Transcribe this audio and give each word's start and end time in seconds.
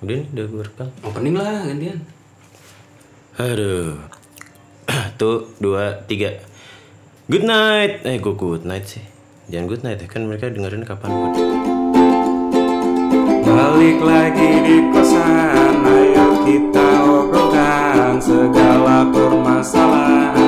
Udah 0.00 0.16
nih, 0.16 0.26
udah 0.32 0.44
gue 0.48 0.62
rekam. 0.64 0.88
Opening 1.04 1.36
lah 1.36 1.60
gantian. 1.68 1.98
Aduh. 3.36 4.00
Tuh, 5.20 5.52
dua, 5.60 6.00
tiga. 6.08 6.40
Good 7.28 7.44
night. 7.44 8.00
Eh, 8.08 8.16
gue 8.16 8.32
good 8.32 8.64
night 8.64 8.88
sih. 8.88 9.04
Jangan 9.52 9.66
good 9.68 9.84
night 9.84 10.00
ya, 10.00 10.08
kan 10.08 10.24
mereka 10.24 10.48
dengerin 10.48 10.88
kapan 10.88 11.10
pun. 11.12 11.30
Balik 13.44 13.98
lagi 14.00 14.50
di 14.62 14.76
kosan 14.94 15.82
Ayo 15.84 16.26
kita 16.48 16.88
obrolkan 17.04 18.16
segala 18.22 19.04
permasalahan 19.10 20.39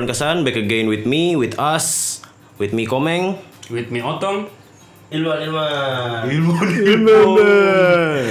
Obrolan 0.00 0.16
kesan, 0.16 0.48
back 0.48 0.56
again 0.56 0.88
with 0.88 1.04
me, 1.04 1.36
with 1.36 1.60
us, 1.60 2.24
with 2.56 2.72
me 2.72 2.88
Komeng. 2.88 3.36
With 3.68 3.92
me 3.92 4.00
Otong. 4.00 4.48
Ilman 5.12 5.44
Ilman. 6.24 6.24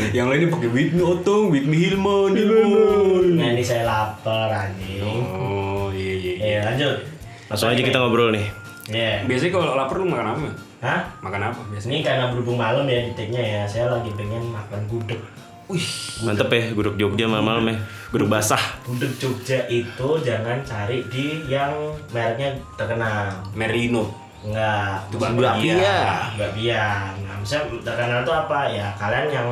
Yang 0.09 0.27
lainnya 0.33 0.49
pakai 0.49 0.69
with 0.73 0.97
me 0.97 1.01
Otong, 1.05 1.53
with 1.53 1.69
me 1.69 1.77
Hilman, 1.77 2.33
Hilman. 2.33 3.37
Nah 3.37 3.53
ini 3.53 3.61
saya 3.61 3.85
lapar 3.85 4.49
anjing. 4.49 5.21
Oh 5.29 5.93
iya 5.93 6.13
iya. 6.17 6.33
iya. 6.41 6.49
Ya 6.57 6.73
lanjut. 6.73 7.05
Langsung 7.53 7.69
aja 7.69 7.81
kita 7.85 8.01
ngobrol 8.01 8.33
nih. 8.33 8.49
Ya. 8.89 9.21
Biasanya 9.29 9.51
kalau 9.53 9.77
lapar 9.77 10.01
lu 10.01 10.09
makan 10.09 10.25
apa? 10.25 10.49
Hah? 10.81 11.21
Makan 11.21 11.53
apa 11.53 11.61
biasanya? 11.69 12.01
Ini 12.01 12.01
karena 12.01 12.33
berhubung 12.33 12.57
malam 12.57 12.89
ya 12.89 13.13
detiknya 13.13 13.45
ya. 13.45 13.61
Saya 13.69 13.93
lagi 13.93 14.09
pengen 14.17 14.41
makan 14.49 14.89
gudeg. 14.89 15.21
Wih, 15.69 15.85
Mantep 16.25 16.49
ya, 16.49 16.73
gudeg 16.73 16.97
Jogja 16.97 17.29
malam-malam 17.29 17.69
ya. 17.69 17.77
Gudeg 18.09 18.29
basah. 18.29 18.63
Gudeg 18.81 19.13
Jogja 19.21 19.59
itu 19.69 20.09
jangan 20.25 20.57
cari 20.65 21.05
di 21.13 21.45
yang 21.45 21.69
mereknya 22.09 22.57
terkenal. 22.73 23.29
Merino. 23.53 24.09
Enggak. 24.41 25.05
Itu 25.11 25.15
bukan 25.19 25.31
bakpia. 25.37 25.73
bakpia. 25.77 25.97
Bakpia. 26.39 26.85
Nah, 27.21 27.35
misalnya 27.37 27.65
terkenal 27.85 28.19
itu 28.25 28.33
apa 28.33 28.59
ya? 28.71 28.87
Kalian 28.97 29.27
yang 29.29 29.49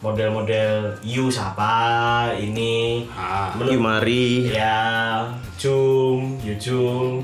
model-model 0.00 0.96
You 1.04 1.28
siapa 1.28 1.72
ini 2.32 3.04
Ah. 3.12 3.52
Mari. 3.52 4.48
ya 4.48 5.20
Jum, 5.60 6.40
Yujum 6.40 7.20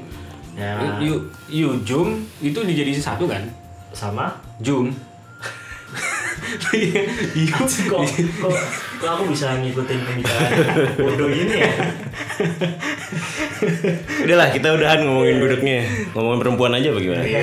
ya 0.52 0.76
Yu, 1.00 1.16
yu 1.48 1.72
Jum 1.88 2.20
itu 2.44 2.58
dijadiin 2.60 3.00
satu 3.00 3.24
kan? 3.24 3.40
sama 3.96 4.28
Jum. 4.60 4.92
Yu. 6.76 7.48
kok, 7.88 8.04
kok, 8.44 8.56
kok 8.96 9.08
aku 9.12 9.24
bisa 9.28 9.52
ngikutin 9.60 9.98
pembicaraan 10.02 10.50
bodoh 10.96 11.28
ini 11.28 11.54
ya 11.60 11.72
Udah 14.26 14.36
lah, 14.36 14.48
kita 14.52 14.74
udahan 14.74 15.00
ngomongin 15.06 15.40
gudegnya. 15.40 15.80
Ngomongin 16.12 16.40
perempuan 16.44 16.72
aja 16.76 16.92
bagaimana? 16.92 17.22
Ya, 17.24 17.42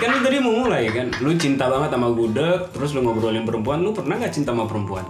kan 0.00 0.08
lu 0.08 0.18
tadi 0.24 0.36
mau 0.40 0.54
mulai 0.64 0.88
kan. 0.88 1.12
Lu 1.20 1.34
cinta 1.36 1.68
banget 1.68 1.92
sama 1.92 2.08
gudeg, 2.14 2.72
terus 2.72 2.96
lu 2.96 3.04
ngobrolin 3.04 3.44
perempuan, 3.44 3.84
lu 3.84 3.92
pernah 3.92 4.16
nggak 4.16 4.32
cinta 4.32 4.54
sama 4.54 4.64
perempuan? 4.64 5.04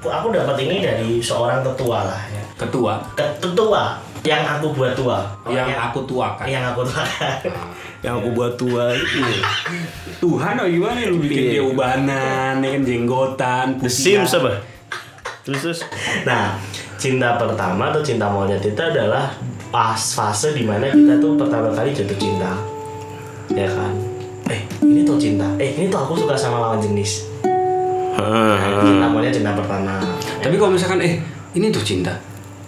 Kok 0.00 0.12
aku 0.12 0.26
dapat 0.32 0.56
ini 0.60 0.80
dari 0.80 1.20
seorang 1.20 1.60
tetua 1.60 2.08
lah 2.08 2.22
ya 2.32 2.40
Ketua 2.56 3.04
ketua 3.16 4.00
yang 4.24 4.44
aku 4.44 4.72
buat 4.72 4.96
tua 4.96 5.28
yang 5.48 5.68
aku 5.76 6.00
tuakan. 6.08 6.44
yang 6.48 6.64
aku 6.72 6.80
tuakan 6.88 7.52
Yang 8.00 8.14
aku 8.16 8.28
buat 8.32 8.52
tua 8.56 8.84
itu. 8.96 9.20
Tuhan 10.18 10.54
oh 10.56 10.68
gimana 10.68 11.04
lu 11.04 11.20
bikin 11.20 11.52
dia 11.52 11.60
ubanan, 11.64 12.64
ya 12.64 12.68
kan 12.72 12.82
jenggotan, 12.84 13.66
The 13.76 13.88
putihan. 13.88 14.24
Sims 14.24 14.32
apa? 14.40 14.52
Terus 15.40 15.60
terus. 15.64 15.80
nah 16.28 16.56
cinta 17.00 17.40
pertama 17.40 17.88
atau 17.88 18.04
cinta 18.04 18.28
monyet 18.28 18.60
itu 18.60 18.76
adalah 18.76 19.32
pas 19.72 19.96
fase 19.96 20.52
di 20.52 20.66
mana 20.66 20.90
kita 20.92 21.16
tuh 21.16 21.38
pertama 21.38 21.72
kali 21.72 21.96
jatuh 21.96 22.18
cinta 22.20 22.52
ya 23.50 23.66
kan 23.70 23.94
eh 24.52 24.60
ini 24.84 25.06
tuh 25.06 25.16
cinta 25.16 25.46
eh 25.56 25.74
ini 25.78 25.88
tuh 25.88 25.98
aku 26.02 26.12
suka 26.18 26.36
sama 26.36 26.60
lawan 26.60 26.82
jenis 26.82 27.30
Nah, 28.20 28.84
cinta 28.84 29.06
monyet 29.08 29.32
cinta 29.32 29.56
pertama 29.56 29.96
Tapi 30.44 30.54
kalau 30.60 30.76
misalkan 30.76 31.00
eh 31.00 31.24
ini 31.56 31.72
tuh 31.72 31.82
cinta. 31.82 32.14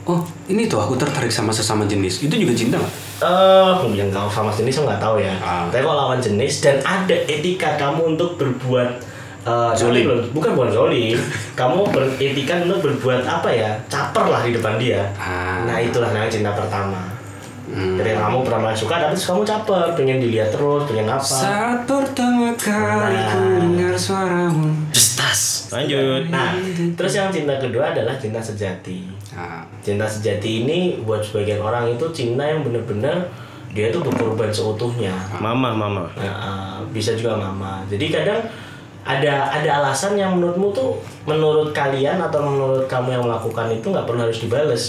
Oh, 0.02 0.18
ini 0.50 0.66
tuh 0.66 0.82
aku 0.82 0.98
tertarik 0.98 1.30
sama 1.30 1.54
sesama 1.54 1.86
jenis. 1.86 2.26
Itu 2.26 2.34
juga 2.34 2.50
cinta 2.50 2.74
nggak? 2.74 2.94
Eh, 3.22 3.74
yang 3.94 4.10
kalau 4.10 4.26
sama 4.26 4.50
jenis 4.50 4.74
saya 4.74 4.90
nggak 4.90 5.02
tahu 5.02 5.16
ya. 5.22 5.34
Ah. 5.38 5.70
Tapi 5.70 5.86
kalau 5.86 6.10
lawan 6.10 6.18
jenis 6.18 6.58
dan 6.58 6.82
ada 6.82 7.14
etika 7.30 7.78
kamu 7.78 8.18
untuk 8.18 8.34
berbuat 8.34 8.98
eh, 9.42 9.72
Zolim. 9.74 10.06
bukan 10.30 10.50
bukan 10.54 10.70
zolim. 10.70 11.18
kamu 11.52 11.78
beretika 11.90 12.62
untuk 12.62 12.78
berbuat 12.82 13.26
apa 13.26 13.48
ya? 13.50 13.70
Caper 13.90 14.26
lah 14.30 14.42
di 14.42 14.54
depan 14.54 14.78
dia. 14.78 15.02
Ah. 15.18 15.66
Nah 15.66 15.78
itulah 15.78 16.10
namanya 16.14 16.30
cinta 16.30 16.54
pertama. 16.54 17.10
Hmm. 17.72 17.96
Jadi 17.96 18.18
kamu 18.20 18.44
pernah 18.44 18.74
suka 18.76 19.00
tapi 19.00 19.16
terus 19.16 19.26
kamu 19.32 19.42
caper, 19.48 19.86
pengen 19.96 20.18
dilihat 20.20 20.52
terus, 20.52 20.84
pengen 20.84 21.08
apa? 21.08 21.24
Saat 21.24 21.78
pertama 21.88 22.52
kali 22.58 23.16
ku 23.32 23.40
dengar 23.64 23.94
suaramu. 23.96 24.68
Destas. 24.92 25.72
Lanjut. 25.72 26.28
Nah, 26.28 26.52
terus 26.92 27.16
yang 27.16 27.32
cinta 27.32 27.56
kedua 27.56 27.96
adalah 27.96 28.12
cinta 28.20 28.36
sejati. 28.44 29.08
Ah, 29.32 29.64
Cinta 29.80 30.04
sejati 30.04 30.68
ini 30.68 31.00
buat 31.00 31.24
sebagian 31.24 31.64
orang 31.64 31.88
itu 31.88 32.04
cinta 32.12 32.44
yang 32.44 32.60
benar-benar 32.60 33.24
dia 33.72 33.88
itu 33.88 34.04
berkorban 34.04 34.52
seutuhnya. 34.52 35.16
Mama, 35.40 35.72
mama. 35.72 36.04
Nah, 36.12 36.84
bisa 36.92 37.16
juga 37.16 37.40
mama. 37.40 37.80
Jadi 37.88 38.12
kadang 38.12 38.44
ada 39.02 39.50
ada 39.50 39.70
alasan 39.82 40.14
yang 40.14 40.38
menurutmu 40.38 40.70
tuh 40.70 40.94
menurut 41.26 41.74
kalian 41.74 42.22
atau 42.22 42.38
menurut 42.38 42.86
kamu 42.86 43.18
yang 43.18 43.22
melakukan 43.26 43.66
itu 43.70 43.86
nggak 43.90 44.06
perlu 44.06 44.20
harus 44.22 44.38
dibales. 44.38 44.84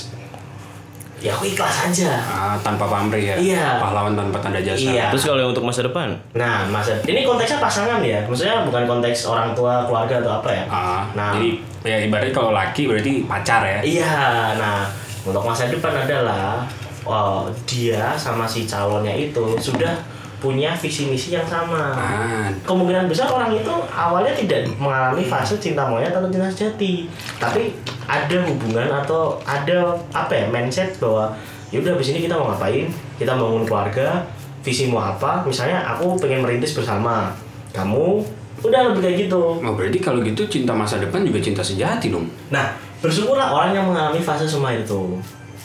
Ya 1.24 1.32
aku 1.32 1.48
ikhlas 1.48 1.88
aja. 1.88 2.20
ah, 2.20 2.56
tanpa 2.60 2.84
pamrih 2.84 3.24
ya. 3.24 3.36
Iya. 3.40 3.80
Pahlawan 3.80 4.12
tanpa 4.12 4.44
tanda 4.44 4.60
jasa. 4.60 4.92
Iya. 4.92 5.08
Terus 5.08 5.24
kalau 5.24 5.40
yang 5.40 5.56
untuk 5.56 5.64
masa 5.64 5.80
depan? 5.88 6.12
Nah, 6.36 6.68
masa 6.68 7.00
ini 7.08 7.24
konteksnya 7.24 7.64
pasangan 7.64 8.04
ya. 8.04 8.20
Maksudnya 8.28 8.68
bukan 8.68 8.84
konteks 8.84 9.32
orang 9.32 9.56
tua, 9.56 9.88
keluarga 9.88 10.20
atau 10.20 10.44
apa 10.44 10.50
ya. 10.52 10.64
Ah, 10.68 11.02
Nah. 11.16 11.32
jadi 11.40 11.50
ya 11.88 11.96
ibaratnya 12.04 12.36
kalau 12.36 12.52
laki 12.52 12.92
berarti 12.92 13.24
pacar 13.24 13.64
ya. 13.64 13.80
Iya, 13.80 14.20
nah 14.60 14.84
untuk 15.24 15.48
masa 15.48 15.72
depan 15.72 15.96
adalah 15.96 16.68
oh, 17.08 17.48
dia 17.64 18.12
sama 18.20 18.44
si 18.44 18.68
calonnya 18.68 19.16
itu 19.16 19.56
sudah 19.56 19.96
punya 20.44 20.76
visi 20.76 21.08
misi 21.08 21.32
yang 21.32 21.48
sama. 21.48 21.96
Ah, 21.96 22.52
Kemungkinan 22.68 23.08
besar 23.08 23.32
orang 23.32 23.56
itu 23.56 23.72
awalnya 23.88 24.36
tidak 24.36 24.68
mengalami 24.76 25.24
fase 25.24 25.56
cinta 25.56 25.88
monyet 25.88 26.12
atau 26.12 26.28
cinta 26.28 26.52
sejati, 26.52 27.08
tapi 27.40 27.72
ada 28.04 28.44
hubungan 28.44 28.92
atau 28.92 29.40
ada 29.48 29.96
apa 30.12 30.36
ya 30.36 30.46
mindset 30.52 31.00
bahwa 31.00 31.32
ya 31.72 31.80
udah 31.80 31.96
habis 31.96 32.12
ini 32.12 32.28
kita 32.28 32.36
mau 32.36 32.52
ngapain, 32.52 32.92
kita 33.16 33.32
mau 33.32 33.56
bangun 33.56 33.64
keluarga, 33.64 34.28
visi 34.60 34.92
mau 34.92 35.00
apa, 35.00 35.48
misalnya 35.48 35.80
aku 35.96 36.20
pengen 36.20 36.44
merintis 36.44 36.76
bersama, 36.76 37.32
kamu 37.72 38.20
udah 38.60 38.92
lebih 38.92 39.02
kayak 39.04 39.18
gitu. 39.28 39.42
oh, 39.64 39.74
berarti 39.76 40.00
kalau 40.04 40.20
gitu 40.24 40.44
cinta 40.52 40.76
masa 40.76 41.00
depan 41.00 41.24
juga 41.24 41.40
cinta 41.40 41.64
sejati 41.64 42.12
dong. 42.12 42.28
Nah, 42.52 42.76
bersyukurlah 43.00 43.52
orang 43.52 43.72
yang 43.76 43.86
mengalami 43.88 44.20
fase 44.20 44.44
semua 44.48 44.76
itu. 44.76 45.20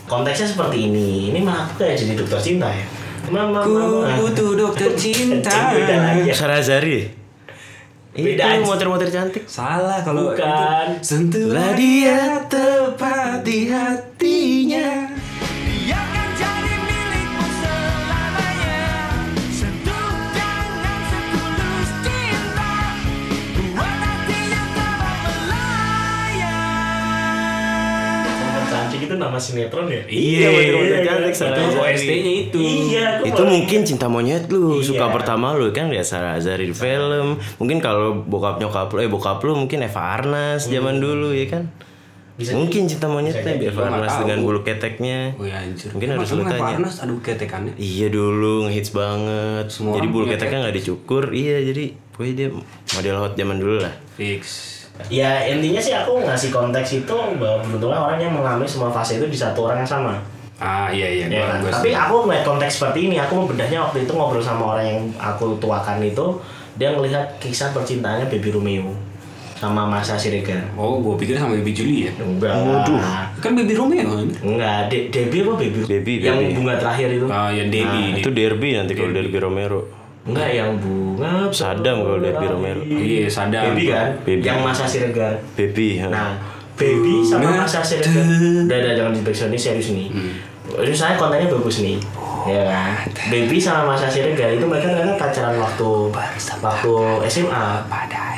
Konteksnya 0.09 0.49
seperti 0.49 0.89
ini. 0.89 1.31
Ini 1.35 1.45
mah 1.45 1.69
aku 1.69 1.85
kayak 1.85 2.01
jadi 2.01 2.17
dokter 2.17 2.41
cinta 2.41 2.67
ya. 2.73 2.87
Mama, 3.31 3.61
mama. 3.65 4.09
dokter 4.57 4.91
lagi 6.05 6.29
ya. 6.29 6.35
Sarazari. 6.35 7.01
Beda 8.19 8.59
Itu 8.59 8.67
motor-motor 8.67 9.09
cantik. 9.15 9.45
Salah 9.47 10.03
kalau 10.03 10.35
Bukan. 10.35 10.99
itu. 10.99 11.07
Sentuhlah 11.07 11.71
dia 11.79 12.43
tepat 12.51 13.47
di 13.47 13.71
hatinya. 13.71 15.08
Nama 29.19 29.37
sinetron 29.37 29.85
ya? 29.87 30.03
Iya, 30.07 30.47
motor-motor 30.49 30.99
cantik, 31.03 31.27
kan? 31.27 31.35
Sarah 31.35 31.57
Itu 31.59 31.63
Azari. 31.69 31.83
OST-nya 31.85 32.33
itu. 32.41 32.59
Iya. 32.59 33.07
Itu 33.23 33.43
mungkin 33.43 33.79
cinta 33.83 34.07
monyet 34.07 34.45
lu, 34.47 34.79
Iya. 34.79 34.87
suka 34.87 35.07
pertama 35.11 35.53
lu 35.53 35.69
kan 35.71 35.91
ya 35.91 36.01
Sarazari 36.01 36.65
di 36.65 36.73
film. 36.73 37.37
Mungkin 37.59 37.79
kalau 37.79 38.15
bokap 38.21 38.57
nyokap 38.57 38.89
lu, 38.89 38.99
eh 38.99 39.07
bokap 39.07 39.43
lu 39.43 39.59
mungkin 39.59 39.83
Eva 39.83 40.15
Arnas 40.15 40.65
zaman 40.65 40.97
dulu 40.97 41.31
ya 41.31 41.47
kan. 41.49 41.67
Bisa 42.39 42.55
mungkin 42.55 42.87
cinta 42.87 43.11
monyetnya 43.11 43.43
Bisa 43.43 43.59
jadi, 43.59 43.67
Eva 43.69 43.83
Arnas 43.85 44.15
dengan 44.17 44.39
bulu 44.41 44.63
keteknya. 44.63 45.35
Oh 45.35 45.43
ya 45.43 45.59
anjir. 45.59 45.91
Mungkin 45.91 46.09
Emang- 46.09 46.23
harus 46.23 46.31
lu 46.33 46.43
tanya. 46.47 46.63
Parnas 46.71 46.97
aduh 47.03 47.19
ketekannya. 47.19 47.75
Iya 47.75 48.07
dulu 48.09 48.71
ngehits 48.71 48.95
banget. 48.95 49.67
Semua 49.69 49.99
jadi 49.99 50.07
bulu 50.07 50.25
keteknya 50.25 50.59
nggak 50.63 50.77
dicukur. 50.79 51.35
Iya 51.35 51.67
jadi 51.67 51.85
pokoknya 52.15 52.35
dia 52.37 52.49
model 52.95 53.17
hot 53.19 53.35
zaman 53.35 53.59
dulu 53.59 53.77
lah. 53.83 53.91
Fix. 54.15 54.78
Ya 55.07 55.47
intinya 55.47 55.79
sih 55.79 55.95
aku 55.95 56.19
ngasih 56.27 56.51
konteks 56.51 57.07
itu 57.07 57.17
bahwa 57.39 57.63
beruntunglah 57.63 58.11
orang 58.11 58.19
yang 58.19 58.35
mengalami 58.35 58.67
semua 58.67 58.91
fase 58.91 59.23
itu 59.23 59.31
di 59.31 59.39
satu 59.39 59.71
orang 59.71 59.87
yang 59.87 59.91
sama. 59.95 60.19
Ah 60.59 60.91
iya 60.91 61.07
iya. 61.07 61.27
Ya 61.31 61.47
kan? 61.47 61.63
gua 61.63 61.71
Tapi 61.71 61.95
aku 61.95 62.27
melihat 62.27 62.45
konteks 62.51 62.83
seperti 62.83 63.07
ini, 63.07 63.17
aku 63.23 63.39
membedahnya 63.39 63.79
waktu 63.79 64.03
itu 64.03 64.13
ngobrol 64.13 64.43
sama 64.43 64.75
orang 64.75 64.87
yang 64.91 65.01
aku 65.15 65.55
tuakan 65.63 66.03
itu, 66.03 66.27
dia 66.75 66.91
ngelihat 66.91 67.39
kisah 67.39 67.71
percintaannya 67.71 68.27
Baby 68.27 68.51
Romeo. 68.51 68.91
sama 69.59 69.83
Masa 69.91 70.15
Siregar. 70.15 70.71
Oh, 70.79 71.03
gue 71.03 71.19
pikir 71.19 71.35
sama 71.35 71.59
Baby 71.59 71.75
Julie 71.75 72.07
ya. 72.07 72.13
Enggak. 72.23 72.55
Kan 73.43 73.59
Baby 73.59 73.75
Romeo 73.75 74.07
kan? 74.07 74.31
Enggak, 74.39 74.87
De 74.87 75.11
Debbie 75.11 75.43
apa 75.43 75.53
Baby? 75.59 75.81
Baby, 75.83 76.13
Yang 76.23 76.39
Baby. 76.39 76.55
bunga 76.55 76.75
terakhir 76.79 77.09
itu. 77.11 77.27
Ah, 77.27 77.51
ya 77.51 77.67
Debbie. 77.67 78.23
Itu 78.23 78.31
derby 78.31 78.79
nanti 78.79 78.95
kalau 78.95 79.11
derby 79.11 79.39
Romero. 79.43 79.98
Enggak, 80.29 80.49
yang 80.53 80.77
bunga. 80.77 81.49
Sadam 81.49 81.97
kalau 82.05 82.19
Derby 82.21 82.47
Romero. 82.47 82.81
Iya, 82.85 83.25
sadar. 83.27 83.73
Baby 83.73 83.85
kan? 83.89 84.09
Baby. 84.23 84.45
Yang 84.45 84.59
Masa 84.61 84.85
Siregar. 84.85 85.35
Baby. 85.57 85.89
ha. 85.99 86.09
Nah, 86.09 86.31
Baby 86.77 87.15
sama 87.23 87.43
Nggak 87.43 87.65
Masa 87.65 87.81
Siregar. 87.81 88.13
Udah, 88.69 88.77
udah, 88.79 88.93
jangan 88.95 89.13
di 89.13 89.21
ini 89.25 89.59
serius 89.59 89.89
nih. 89.91 90.09
Ini 90.69 90.93
saya 90.93 91.17
kontennya 91.17 91.49
bagus 91.49 91.81
nih. 91.81 91.97
Ya 92.45 92.63
kan? 92.63 92.93
Baby 93.29 93.57
sama 93.57 93.89
Masa 93.89 94.07
Siregar 94.07 94.53
itu 94.53 94.63
mereka 94.63 94.89
ternyata 94.89 95.17
pacaran 95.17 95.57
waktu 95.57 95.89
waktu 96.61 96.93
SMA. 97.27 97.67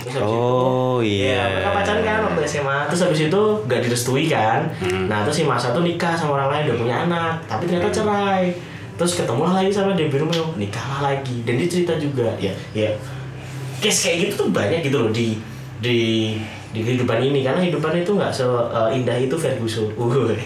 Terus 0.01 0.15
habis 0.17 0.17
itu- 0.17 0.25
Oh 0.25 0.99
Iya, 1.01 1.27
iya. 1.29 1.43
mereka 1.53 1.71
pacaran 1.75 2.01
kan 2.01 2.19
waktu 2.25 2.41
SMA. 2.45 2.79
Terus 2.87 3.01
habis 3.03 3.21
itu 3.21 3.41
gak 3.67 3.81
direstui 3.83 4.25
kan. 4.27 4.71
Nah, 5.05 5.23
terus 5.23 5.37
si 5.37 5.45
Masa 5.45 5.71
tuh 5.71 5.83
nikah 5.83 6.15
sama 6.15 6.39
orang 6.39 6.49
lain 6.51 6.63
udah 6.71 6.79
punya 6.79 6.97
anak, 7.05 7.35
tapi 7.45 7.67
ternyata 7.67 7.91
cerai. 7.93 8.55
Terus 9.01 9.17
ketemulah 9.17 9.65
lagi 9.65 9.73
sama 9.73 9.97
Debbie 9.97 10.21
Romeo, 10.21 10.53
nikahlah 10.61 11.01
lagi. 11.01 11.41
Dan 11.49 11.57
dia 11.57 11.65
cerita 11.65 11.97
juga, 11.97 12.37
ya, 12.37 12.53
ya. 12.77 12.93
Case 13.81 14.13
kayak 14.13 14.29
gitu 14.29 14.45
tuh 14.45 14.49
banyak 14.53 14.85
gitu 14.85 15.01
loh 15.01 15.09
di 15.09 15.41
di 15.81 16.37
di 16.69 16.81
kehidupan 16.85 17.25
ini 17.25 17.41
karena 17.41 17.65
hidupan 17.65 17.97
itu 17.97 18.13
nggak 18.13 18.29
seindah 18.29 19.17
itu 19.17 19.33
Ferguson. 19.41 19.89
Uh. 19.97 20.37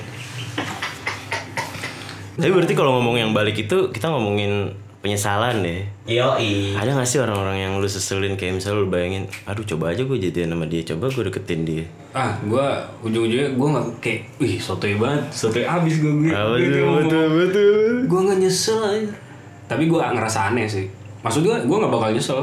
Tapi 2.39 2.51
berarti 2.55 2.75
kalau 2.79 3.03
ngomong 3.03 3.19
yang 3.19 3.35
balik 3.35 3.59
itu 3.59 3.91
kita 3.91 4.07
ngomongin 4.15 4.71
penyesalan 5.05 5.61
deh. 5.61 5.85
Yoi. 6.09 6.73
Ada 6.73 6.97
gak 6.97 7.05
sih 7.05 7.21
orang-orang 7.21 7.61
yang 7.61 7.73
lu 7.77 7.85
seselin 7.85 8.41
kayak 8.41 8.57
misalnya 8.57 8.81
lu 8.81 8.89
bayangin, 8.89 9.29
aduh 9.45 9.61
coba 9.69 9.93
aja 9.93 10.01
gue 10.01 10.17
jadian 10.17 10.57
sama 10.57 10.65
dia, 10.65 10.81
coba 10.81 11.13
gue 11.13 11.29
deketin 11.29 11.61
dia. 11.69 11.85
Ah, 12.17 12.33
gue 12.41 12.67
ujung-ujungnya 13.05 13.53
gue 13.53 13.69
nggak 13.69 13.87
kayak, 14.01 14.21
wih 14.41 14.57
sotoy 14.57 14.97
banget, 14.97 15.29
sotoy 15.29 15.69
abis 15.69 16.01
gue 16.01 16.13
gue. 16.25 16.33
Apa 16.33 16.57
tuh, 16.57 16.89
betul, 17.05 17.27
betul. 17.37 17.75
Gue 18.09 18.21
nggak 18.25 18.39
nyesel 18.41 18.81
aja. 18.81 19.13
Tapi 19.69 19.85
gue 19.93 20.01
ngerasa 20.01 20.39
aneh 20.49 20.65
sih. 20.65 20.89
Maksud 21.21 21.45
gue, 21.45 21.57
gue 21.69 21.77
nggak 21.77 21.93
bakal 21.93 22.09
nyesel. 22.17 22.41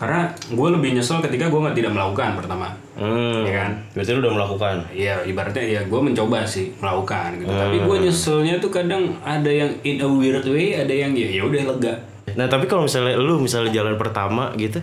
Karena 0.00 0.32
gue 0.32 0.68
lebih 0.72 0.96
nyesel 0.96 1.20
ketika 1.20 1.52
gue 1.52 1.60
nggak 1.60 1.76
tidak 1.76 1.92
melakukan 1.92 2.32
pertama. 2.32 2.72
Hmm, 2.96 3.44
Iya 3.44 3.52
kan? 3.52 3.70
Berarti 3.92 4.10
lu 4.16 4.20
udah 4.24 4.32
melakukan. 4.32 4.74
Iya, 4.88 5.14
ibaratnya 5.28 5.60
ya 5.60 5.80
gue 5.84 6.00
mencoba 6.00 6.40
sih 6.48 6.72
melakukan 6.80 7.36
gitu. 7.36 7.52
Tapi 7.52 7.76
gue 7.84 7.96
nyeselnya 8.00 8.54
tuh 8.56 8.72
kadang 8.72 9.12
ada 9.20 9.52
yang 9.52 9.68
in 9.84 10.00
a 10.00 10.08
weird 10.08 10.48
way, 10.48 10.72
ada 10.72 10.88
yang 10.88 11.12
ya 11.12 11.28
ya 11.28 11.42
udah 11.44 11.76
lega. 11.76 11.94
Nah 12.32 12.48
tapi 12.48 12.64
kalau 12.64 12.88
misalnya 12.88 13.20
lu 13.20 13.36
misalnya 13.36 13.76
jalan 13.76 14.00
pertama 14.00 14.56
gitu, 14.56 14.80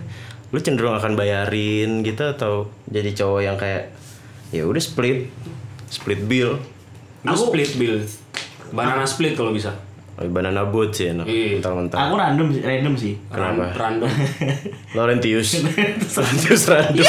lu 0.48 0.58
cenderung 0.62 0.94
akan 0.94 1.18
bayarin 1.18 2.06
gitu 2.06 2.22
atau 2.22 2.70
jadi 2.86 3.10
cowok 3.10 3.40
yang 3.42 3.56
kayak 3.58 3.90
ya 4.54 4.62
udah 4.62 4.78
split, 4.78 5.34
split 5.90 6.22
bill. 6.24 6.62
Gue 7.20 7.34
split 7.34 7.74
bill, 7.74 7.98
banana 8.70 9.02
split 9.02 9.34
kalau 9.34 9.50
bisa. 9.50 9.74
Oh, 10.18 10.26
banana 10.28 10.66
boat 10.66 10.90
sih 10.90 11.08
enak, 11.08 11.22
Iya. 11.24 11.56
mentang-mentang. 11.56 11.98
Aku 12.00 12.14
random 12.14 12.50
sih- 12.50 12.58
random 12.60 12.94
sih. 12.94 13.14
Kenapa? 13.28 13.70
Ran- 13.70 14.02
Random. 14.02 14.10
Laurentius. 14.98 15.62
Laurentius 16.14 16.62
random. 16.66 17.06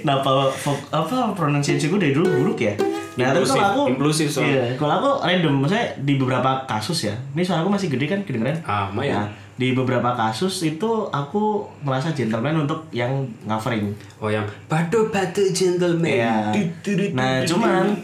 Kenapa 0.00 0.30
fo- 0.50 0.86
apa 0.88 1.34
pronunciation 1.34 1.90
gue 1.90 2.00
dari 2.00 2.14
dulu 2.14 2.28
buruk 2.32 2.58
ya? 2.58 2.72
Nah, 3.12 3.28
tapi 3.28 3.42
Impulsif, 3.42 3.52
kalau 3.52 3.68
aku 3.68 3.82
impulsif 3.90 4.26
soalnya. 4.30 4.54
Iya, 4.54 4.64
kalau 4.78 4.94
aku 4.94 5.08
random, 5.20 5.52
maksudnya 5.58 5.86
di 5.98 6.14
beberapa 6.14 6.50
kasus 6.64 6.98
ya. 7.04 7.14
Ini 7.34 7.42
suara 7.42 7.60
aku 7.60 7.68
masih 7.68 7.90
gede 7.90 8.06
kan, 8.06 8.20
kedengeran? 8.22 8.56
Ah, 8.62 8.88
lumayan. 8.88 9.20
Nah, 9.20 9.28
di 9.60 9.76
beberapa 9.76 10.16
kasus 10.16 10.64
itu 10.64 11.12
aku 11.12 11.68
merasa 11.84 12.16
gentleman 12.16 12.64
untuk 12.64 12.88
yang 12.96 13.28
ngavering. 13.44 13.92
Oh 14.16 14.32
yang 14.32 14.48
batu 14.72 15.12
batu 15.12 15.52
gentleman. 15.52 16.08
Iya. 16.08 16.48
Nah, 17.12 17.44
cuman 17.44 18.00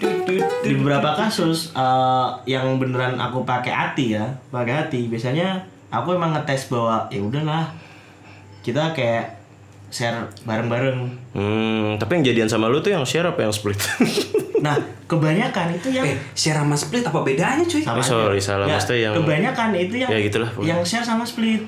di 0.61 0.73
beberapa 0.77 1.17
kasus 1.17 1.73
eh, 1.73 2.29
yang 2.45 2.77
beneran 2.77 3.17
aku 3.17 3.41
pakai 3.49 3.73
hati 3.73 4.21
ya, 4.21 4.37
pakai 4.53 4.85
hati. 4.85 5.09
Biasanya 5.09 5.65
aku 5.89 6.13
emang 6.13 6.37
ngetes 6.37 6.69
bahwa 6.69 7.09
ya 7.09 7.25
udahlah 7.25 7.73
kita 8.61 8.93
kayak 8.93 9.46
share 9.89 10.17
bareng-bareng. 10.43 10.99
Hmm, 11.33 11.97
tapi 11.97 12.11
yang 12.15 12.25
jadian 12.27 12.49
sama 12.49 12.67
lu 12.67 12.79
tuh 12.79 12.91
yang 12.91 13.03
share 13.03 13.25
apa 13.25 13.41
yang 13.41 13.51
split? 13.51 13.79
Nah, 14.57 14.73
kebanyakan 15.07 15.69
itu 15.75 15.93
yang 15.93 16.03
Eh, 16.03 16.17
share 16.33 16.57
sama 16.57 16.73
split 16.73 17.05
apa 17.05 17.21
bedanya 17.21 17.61
cuy? 17.63 17.77
Eh, 17.77 17.85
sama 17.85 18.01
sorry, 18.01 18.41
aja. 18.41 18.57
salah. 18.57 18.67
Maksudnya 18.67 18.99
yang- 19.03 19.15
kebanyakan 19.15 19.69
itu 19.77 19.95
yang 19.97 20.09
Ya, 20.09 20.19
gitulah, 20.19 20.49
pokoknya. 20.49 20.67
yang 20.67 20.81
share 20.83 21.05
sama 21.05 21.23
split. 21.23 21.61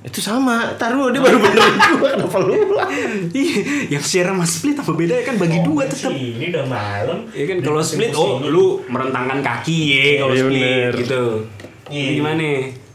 itu 0.00 0.16
sama, 0.16 0.72
taruh 0.74 1.10
dia 1.10 1.20
baru 1.20 1.36
benerin 1.36 1.76
gua 1.92 2.08
kenapa 2.16 2.38
lu 2.40 2.54
ulang? 2.72 2.88
Iya, 3.36 3.56
yang 3.90 4.00
share 4.00 4.24
sama 4.26 4.46
split 4.46 4.72
apa 4.74 4.88
bedanya 4.90 5.20
kan 5.22 5.36
bagi 5.36 5.58
dua 5.60 5.84
tetap. 5.84 6.08
Ini 6.08 6.44
udah 6.48 6.64
malam. 6.64 7.18
Ya 7.30 7.44
kan 7.44 7.56
kalau 7.60 7.82
split 7.82 8.14
oh 8.14 8.40
lu 8.40 8.64
merentangkan 8.86 9.42
kaki 9.42 9.78
ya 9.90 10.04
kalau 10.16 10.32
Iya, 10.32 10.40
split 10.40 10.62
bener. 10.62 10.92
gitu. 10.96 11.22
Iya. 11.90 12.00
Ini 12.00 12.14
Gimana? 12.16 12.44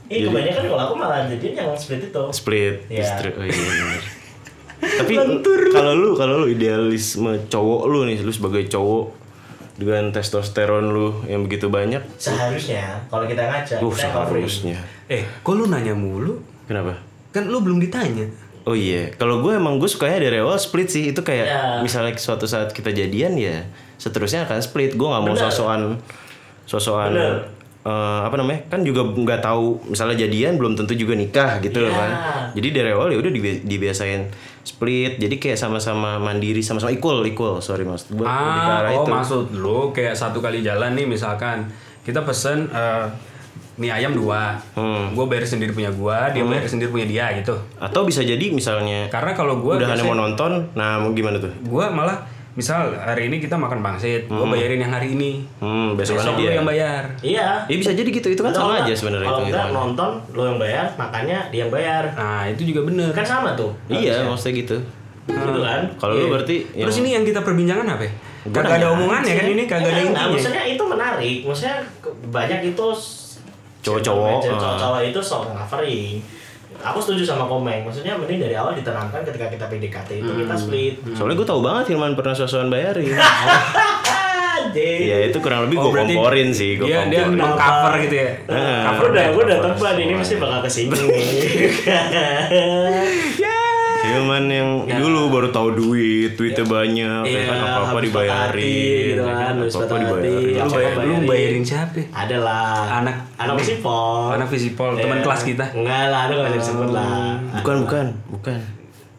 Eh, 0.08 0.20
kebanyakan 0.24 0.64
kalau 0.66 0.82
aku 0.82 0.94
malah 0.96 1.20
jadinya 1.28 1.62
yang 1.62 1.76
split 1.76 2.02
itu. 2.06 2.24
Split, 2.32 2.76
Iya. 2.88 3.04
istri- 3.04 3.36
oh 3.36 3.44
iya 3.44 3.54
bener. 3.54 4.02
Tapi 4.96 5.14
kalau 5.70 5.94
lu 5.94 6.10
kalau 6.14 6.36
lu 6.40 6.48
idealisme 6.48 7.28
cowok 7.46 7.82
lu 7.86 8.06
nih, 8.06 8.20
lu 8.20 8.30
sebagai 8.30 8.66
cowok 8.66 9.06
dengan 9.76 10.08
testosteron 10.10 10.88
lu 10.88 11.26
yang 11.26 11.44
begitu 11.44 11.68
banyak, 11.68 12.00
Seharusnya 12.16 13.04
kalau 13.06 13.26
kita 13.26 13.44
ngajak, 13.44 13.78
uh 13.78 13.90
kita 13.90 14.08
covering. 14.10 14.48
seharusnya. 14.48 14.78
Eh, 15.08 15.28
kok 15.38 15.52
lu 15.52 15.66
nanya 15.66 15.92
mulu? 15.92 16.40
Kenapa? 16.64 16.96
Kan 17.30 17.46
lu 17.46 17.60
belum 17.60 17.78
ditanya. 17.78 18.24
Oh 18.64 18.74
iya, 18.74 19.14
kalau 19.14 19.40
gue 19.40 19.52
emang 19.52 19.76
gue 19.76 19.86
sukanya 19.86 20.24
dari 20.24 20.40
awal 20.40 20.58
split 20.58 20.88
sih. 20.88 21.04
Itu 21.08 21.22
kayak 21.22 21.46
Ya. 21.46 21.62
misalnya 21.80 22.16
suatu 22.16 22.46
saat 22.46 22.72
kita 22.72 22.90
jadian 22.90 23.36
ya, 23.36 23.62
seterusnya 23.96 24.44
akan 24.44 24.58
split. 24.58 24.94
Gue 24.94 25.06
nggak 25.06 25.22
mau 25.22 25.32
Bener. 25.32 25.44
sosokan, 25.44 25.82
sosokan 26.64 27.12
Bener. 27.12 27.36
eh, 27.84 28.20
apa 28.24 28.34
namanya? 28.34 28.66
Kan 28.68 28.82
juga 28.82 29.06
nggak 29.06 29.38
tahu 29.40 29.86
misalnya 29.86 30.18
jadian 30.18 30.56
belum 30.56 30.74
tentu 30.74 30.96
juga 30.96 31.14
nikah 31.14 31.60
gitu 31.60 31.78
loh 31.78 31.92
Ya. 31.92 32.00
kan. 32.00 32.12
Jadi 32.56 32.68
dari 32.72 32.90
awal 32.90 33.12
ya 33.12 33.20
udah 33.20 33.30
dibi- 33.30 33.62
dibiasain 33.62 34.32
split. 34.66 35.16
Jadi 35.16 35.38
kayak 35.38 35.56
sama-sama 35.56 36.18
mandiri, 36.18 36.60
sama-sama 36.60 36.90
equal, 36.90 37.22
equal. 37.24 37.62
Sorry 37.62 37.86
mas, 37.86 38.04
gue 38.08 38.26
Ah, 38.26 38.82
oh 38.92 39.06
maksud 39.06 39.54
lu 39.54 39.90
kayak 39.92 40.14
satu 40.14 40.42
kali 40.42 40.60
jalan 40.60 40.92
nih 40.92 41.06
misalkan 41.06 41.70
kita 42.02 42.22
pesen 42.22 42.66
eh, 42.68 43.06
mie 43.76 43.92
ayam 43.92 44.12
dua, 44.12 44.56
Hmm. 44.74 45.12
gue 45.12 45.26
bayar 45.26 45.44
sendiri 45.44 45.70
punya 45.70 45.92
gua, 45.92 46.32
dia 46.32 46.42
bayar 46.42 46.64
sendiri 46.66 46.90
punya 46.90 47.06
dia 47.06 47.26
gitu. 47.36 47.54
Atau 47.76 48.04
bisa 48.04 48.20
jadi 48.20 48.48
misalnya 48.50 49.06
Karena 49.08 49.32
kalau 49.32 49.60
gue 49.60 49.76
udah 49.76 49.86
hanya 49.86 50.02
mau 50.02 50.16
nonton, 50.16 50.72
nah 50.74 50.98
mau 50.98 51.12
gimana 51.12 51.38
tuh? 51.38 51.52
gue 51.52 51.86
malah 51.90 52.24
misal 52.56 52.96
hari 52.96 53.28
ini 53.28 53.38
kita 53.38 53.54
makan 53.54 53.80
pangsit, 53.80 54.25
gue 54.25 54.48
bayarin 54.48 54.80
yang 54.80 54.89
hari 54.89 55.12
ini, 55.12 55.44
Hmm, 55.58 55.94
besokannya 55.94 56.24
besok 56.25 56.39
dia. 56.39 56.51
yang 56.53 56.63
bayar. 56.63 57.03
Iya. 57.20 57.48
Ya 57.65 57.75
bisa 57.75 57.91
jadi 57.91 58.08
gitu, 58.10 58.27
itu 58.30 58.39
kan 58.39 58.50
sama 58.50 58.80
aja 58.80 58.91
sebenarnya 58.91 59.27
Kalau 59.27 59.39
itu. 59.41 59.48
enggak 59.51 59.68
nonton 59.70 60.10
lo 60.32 60.44
yang 60.46 60.58
bayar, 60.58 60.86
makanya 60.96 61.38
dia 61.51 61.60
yang 61.62 61.70
bayar. 61.70 62.03
Nah 62.12 62.48
itu 62.48 62.63
juga 62.63 62.82
bener. 62.84 63.12
Kan 63.12 63.24
sama 63.24 63.51
tuh. 63.53 63.75
Iya, 63.86 64.15
harusnya. 64.18 64.32
maksudnya 64.32 64.56
gitu. 64.58 64.77
Gitu 65.25 65.60
kan? 65.60 65.82
Kalau 65.98 66.13
lu 66.15 66.27
berarti 66.30 66.56
yang- 66.72 66.86
Terus 66.86 66.98
ini 66.98 67.10
yang 67.12 67.24
kita 67.24 67.41
perbincangan 67.41 67.88
apa? 67.89 68.03
ya? 68.03 68.12
Kagak 68.46 68.62
ada 68.62 68.77
nanya 68.77 68.88
omongannya 68.94 69.34
kan 69.34 69.46
ini 69.50 69.63
kagak 69.65 69.82
ada 69.84 69.89
Enggak, 69.89 70.06
intinya. 70.06 70.25
maksudnya 70.32 70.63
itu 70.63 70.84
menarik. 70.86 71.38
Maksudnya 71.44 71.77
banyak 72.30 72.60
itu 72.63 72.86
Cowok-cowok, 73.82 74.25
ah. 74.32 74.41
cowok-cowok 74.41 75.01
itu 75.03 75.20
sok 75.20 75.44
ngavering. 75.51 76.18
Aku 76.86 77.00
setuju 77.00 77.25
sama 77.25 77.46
Komeng. 77.46 77.82
Maksudnya 77.82 78.13
mending 78.13 78.39
dari 78.39 78.54
awal 78.54 78.74
ditanamkan 78.74 79.22
ketika 79.24 79.48
kita 79.48 79.65
PDKT 79.65 80.10
itu 80.15 80.27
Hmm. 80.27 80.39
kita 80.39 80.56
split. 80.56 80.94
Soalnya 81.12 81.36
gue 81.36 81.48
tahu 81.48 81.60
banget 81.60 81.86
Hilman 81.89 82.13
pernah 82.13 82.32
sosokan 82.32 82.70
bayarin. 82.70 83.18
Iya 84.75 85.32
itu 85.32 85.39
kurang 85.39 85.63
lebih 85.63 85.77
gue 85.77 85.88
Oh, 85.88 85.94
berarti 85.94 86.13
komporin 86.13 86.50
sih, 86.51 86.75
gue 86.75 86.84
Dia 86.84 87.08
dia 87.08 87.24
komporin. 87.24 87.39
mengcover 87.39 87.94
gitu 88.01 88.15
ya. 88.18 88.32
Heeh. 88.44 88.80
Aku 88.86 89.04
udah, 89.08 89.24
aku 89.25 89.39
udah 89.39 89.58
Cover. 89.58 89.72
tebak 89.72 89.94
ini 89.98 90.13
mesti 90.13 90.36
bakal 90.36 90.60
kesinggung 90.62 91.08
nih. 91.15 91.24
Hilman 94.08 94.46
yang 94.48 94.70
dulu 94.86 95.22
baru 95.30 95.48
tahu 95.50 95.70
duit, 95.74 96.32
duitnya 96.34 96.64
banyak, 96.64 97.22
ya 97.24 97.28
Iya, 97.28 97.42
kan 97.44 97.58
apa 97.58 97.70
apa 97.72 97.88
habis 97.92 98.04
dibayarin, 98.06 98.32
patah 98.32 98.48
hati 98.48 98.74
gitu 99.06 99.22
kan, 99.24 99.36
habis 99.52 99.74
apa 99.74 99.78
apa 99.78 99.86
patah 99.86 99.96
hati. 99.96 100.04
dibayarin. 100.04 100.54
Lu, 100.56 100.70
bayar, 100.70 100.94
lu 101.02 101.16
bayarin? 101.26 101.64
siapa? 101.64 102.02
Ada 102.08 102.38
lah. 102.38 102.78
Anak- 102.96 103.22
anak 103.36 103.56
visipol. 103.58 104.24
Anak 104.32 104.48
visipol, 104.48 104.92
teman 104.94 105.18
Iya. 105.18 105.24
kelas 105.24 105.42
kita. 105.44 105.66
Enggak 105.72 106.04
lah, 106.08 106.22
itu 106.24 106.34
nggak 106.34 106.48
bisa 106.48 106.60
disebut 106.62 106.90
lah. 106.90 107.14
Bukan 107.56 107.76
bukan 107.84 108.06
bukan, 108.30 108.58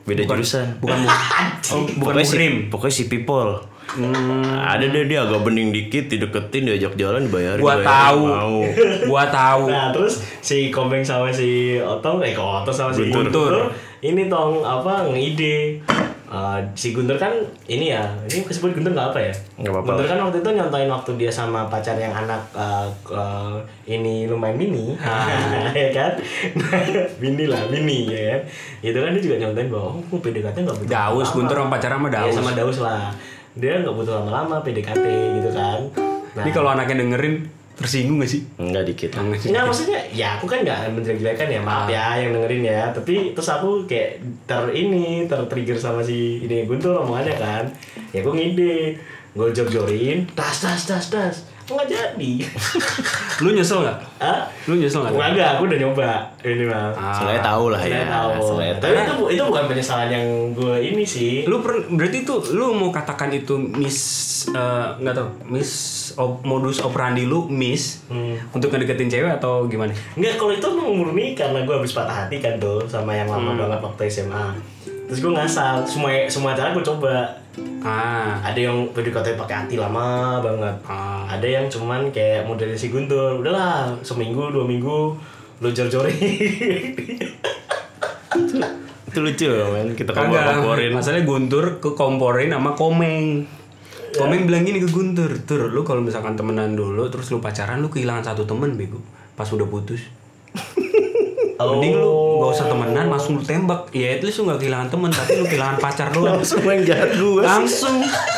beda 0.05 0.23
jurusan. 0.25 0.66
Bukan 0.78 0.99
oh, 1.73 1.83
bukan 1.97 2.12
pokoknya 2.14 2.25
si, 2.25 2.37
pokoknya 2.69 2.95
si 2.95 3.05
people. 3.07 3.52
Ada 4.59 4.83
deh 4.85 5.07
dia 5.07 5.23
agak 5.23 5.40
bening 5.40 5.71
dikit, 5.71 6.11
dideketin, 6.11 6.66
diajak 6.66 6.99
jalan, 6.99 7.23
dibayarin. 7.25 7.62
Gua 7.62 7.78
dibayarin, 7.78 7.87
tahu. 7.87 8.23
Mau. 8.26 8.57
Gua 9.07 9.23
tahu. 9.26 9.64
Nah 9.66 9.88
terus 9.88 10.14
si 10.40 10.69
Komeng 10.69 11.00
sama 11.00 11.31
si 11.31 11.78
Otong, 11.78 12.19
eh 12.21 12.35
kok 12.35 12.43
Otong 12.61 12.75
sama 12.75 12.90
si 12.90 13.07
Guntur. 13.07 13.31
Guntur, 13.31 13.52
ini 14.06 14.22
tong 14.26 14.62
apa 14.62 15.08
ngide 15.08 15.82
eh, 16.26 16.58
si 16.75 16.90
Guntur 16.90 17.14
kan 17.14 17.30
ini 17.66 17.90
ya 17.90 18.02
ini 18.25 18.42
kesebut 18.42 18.70
Guntur 18.70 18.92
nggak 18.92 19.08
apa 19.10 19.18
ya? 19.20 19.34
Nggak 19.58 19.72
apa-apa. 19.72 19.86
Guntur 19.88 20.06
kan 20.06 20.18
waktu 20.22 20.38
itu 20.40 20.50
nyontain 20.52 20.88
waktu 20.88 21.10
dia 21.16 21.30
sama 21.30 21.66
pacar 21.66 21.94
yang 21.94 22.10
anak 22.10 22.42
eh, 22.52 22.86
eh, 23.10 23.54
ini 23.88 24.26
lumayan 24.26 24.54
mini. 24.54 24.94
Ya 25.76 25.90
kan? 25.92 26.12
Mini 27.22 27.44
lah 27.46 27.68
mini 27.68 28.08
ya 28.08 28.22
kan? 28.32 28.40
Itu 28.80 28.98
kan 28.98 29.10
dia 29.12 29.22
juga 29.22 29.36
nyontain 29.38 29.68
bahwa 29.68 29.88
oh 29.98 30.18
PDKT 30.18 30.56
nggak 30.62 30.76
butuh 30.80 30.90
Daus. 30.90 31.28
Guntur 31.30 31.56
sama 31.58 31.70
pacaran 31.70 31.98
sama 31.98 32.08
Iya, 32.08 32.16
Daus. 32.18 32.34
sama 32.34 32.50
Daus 32.54 32.78
lah. 32.80 33.02
Dia 33.56 33.72
nggak 33.80 33.94
butuh 33.94 34.14
lama-lama 34.20 34.56
PDKT 34.60 35.06
gitu 35.40 35.50
kan? 35.52 35.80
Nah, 36.36 36.44
Ini 36.44 36.50
kalau 36.52 36.68
anaknya 36.68 37.00
dengerin 37.00 37.48
tersinggung 37.76 38.25
gak 38.25 38.33
sih? 38.33 38.42
Enggak 38.56 38.88
dikit. 38.88 39.11
Enggak 39.21 39.38
sih. 39.45 39.49
Enggak 39.52 39.64
maksudnya 39.68 40.00
ya 40.11 40.40
aku 40.40 40.49
kan 40.49 40.64
nggak 40.64 40.78
menjelek-jelekan 40.97 41.49
ya 41.52 41.61
maaf 41.61 41.87
ya 41.92 42.16
yang 42.16 42.33
dengerin 42.33 42.64
ya 42.64 42.83
tapi 42.97 43.37
terus 43.37 43.49
aku 43.52 43.85
kayak 43.85 44.25
ter 44.49 44.62
ini 44.73 45.28
tertrigger 45.28 45.76
sama 45.76 46.00
si 46.00 46.40
ini 46.40 46.64
Guntur 46.64 47.04
omongannya 47.04 47.37
kan 47.37 47.64
ya 48.16 48.25
aku 48.25 48.33
ngide 48.33 48.97
gue 49.37 49.49
jor-jorin 49.52 50.25
tas 50.33 50.64
tas 50.64 50.88
tas 50.88 51.06
tas 51.12 51.37
nggak 51.68 51.88
jadi 51.88 52.32
Lu 53.42 53.50
nyesel 53.50 53.82
gak? 53.82 53.99
ah 54.16 54.49
Lu 54.64 54.75
nyesel 54.75 55.02
gak? 55.02 55.12
Enggak, 55.12 55.28
enggak, 55.30 55.49
aku 55.50 55.62
udah 55.66 55.78
nyoba 55.78 56.08
ini 56.40 56.64
mah. 56.64 56.88
Ah. 56.90 57.12
Seenggaknya 57.12 57.42
tahu 57.44 57.64
lah 57.68 57.80
ya. 57.80 57.90
Saya 57.90 58.06
tahu. 58.08 58.30
Tapi 58.78 58.92
itu 58.96 59.12
bu- 59.14 59.28
itu 59.28 59.42
bukan 59.44 59.64
penyesalan 59.66 60.08
yang 60.08 60.26
gue 60.52 60.75
ini 60.80 61.04
sih. 61.04 61.44
Lu 61.44 61.61
per, 61.61 61.85
berarti 61.87 62.23
tuh 62.23 62.40
lu 62.50 62.73
mau 62.73 62.88
katakan 62.88 63.28
itu 63.30 63.58
miss 63.58 63.99
eh, 64.49 64.87
nggak 64.96 65.12
tahu 65.12 65.28
miss 65.49 65.70
op- 66.14 66.40
modus 66.42 66.80
operandi 66.80 67.23
lu 67.23 67.44
miss 67.46 68.06
Hmm. 68.06 68.38
untuk 68.50 68.70
ngedeketin 68.70 69.11
cewek 69.11 69.32
atau 69.35 69.66
gimana? 69.66 69.90
Enggak, 70.14 70.38
kalau 70.38 70.52
itu 70.52 70.66
murni 70.73 71.35
karena 71.35 71.61
gue 71.61 71.75
habis 71.75 71.90
patah 71.90 72.25
hati 72.25 72.38
kan 72.38 72.56
tuh 72.56 72.87
sama 72.87 73.12
yang 73.12 73.26
lama 73.26 73.52
banget 73.54 73.80
waktu 73.80 74.02
SMA. 74.06 74.54
Terus 75.06 75.22
gue 75.22 75.32
ngasal, 75.32 75.86
semua 75.86 76.10
semua 76.26 76.52
cara 76.58 76.75
gue 76.75 76.82
coba. 76.82 77.30
Ah, 77.80 78.42
Ada 78.42 78.68
yang 78.68 78.90
PDKT 78.90 79.38
pakai 79.38 79.64
hati 79.64 79.78
lama 79.78 80.42
banget. 80.42 80.76
Ah. 80.84 81.25
Ada 81.30 81.46
yang 81.46 81.66
cuman 81.70 82.10
kayak 82.10 82.44
modelnya 82.44 82.75
si 82.75 82.90
Guntur. 82.90 83.38
Udahlah, 83.38 83.94
seminggu 84.02 84.50
dua 84.50 84.66
minggu 84.66 85.14
lo 85.62 85.68
jor-jorin. 85.72 86.12
Itu 89.08 89.25
lucu 89.25 89.48
men, 89.48 89.96
kita 89.96 90.12
kompor-komporin. 90.12 90.92
Masalahnya 90.92 91.25
Guntur 91.25 91.80
ke 91.80 91.96
komporin 91.96 92.52
sama 92.52 92.76
Komeng. 92.76 93.48
Komeng 94.12 94.44
bilang 94.44 94.64
gini 94.64 94.80
ke 94.80 94.88
Guntur, 94.92 95.32
Tur, 95.48 95.72
lu 95.72 95.80
kalau 95.84 96.04
misalkan 96.04 96.36
temenan 96.36 96.76
dulu, 96.76 97.08
terus 97.08 97.32
lu 97.32 97.40
pacaran, 97.40 97.80
lu 97.80 97.88
kehilangan 97.88 98.32
satu 98.32 98.44
temen, 98.44 98.76
bego. 98.76 99.00
Pas 99.32 99.48
udah 99.48 99.64
putus. 99.64 100.04
Mending 101.56 101.94
lu 101.96 102.12
gak 102.38 102.50
usah 102.52 102.66
temenan, 102.66 103.06
langsung 103.06 103.32
lu 103.34 103.42
tembak. 103.42 103.88
Ya 103.90 104.16
least 104.18 104.38
lu 104.38 104.46
gak 104.46 104.60
kehilangan 104.60 104.88
temen, 104.88 105.08
tapi 105.08 105.30
lu 105.34 105.44
kehilangan 105.44 105.76
pacar 105.78 106.08
doang. 106.10 106.36
Langsung 106.36 106.60
main 106.62 106.80
jahat 106.82 107.10
gue. 107.12 107.40
langsung 107.40 107.96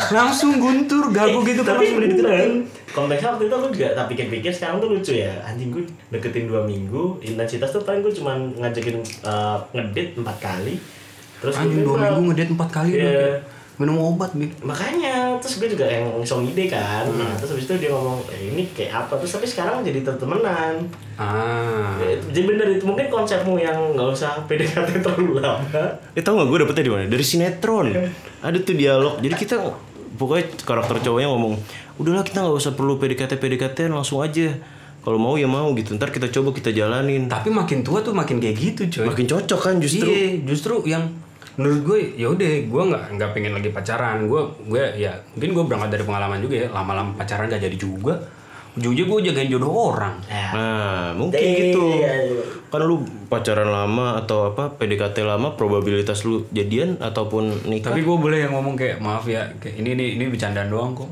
langsung 0.09 0.51
guntur 0.57 1.11
gagu 1.11 1.43
gitu 1.43 1.61
kan 1.61 1.77
tapi 1.77 1.93
beneran 1.93 2.17
dideketin. 2.17 2.53
konteksnya 2.89 3.29
waktu 3.31 3.45
itu 3.45 3.55
aku 3.55 3.69
juga 3.69 3.87
tak 3.93 4.07
pikir-pikir 4.09 4.49
sekarang 4.49 4.77
tuh 4.79 4.89
lucu 4.89 5.13
ya 5.13 5.37
anjing 5.45 5.69
gue 5.69 5.85
deketin 6.09 6.49
dua 6.49 6.65
minggu 6.65 7.21
intensitas 7.21 7.69
tuh 7.69 7.85
paling 7.85 8.01
gue 8.01 8.13
cuma 8.15 8.33
ngajakin 8.57 8.97
uh, 9.23 9.61
ngedit 9.71 10.17
empat 10.17 10.37
kali 10.41 10.81
terus 11.39 11.55
anjing 11.55 11.85
dua 11.85 11.97
minggu 12.01 12.21
ngedate 12.33 12.53
empat 12.57 12.71
kali 12.73 12.89
Iya. 12.91 12.97
lu 12.97 13.11
kayak 13.13 13.37
minum 13.79 13.95
obat 14.03 14.35
nih 14.35 14.51
makanya 14.59 15.39
terus 15.39 15.57
gue 15.57 15.71
juga 15.71 15.87
yang 15.87 16.11
iseng 16.19 16.43
ide 16.43 16.67
kan 16.67 17.07
nah 17.15 17.31
terus 17.39 17.55
habis 17.55 17.65
itu 17.65 17.79
dia 17.79 17.95
ngomong 17.95 18.19
eh, 18.29 18.51
ini 18.51 18.67
kayak 18.75 19.07
apa 19.07 19.15
terus 19.17 19.39
tapi 19.39 19.47
sekarang 19.47 19.87
jadi 19.87 20.03
temenan 20.05 20.83
ah 21.15 21.95
Ya, 21.99 22.15
jadi 22.31 22.41
bener 22.47 22.67
itu 22.75 22.85
mungkin 22.87 23.07
konsepmu 23.07 23.59
yang 23.59 23.75
nggak 23.95 24.09
usah 24.15 24.39
PDKT 24.47 25.03
terlalu 25.03 25.39
lama 25.39 25.63
Eh 26.15 26.23
tau 26.23 26.39
gak 26.39 26.47
gue 26.47 26.59
dapetnya 26.63 26.85
di 26.87 26.93
mana? 26.95 27.03
Dari 27.07 27.25
sinetron. 27.25 27.91
Ada 28.47 28.59
tuh 28.63 28.75
dialog. 28.75 29.19
Jadi 29.19 29.35
kita 29.35 29.57
pokoknya 30.15 30.47
karakter 30.63 31.03
cowoknya 31.03 31.27
ngomong, 31.27 31.55
udahlah 31.99 32.23
kita 32.23 32.43
nggak 32.43 32.55
usah 32.55 32.73
perlu 32.75 32.99
PDKT 32.99 33.35
PDKT 33.35 33.91
langsung 33.91 34.23
aja. 34.23 34.55
Kalau 34.99 35.19
mau 35.19 35.35
ya 35.35 35.47
mau 35.47 35.67
gitu. 35.75 35.95
Ntar 35.95 36.11
kita 36.11 36.31
coba 36.31 36.55
kita 36.55 36.71
jalanin. 36.71 37.27
tapi 37.27 37.51
makin 37.51 37.83
tua 37.83 37.99
tuh 37.99 38.15
makin 38.15 38.39
kayak 38.39 38.55
gitu 38.57 38.83
coy 38.91 39.07
Makin 39.11 39.27
cocok 39.27 39.61
kan 39.61 39.75
justru. 39.79 40.07
iya 40.07 40.39
justru 40.43 40.87
yang 40.87 41.03
menurut 41.59 41.81
gue 41.83 41.99
ya 42.15 42.27
udah 42.29 42.51
gue 42.65 42.83
nggak 42.87 43.05
nggak 43.15 43.31
pengen 43.33 43.53
lagi 43.53 43.69
pacaran 43.69 44.25
gue 44.25 44.41
gue 44.65 44.83
ya 44.97 45.11
mungkin 45.35 45.51
gue 45.53 45.65
berangkat 45.65 45.91
dari 45.91 46.05
pengalaman 46.05 46.39
juga 46.39 46.55
ya 46.57 46.69
lama-lama 46.69 47.11
pacaran 47.13 47.47
gak 47.47 47.59
jadi 47.61 47.75
juga 47.77 48.15
ujung-ujungnya 48.73 49.11
gue 49.11 49.19
jagain 49.29 49.51
jodoh 49.51 49.75
orang 49.91 50.15
ya 50.25 50.49
Nah 50.49 51.11
mungkin 51.13 51.35
Iya, 51.37 51.59
gitu. 51.67 51.83
iya, 51.93 52.13
iya. 52.23 52.43
Kan 52.69 52.81
lu 52.81 53.01
pacaran 53.27 53.67
lama 53.67 54.15
atau 54.17 54.47
apa 54.47 54.71
PDKT 54.73 55.19
lama 55.21 55.51
probabilitas 55.53 56.23
lu 56.23 56.47
jadian 56.49 56.95
ataupun 56.97 57.67
nikah. 57.67 57.91
tapi 57.91 58.01
gue 58.01 58.17
boleh 58.17 58.39
yang 58.39 58.55
ngomong 58.55 58.75
kayak 58.75 58.99
maaf 58.99 59.27
ya 59.27 59.51
kayak 59.57 59.77
ini 59.77 59.89
ini 59.93 60.05
ini 60.15 60.25
bercandaan 60.29 60.69
doang 60.69 60.95
kok 60.95 61.11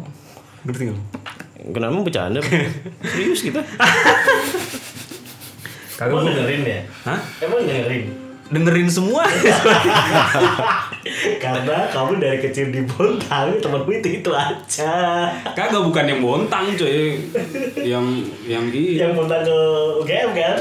ngerti 0.63 0.83
nggak 0.87 1.01
Kenapa 1.67 1.99
bercanda? 1.99 2.39
Serius 3.11 3.43
kita? 3.43 3.59
kagak 5.97 6.13
gue 6.13 6.23
dengerin 6.29 6.63
ya 6.63 6.81
Hah? 7.03 7.21
emang 7.41 7.61
dengerin 7.65 8.05
dengerin 8.51 8.91
semua. 8.91 9.27
Karena 11.43 11.79
kamu 11.91 12.19
dari 12.19 12.39
kecil 12.43 12.71
di 12.71 12.83
Bontang 12.87 13.59
temanmu 13.59 13.91
itu 13.91 14.23
itu 14.23 14.31
aja. 14.31 14.95
Kagak 15.55 15.83
bukan 15.83 16.05
yang 16.07 16.21
bontang 16.23 16.75
coy 16.75 17.19
yang 17.83 18.07
yang 18.47 18.67
i 18.71 18.99
yang 18.99 19.15
Bontang 19.15 19.47
ke 19.47 19.59
UGM 20.03 20.31
kan? 20.35 20.57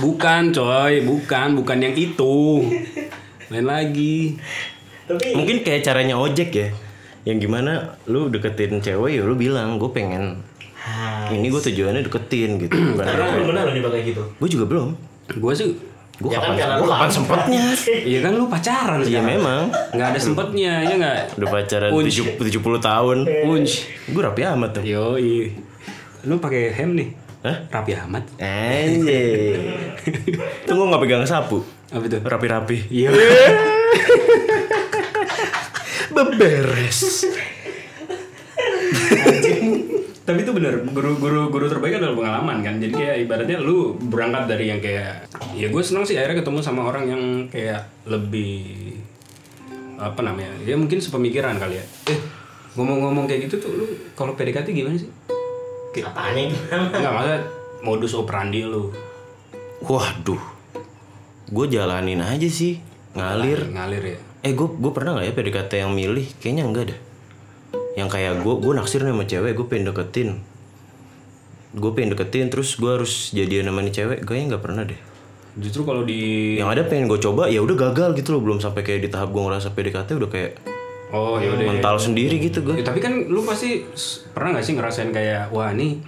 Bukan 0.00 0.42
coy. 0.52 0.92
Bukan 1.04 1.48
bukan 1.58 1.78
yang 1.80 1.94
itu. 1.96 2.36
Lain 3.52 3.66
lagi. 3.68 4.36
Tapi 5.08 5.36
Mungkin 5.36 5.66
kayak 5.66 5.84
caranya 5.84 6.16
ojek 6.16 6.50
ya. 6.52 6.68
Yang 7.22 7.48
gimana 7.48 7.72
lu 8.10 8.32
deketin 8.32 8.82
cewek 8.82 9.18
ya 9.18 9.22
lu 9.22 9.38
bilang 9.38 9.78
gue 9.78 9.90
pengen 9.94 10.42
Ah, 10.82 11.30
ini 11.30 11.46
gue 11.46 11.62
tujuannya 11.62 12.02
deketin 12.02 12.58
gitu. 12.58 12.74
Karena 12.98 13.38
belum 13.38 13.46
pernah 13.54 13.62
lo 13.66 13.70
nyoba 13.70 13.90
kayak 13.94 14.06
gitu 14.10 14.22
Gue 14.38 14.48
juga 14.50 14.64
belum. 14.66 14.88
gue 15.32 15.52
sih 15.54 15.70
Gue 16.20 16.30
Ya 16.30 16.38
kapan, 16.38 16.54
kan, 16.54 16.78
gua 16.78 16.88
kapan 16.94 17.10
sempetnya? 17.10 17.64
Iya 18.10 18.18
kan 18.22 18.32
lu 18.36 18.44
pacaran 18.46 19.00
Iya 19.02 19.20
memang. 19.24 19.72
Nggak 19.96 20.08
ada 20.14 20.20
sempetnya, 20.20 20.72
ya 20.86 20.94
nggak? 20.94 21.16
Udah 21.40 21.48
pacaran. 21.50 21.90
70, 21.90 22.38
70 22.38 22.78
tahun. 22.78 23.18
Unj. 23.48 23.70
Gue 24.12 24.22
rapi 24.22 24.42
amat 24.46 24.70
tuh. 24.78 24.82
Yo, 24.86 25.18
Lu 26.22 26.38
pakai 26.38 26.70
hem 26.70 26.94
nih? 26.94 27.08
Hah? 27.42 27.56
Rapi 27.74 27.90
amat. 28.06 28.22
Anjir. 28.38 29.58
Tuh 30.66 30.72
gue 30.78 30.86
gak 30.86 31.02
pegang 31.02 31.26
sapu. 31.26 31.66
Apa 31.90 32.06
itu? 32.06 32.18
Rapi-rapi. 32.22 32.86
Iya. 32.86 33.10
Beberes. 36.14 37.26
Tapi 40.22 40.46
itu 40.46 40.54
bener, 40.54 40.86
guru-guru 40.86 41.50
guru 41.50 41.66
terbaik 41.66 41.98
adalah 41.98 42.14
pengalaman 42.14 42.62
kan. 42.62 42.74
Jadi 42.78 42.94
kayak 42.94 43.16
ibaratnya 43.26 43.58
lu 43.58 43.98
berangkat 43.98 44.54
dari 44.54 44.70
yang 44.70 44.78
kayak 44.78 45.26
ya 45.58 45.66
gue 45.66 45.82
senang 45.82 46.06
sih 46.06 46.14
akhirnya 46.14 46.46
ketemu 46.46 46.58
sama 46.62 46.86
orang 46.86 47.04
yang 47.10 47.22
kayak 47.50 47.90
lebih 48.06 48.94
apa 49.98 50.22
namanya? 50.22 50.54
Ya 50.62 50.78
mungkin 50.78 51.02
sepemikiran 51.02 51.58
kali 51.58 51.82
ya. 51.82 51.84
Eh, 52.14 52.18
ngomong-ngomong 52.78 53.26
kayak 53.26 53.50
gitu 53.50 53.66
tuh 53.66 53.70
lu 53.74 53.86
kalau 54.14 54.38
PDKT 54.38 54.70
gimana 54.70 54.94
sih? 54.94 55.10
Kayak 55.90 56.14
apanya 56.14 56.42
gimana 56.54 56.82
enggak 56.94 57.12
maksudnya 57.12 57.40
modus 57.82 58.12
operandi 58.14 58.62
lu. 58.62 58.94
Waduh. 59.82 60.42
Gue 61.50 61.66
jalanin 61.66 62.22
aja 62.22 62.46
sih. 62.46 62.78
Ngalir. 63.18 63.74
Ngalir 63.74 64.02
ya. 64.06 64.18
Eh 64.46 64.54
gue 64.54 64.68
gue 64.70 64.92
pernah 64.94 65.18
nggak 65.18 65.26
ya 65.26 65.34
PDKT 65.34 65.72
yang 65.82 65.92
milih? 65.92 66.26
Kayaknya 66.38 66.62
enggak 66.62 66.84
dah. 66.94 67.00
Yang 67.98 68.08
kayak 68.08 68.32
gue 68.40 68.54
gue 68.56 68.72
naksir 68.72 69.00
nih 69.04 69.12
sama 69.12 69.24
cewek, 69.28 69.52
gue 69.56 69.66
pengen 69.68 69.84
deketin. 69.92 70.28
Gue 71.72 71.90
pengen 71.92 72.16
deketin 72.16 72.48
terus 72.48 72.76
gue 72.76 72.88
harus 72.88 73.32
jadian 73.32 73.68
sama 73.68 73.80
nih 73.84 73.94
cewek, 73.94 74.18
kayaknya 74.24 74.56
nggak 74.56 74.64
pernah 74.64 74.82
deh. 74.84 75.00
Justru 75.52 75.84
kalau 75.84 76.02
di 76.08 76.56
Yang 76.56 76.70
ada 76.80 76.82
pengen 76.88 77.12
gue 77.12 77.20
coba 77.20 77.48
ya 77.52 77.60
udah 77.60 77.76
gagal 77.76 78.16
gitu 78.16 78.36
loh, 78.36 78.40
belum 78.40 78.58
sampai 78.60 78.80
kayak 78.80 79.04
di 79.04 79.10
tahap 79.12 79.32
gue 79.32 79.42
ngerasa 79.44 79.76
PDKT 79.76 80.08
udah 80.16 80.30
kayak 80.32 80.52
Oh 81.12 81.36
ya 81.36 81.52
udah. 81.52 81.68
mental 81.68 82.00
sendiri 82.00 82.40
gitu 82.40 82.64
gue. 82.64 82.80
Ya, 82.80 82.88
tapi 82.88 83.04
kan 83.04 83.28
lu 83.28 83.44
pasti 83.44 83.84
pernah 84.32 84.56
nggak 84.56 84.64
sih 84.64 84.74
ngerasain 84.80 85.12
kayak 85.12 85.52
wah 85.52 85.68
nih 85.76 86.00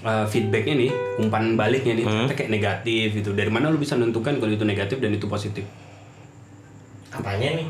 uh, 0.00 0.24
feedbacknya 0.24 0.74
nih 0.80 0.90
umpan 1.20 1.60
baliknya 1.60 1.92
nih 1.92 2.04
ternyata 2.08 2.32
kayak 2.32 2.48
negatif 2.48 3.20
gitu. 3.20 3.36
Dari 3.36 3.52
mana 3.52 3.68
lu 3.68 3.76
bisa 3.76 4.00
menentukan 4.00 4.40
kalau 4.40 4.48
itu 4.48 4.64
negatif 4.64 4.96
dan 4.96 5.12
itu 5.12 5.28
positif? 5.28 5.68
apanya 7.16 7.48
nih 7.56 7.68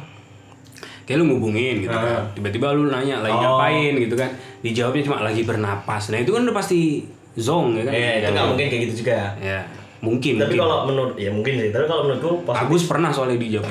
Kayak 1.06 1.16
lu 1.16 1.30
ngubungin 1.30 1.80
gitu 1.80 1.94
kan. 1.94 2.26
Tiba-tiba 2.32 2.66
lu 2.72 2.86
nanya 2.86 3.22
lagi 3.22 3.32
ngapain 3.32 3.92
gitu 3.96 4.14
kan. 4.14 4.30
Dijawabnya 4.58 5.02
cuma 5.02 5.22
lagi 5.22 5.42
bernapas. 5.42 6.10
Nah 6.10 6.18
itu 6.18 6.30
kan 6.30 6.42
udah 6.42 6.52
pasti 6.52 7.06
zong 7.34 7.76
ya 7.76 7.82
kan. 7.82 7.92
eh 7.92 8.12
itu 8.18 8.28
nggak 8.28 8.46
mungkin 8.48 8.66
kayak 8.66 8.82
gitu 8.84 8.94
juga 9.00 9.38
Ya. 9.38 9.60
Mungkin. 9.96 10.36
Tapi 10.36 10.52
mungkin. 10.52 10.60
kalau 10.60 10.76
menurut 10.84 11.14
ya 11.16 11.30
mungkin 11.30 11.52
sih. 11.56 11.70
Tapi 11.70 11.84
kalau 11.84 12.02
menurutku 12.04 12.42
positif 12.42 12.60
Agus 12.60 12.82
pernah 12.84 13.08
soalnya 13.08 13.38
dijawab. 13.38 13.70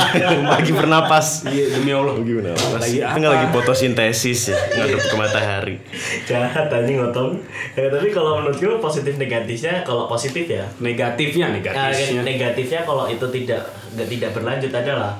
lagi 0.52 0.70
bernapas 0.70 1.26
Iya 1.44 1.64
demi 1.72 1.90
Allah. 1.90 2.14
lagi 2.14 2.32
bernapas 2.34 2.78
Lagi 2.78 2.92
itu 2.94 3.02
apa? 3.02 3.16
nggak 3.16 3.32
lagi 3.32 3.46
fotosintesis 3.50 4.40
ya 4.46 4.58
ngadep 4.74 5.00
ke 5.02 5.14
matahari 5.16 5.76
jahat 6.28 6.68
anjing 6.68 6.96
ngotong. 6.98 7.30
Ya, 7.72 7.88
tapi 7.88 8.08
kalau 8.10 8.38
menurutku 8.38 8.78
positif 8.78 9.16
negatifnya 9.16 9.82
kalau 9.82 10.06
positif 10.06 10.46
ya. 10.46 10.64
Negatifnya, 10.78 11.48
Nah, 11.48 11.54
negatifnya. 11.56 12.20
negatifnya 12.22 12.80
kalau 12.82 13.04
itu 13.06 13.26
tidak 13.34 13.60
nggak 13.92 14.08
tidak 14.08 14.30
berlanjut 14.32 14.70
adalah 14.70 15.12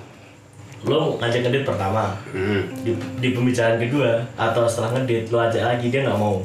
lo 0.82 1.16
ngajak 1.16 1.40
ngedit 1.42 1.62
pertama 1.62 2.12
Hmm. 2.28 2.60
di, 2.78 2.92
di 3.16 3.28
pembicaraan 3.30 3.78
kedua 3.78 4.18
atau 4.36 4.64
setelah 4.64 4.92
ngedit 4.94 5.28
lo 5.28 5.40
ajak 5.40 5.62
lagi 5.62 5.88
dia 5.88 6.02
nggak 6.02 6.14
mau 6.14 6.42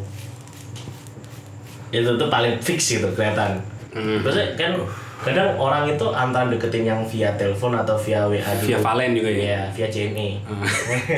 itu 1.92 2.08
tuh 2.08 2.30
paling 2.30 2.56
fix 2.58 2.96
gitu 2.96 3.08
kelihatan 3.10 3.60
Hmm. 3.92 4.24
terus 4.24 4.56
kan 4.56 4.72
kadang 5.22 5.54
orang 5.54 5.84
itu 5.86 6.02
antara 6.10 6.48
deketin 6.48 6.82
yang 6.84 7.04
via 7.04 7.30
telepon 7.36 7.76
atau 7.76 7.94
via 7.94 8.24
WA 8.24 8.42
Via. 8.58 8.80
Valen 8.80 9.14
juga 9.14 9.30
ya. 9.30 9.38
Iya, 9.38 9.62
via 9.70 9.88
CME. 9.88 10.30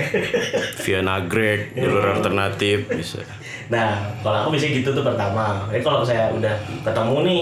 via 0.84 1.00
nagrek 1.00 1.72
jalur 1.74 2.03
alternatif 2.12 2.84
bisa 2.89 3.22
Nah, 3.63 3.96
kalau 4.20 4.43
aku 4.43 4.48
biasanya 4.51 4.75
gitu 4.75 4.89
tuh 4.91 5.01
pertama. 5.01 5.63
Jadi 5.70 5.79
kalau 5.82 6.03
saya 6.03 6.27
udah 6.29 6.51
ketemu 6.84 7.17
nih, 7.24 7.41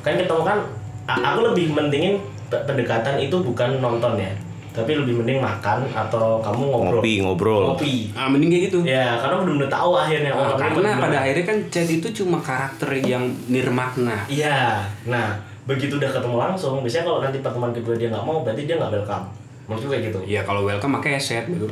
kan 0.00 0.16
ketemu 0.16 0.42
kan, 0.42 0.58
aku 1.04 1.40
lebih 1.44 1.66
mentingin 1.70 2.16
pe- 2.48 2.64
pendekatan 2.64 3.20
itu 3.20 3.36
bukan 3.36 3.76
nonton 3.76 4.16
ya, 4.16 4.32
tapi 4.70 4.94
lebih 4.94 5.14
mending 5.16 5.38
makan 5.38 5.82
atau 5.88 6.38
kamu 6.38 6.62
ngobrol. 6.64 6.98
ngopi 6.98 7.12
ngobrol 7.20 7.62
Ngopi. 7.70 7.94
Ah, 8.12 8.26
mending 8.26 8.48
kayak 8.48 8.64
gitu. 8.70 8.78
Ya, 8.82 9.16
karena 9.16 9.36
benar-benar 9.38 9.70
tahu 9.70 9.90
akhirnya 9.92 10.30
Nah, 10.30 10.54
karena 10.54 10.74
bener-bener. 10.74 11.02
pada 11.02 11.18
akhirnya 11.22 11.44
kan 11.44 11.58
chat 11.68 11.86
itu 11.86 12.08
cuma 12.14 12.38
karakter 12.38 12.88
yang 12.98 13.24
nirmakna. 13.46 14.22
Iya. 14.26 14.84
Nah, 15.04 15.34
begitu 15.64 15.96
udah 15.96 16.08
ketemu 16.08 16.36
langsung, 16.38 16.80
biasanya 16.80 17.04
kalau 17.04 17.18
nanti 17.20 17.38
pertemuan 17.38 17.72
kedua 17.72 17.94
dia 17.94 18.08
nggak 18.08 18.24
mau, 18.24 18.40
berarti 18.40 18.64
dia 18.64 18.76
nggak 18.76 18.92
welcome. 18.94 19.24
Maksudku 19.66 19.90
kayak 19.90 20.04
gitu. 20.08 20.18
Iya 20.24 20.40
kalau 20.42 20.64
welcome 20.64 20.92
makanya 20.94 21.20
set 21.20 21.44
gitu. 21.44 21.68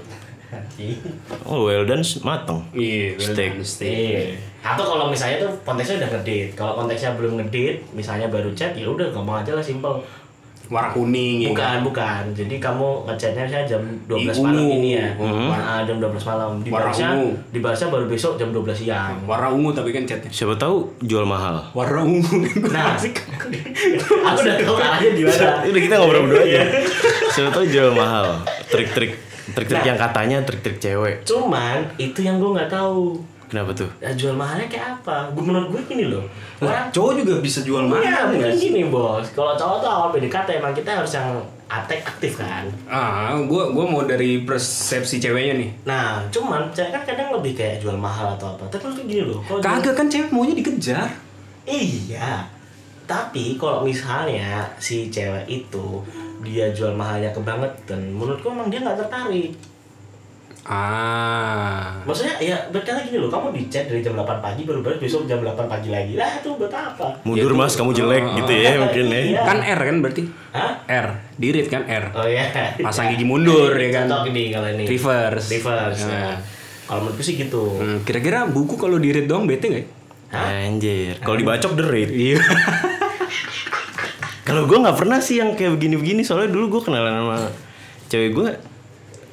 oh 1.45 1.67
well 1.67 1.83
done 1.83 2.05
mateng 2.23 2.63
Iya, 2.71 3.19
Steak. 3.19 3.51
welcome, 3.51 3.67
steak. 3.67 3.91
Iya. 3.91 4.23
Atau 4.63 4.85
kalau 4.85 5.07
misalnya 5.07 5.43
tuh 5.43 5.53
konteksnya 5.63 5.99
udah 6.01 6.11
ngedit, 6.19 6.49
kalau 6.55 6.73
konteksnya 6.77 7.15
belum 7.15 7.39
ngedit, 7.39 7.83
misalnya 7.93 8.27
baru 8.27 8.51
chat, 8.53 8.75
ya 8.75 8.87
udah 8.87 9.11
gampang 9.11 9.43
aja 9.43 9.53
lah 9.53 9.63
simple. 9.63 9.99
Warna 10.67 10.91
kuning 10.91 11.37
ya. 11.41 11.49
Bukan, 11.49 11.77
bukan. 11.85 12.23
Jadi 12.33 12.55
kamu 12.57 12.87
ngechatnya 13.05 13.45
saya 13.45 13.65
jam 13.65 13.79
12 14.05 14.19
Di 14.19 14.43
malam 14.43 14.55
ungu. 14.57 14.75
ini 14.77 14.91
ya. 14.93 15.09
Hmm. 15.15 15.47
Warna 15.49 15.75
jam 15.83 15.97
12 15.97 16.23
malam. 16.25 16.51
Warna 16.53 16.65
Dibalasnya, 16.65 17.09
ungu. 17.13 17.29
dibalasnya 17.51 17.89
baru 17.89 18.05
besok 18.07 18.33
jam 18.35 18.49
12 18.51 18.75
siang. 18.77 19.15
Warna 19.23 19.49
ungu 19.49 19.71
tapi 19.71 19.91
kan 19.91 20.03
chatnya. 20.03 20.27
siapa 20.29 20.55
tahu 20.55 20.77
jual 21.01 21.23
mahal 21.23 21.63
Warna 21.73 22.03
ungu. 22.03 22.35
Nah, 22.67 22.99
aku 24.27 24.39
udah 24.39 24.57
tahu 24.57 24.77
arahnya 24.77 25.11
di 25.13 25.23
mana. 25.23 25.51
udah 25.71 25.81
kita 25.81 25.95
ngobrol 25.97 26.23
berdua 26.25 26.43
aja 26.43 26.51
Iya. 26.53 26.65
siapa 27.29 27.51
tahu 27.51 27.65
jual 27.65 27.91
mahal 27.93 28.27
trik-trik 28.67 29.13
trik-trik 29.49 29.85
yang 29.85 29.95
katanya 29.97 30.43
trik-trik 30.43 30.77
cewek 30.77 31.23
Cuman 31.23 31.87
itu 31.97 32.19
yang 32.21 32.37
gue 32.37 32.51
nggak 32.51 32.67
tahu. 32.69 33.15
Kenapa 33.47 33.71
tuh 33.73 33.91
Ya, 33.99 34.11
jual 34.13 34.33
mahalnya 34.33 34.67
kayak 34.67 34.87
apa? 34.97 35.31
Gue 35.31 35.43
menurut 35.43 35.69
gue 35.71 35.83
gini 35.87 36.05
loh. 36.07 36.23
Orang 36.59 36.89
Cowok 36.89 37.13
juga 37.19 37.35
bisa 37.39 37.61
jual 37.61 37.83
Iya, 37.83 37.91
mahal 37.93 38.23
mungkin 38.27 38.41
nggak 38.41 38.53
sih? 38.53 38.63
gini 38.65 38.83
bos. 38.87 39.27
Kalau 39.31 39.53
cowok 39.53 39.77
tuh 39.79 39.89
awal 39.89 40.09
PDKT 40.11 40.49
emang 40.57 40.73
kita 40.73 40.91
harus 40.93 41.13
yang 41.13 41.31
atek 41.67 42.01
aktif 42.01 42.33
kan. 42.37 42.63
Ah, 42.87 43.35
gua 43.43 43.69
gua 43.69 43.85
mau 43.85 44.03
dari 44.03 44.41
persepsi 44.41 45.19
ceweknya 45.19 45.55
nih. 45.57 45.71
Nah, 45.85 46.07
cuman 46.29 46.71
cewek 46.71 46.91
kan 46.91 47.03
kadang 47.05 47.29
lebih 47.33 47.53
kayak 47.53 47.79
jual 47.79 47.95
mahal 47.95 48.31
atau 48.33 48.53
apa. 48.53 48.67
Tapi 48.69 48.87
tuh 48.89 49.03
gini 49.05 49.23
loh. 49.23 49.39
kalau 49.41 49.59
jual- 49.59 49.67
Kagak 49.77 49.95
kan 49.95 50.07
cewek 50.07 50.31
maunya 50.31 50.55
dikejar. 50.55 51.11
Iya. 51.65 52.47
Tapi 53.05 53.55
kalau 53.55 53.83
misalnya 53.83 54.67
si 54.77 55.07
cewek 55.07 55.47
itu 55.47 55.87
dia 56.41 56.71
jual 56.71 56.91
mahalnya 56.93 57.31
kebangetan, 57.31 57.99
menurutku 58.09 58.47
emang 58.49 58.67
dia 58.67 58.79
nggak 58.81 58.99
tertarik. 58.99 59.55
Ah. 60.67 61.95
Maksudnya 62.03 62.35
ya 62.43 62.59
berkali 62.75 63.07
gini 63.07 63.23
loh, 63.23 63.31
kamu 63.31 63.55
di 63.55 63.71
chat 63.71 63.87
dari 63.87 64.03
jam 64.03 64.19
8 64.19 64.43
pagi 64.43 64.67
baru 64.67 64.83
baru 64.83 64.99
besok 64.99 65.23
jam 65.31 65.39
8 65.39 65.55
pagi 65.71 65.95
lagi. 65.95 66.19
Lah 66.19 66.43
itu 66.43 66.59
buat 66.59 66.75
apa? 66.75 67.23
mundur 67.23 67.55
Itu- 67.55 67.59
mas 67.59 67.79
kamu 67.79 67.95
jelek 67.95 68.25
gitu 68.35 68.53
ya 68.53 68.71
mungkin 68.83 69.05
ya 69.07 69.21
Iya. 69.23 69.41
Kan 69.47 69.59
R 69.63 69.81
kan 69.81 69.97
berarti? 70.03 70.23
Hah? 70.51 70.73
R. 70.91 71.07
Dirit 71.39 71.67
kan 71.71 71.87
R. 71.87 72.11
Oh 72.11 72.27
iya. 72.27 72.51
Pasang 72.83 73.15
gigi 73.15 73.23
mundur 73.23 73.71
ya 73.79 73.91
kan. 73.95 74.11
Cocok 74.11 74.27
ini 74.35 74.45
kalau 74.51 74.69
ini. 74.75 74.85
Reverse. 74.91 75.47
Reverse. 75.55 76.03
Nah. 76.03 76.35
Nah. 76.35 76.39
Kalau 76.87 77.01
menurutku 77.03 77.23
sih 77.23 77.35
gitu. 77.39 77.63
Hmm, 77.79 77.99
kira-kira 78.03 78.47
buku 78.47 78.75
kalau 78.75 78.99
dirit 78.99 79.27
doang 79.27 79.47
bete 79.47 79.71
nggak? 79.71 79.83
ya? 79.83 79.87
Anjir, 80.67 81.15
kalau 81.23 81.39
dibacok 81.39 81.79
rate. 81.79 82.11
Iya. 82.11 82.43
kalau 84.47 84.67
gue 84.67 84.79
nggak 84.79 84.99
pernah 84.99 85.19
sih 85.19 85.39
yang 85.39 85.55
kayak 85.55 85.79
begini-begini 85.79 86.23
soalnya 86.23 86.51
dulu 86.51 86.79
gue 86.79 86.83
kenalan 86.87 87.15
sama 87.15 87.39
cewek 88.07 88.31
gue, 88.35 88.49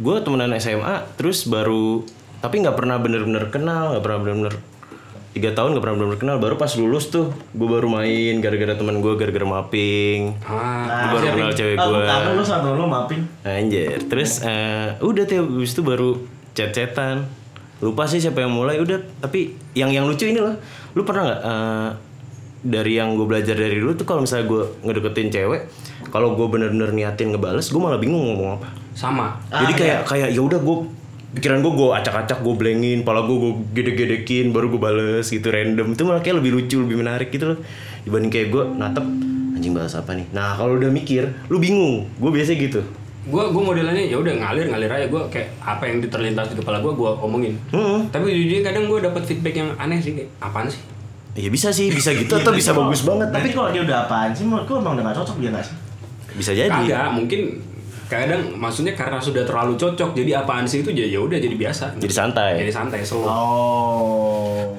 gue 0.04 0.16
temenan 0.20 0.52
SMA, 0.54 1.16
terus 1.16 1.48
baru 1.48 2.04
tapi 2.38 2.60
nggak 2.60 2.76
pernah 2.76 3.00
bener-bener 3.00 3.48
kenal, 3.48 3.96
nggak 3.96 4.04
pernah 4.04 4.20
bener-bener 4.20 4.56
tiga 5.34 5.50
tahun 5.50 5.74
nggak 5.74 5.82
pernah 5.82 5.96
bener-bener 5.96 6.20
kenal, 6.20 6.38
baru 6.38 6.56
pas 6.56 6.70
lulus 6.76 7.08
tuh 7.08 7.32
gue 7.50 7.66
baru 7.66 7.88
main 7.88 8.38
gara-gara 8.38 8.76
teman 8.76 9.00
gue 9.00 9.14
gara-gara 9.16 9.48
mapping. 9.48 10.38
Ah, 10.44 11.10
Gue 11.10 11.18
baru 11.18 11.26
kenal 11.34 11.52
cewek 11.52 11.78
gue. 11.80 12.04
kangen 12.04 12.34
lu 12.36 12.44
sama 12.44 12.70
lu 12.70 12.86
mapping. 12.86 13.22
Anjir, 13.42 13.98
terus 14.06 14.44
eh, 14.44 14.94
udah 15.00 15.24
tuh 15.24 15.40
habis 15.40 15.72
itu 15.72 15.82
baru 15.82 16.20
chat-chatan. 16.52 17.26
Lupa 17.80 18.06
sih 18.06 18.20
siapa 18.20 18.40
yang 18.40 18.52
mulai 18.52 18.78
udah, 18.78 19.00
tapi 19.18 19.56
yang 19.74 19.90
yang 19.90 20.04
lucu 20.04 20.24
ini 20.24 20.38
loh. 20.38 20.54
Lu 20.94 21.02
pernah 21.02 21.24
nggak 21.26 21.42
eh, 21.42 21.90
dari 22.64 22.94
yang 22.94 23.16
gue 23.16 23.26
belajar 23.26 23.56
dari 23.56 23.76
dulu 23.76 23.96
tuh 23.96 24.06
kalau 24.06 24.22
misalnya 24.22 24.46
gue 24.46 24.64
ngedeketin 24.84 25.32
cewek, 25.32 25.62
kalau 26.12 26.36
gue 26.36 26.46
bener-bener 26.46 26.92
niatin 26.92 27.32
ngebales, 27.32 27.68
gue 27.68 27.82
malah 27.82 27.98
bingung 27.98 28.22
ngomong 28.22 28.60
apa. 28.60 28.70
Sama. 28.94 29.38
Ah, 29.50 29.66
Jadi 29.66 29.74
kayak 29.78 30.00
iya. 30.02 30.08
kayak 30.08 30.30
ya 30.34 30.42
udah 30.42 30.60
gue 30.62 30.78
pikiran 31.34 31.66
gue 31.66 31.74
gue 31.74 31.90
acak-acak 31.98 32.40
gue 32.46 32.56
blengin, 32.56 33.00
pala 33.02 33.26
gue 33.26 33.38
gue 33.38 33.54
gede-gedekin, 33.74 34.54
baru 34.54 34.70
gue 34.70 34.82
bales 34.82 35.26
gitu 35.26 35.50
random. 35.50 35.98
Itu 35.98 36.06
malah 36.06 36.22
kayak 36.22 36.42
lebih 36.42 36.52
lucu, 36.62 36.78
lebih 36.82 37.02
menarik 37.02 37.34
gitu 37.34 37.54
loh. 37.54 37.60
Dibanding 38.06 38.32
kayak 38.32 38.48
gue 38.54 38.64
natep 38.78 39.06
anjing 39.58 39.74
balas 39.74 39.94
apa 39.98 40.14
nih. 40.14 40.26
Nah 40.32 40.54
kalau 40.58 40.78
udah 40.78 40.90
mikir, 40.94 41.30
lu 41.50 41.58
bingung. 41.58 42.06
Gue 42.22 42.32
biasa 42.32 42.54
gitu. 42.56 42.82
Gua 43.24 43.48
gua 43.56 43.72
modelannya 43.72 44.12
ya 44.12 44.20
udah 44.20 44.36
ngalir 44.36 44.68
ngalir 44.68 44.92
aja 44.92 45.08
gua 45.08 45.24
kayak 45.32 45.48
apa 45.64 45.88
yang 45.88 46.04
terlintas 46.04 46.52
di 46.52 46.60
kepala 46.60 46.84
gua 46.84 46.92
gua 46.92 47.12
omongin. 47.24 47.56
Hmm. 47.72 48.04
Tapi 48.12 48.28
jujur 48.28 48.60
kadang 48.60 48.84
gua 48.92 49.00
dapat 49.00 49.24
feedback 49.24 49.56
yang 49.64 49.72
aneh 49.80 49.96
sih 50.04 50.12
kayak 50.12 50.28
apaan 50.44 50.68
sih? 50.68 50.84
Ya 51.40 51.48
bisa 51.48 51.72
sih, 51.72 51.88
bisa 51.88 52.12
gitu 52.20 52.36
atau 52.36 52.52
bisa 52.52 52.76
bagus 52.76 53.08
banget. 53.08 53.32
Tapi 53.32 53.56
kalau 53.56 53.72
dia 53.72 53.88
udah 53.88 54.12
apaan 54.12 54.36
sih 54.36 54.44
menurutku 54.44 54.76
emang 54.76 55.00
udah 55.00 55.08
gak 55.08 55.24
cocok 55.24 55.40
dia 55.40 55.56
gak 55.56 55.64
sih? 55.64 55.76
bisa 56.34 56.52
jadi. 56.52 56.74
Kagak, 56.74 57.10
mungkin 57.14 57.42
kadang 58.14 58.54
maksudnya 58.54 58.94
karena 58.94 59.18
sudah 59.18 59.42
terlalu 59.42 59.74
cocok 59.74 60.14
jadi 60.14 60.46
apaan 60.46 60.70
sih 60.70 60.86
itu 60.86 60.94
ya 60.94 61.10
ya 61.10 61.18
udah 61.18 61.42
jadi 61.42 61.56
biasa. 61.58 61.98
Jadi 61.98 62.14
santai. 62.14 62.62
Jadi 62.62 62.72
santai 62.72 63.02
slow. 63.02 63.26
Oh. 63.26 64.70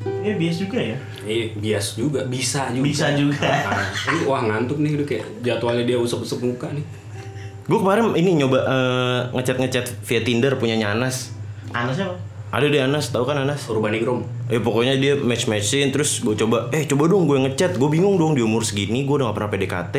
Ini 0.00 0.36
bias 0.36 0.56
juga 0.62 0.78
ya? 0.80 0.96
Iya, 1.26 1.46
bias 1.58 1.86
juga, 1.98 2.24
bisa 2.24 2.72
juga. 2.72 2.84
Bisa 2.86 3.06
juga. 3.16 3.44
Nah, 3.44 3.84
ini 4.08 4.18
wah 4.24 4.42
ngantuk 4.44 4.78
nih 4.80 4.96
udah 4.96 5.06
kayak 5.08 5.26
jadwalnya 5.44 5.84
dia 5.84 5.98
usap-usap 6.00 6.40
muka 6.40 6.68
nih. 6.72 6.84
Gue 7.68 7.78
kemarin 7.80 8.12
ini 8.16 8.40
nyoba 8.40 8.58
eh, 8.64 9.20
ngechat-ngechat 9.36 10.00
via 10.04 10.20
Tinder 10.24 10.56
punyanya 10.56 10.96
Anas. 10.96 11.34
Anas 11.72 11.96
siapa? 11.98 12.29
Ada 12.50 12.66
deh 12.66 12.82
Anas, 12.82 13.08
tahu 13.08 13.22
kan 13.22 13.38
Anas? 13.38 13.62
Urbanigrum. 13.64 14.26
Eh 14.46 14.58
pokoknya 14.58 14.94
dia 14.94 15.14
match-matchin 15.14 15.88
terus 15.88 16.18
gue 16.18 16.34
coba 16.36 16.66
eh 16.70 16.82
coba 16.82 17.06
dong 17.06 17.24
gue 17.24 17.38
ngechat 17.40 17.78
gue 17.78 17.88
bingung 17.88 18.18
dong 18.18 18.34
di 18.34 18.42
umur 18.42 18.62
segini 18.62 19.02
gue 19.02 19.14
udah 19.14 19.30
gak 19.30 19.36
pernah 19.36 19.50
PDKT 19.50 19.94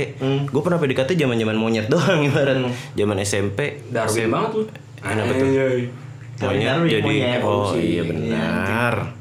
gue 0.45 0.61
pernah 0.61 0.75
PDKT 0.75 1.15
zaman 1.15 1.35
zaman 1.35 1.55
monyet 1.55 1.87
doang 1.87 2.19
ibarat 2.27 2.59
zaman 2.91 3.17
SMP 3.21 3.79
Darwin 3.87 4.27
banget 4.27 4.51
lu. 4.53 4.63
Kenapa 4.99 5.31
tuh? 5.31 5.47
monyet 5.47 6.75
Darwin, 6.75 6.89
jadi 6.89 7.03
monyet. 7.07 7.39
oh 7.41 7.71
iya 7.73 8.03
benar 8.03 8.95
Eh, 8.99 9.20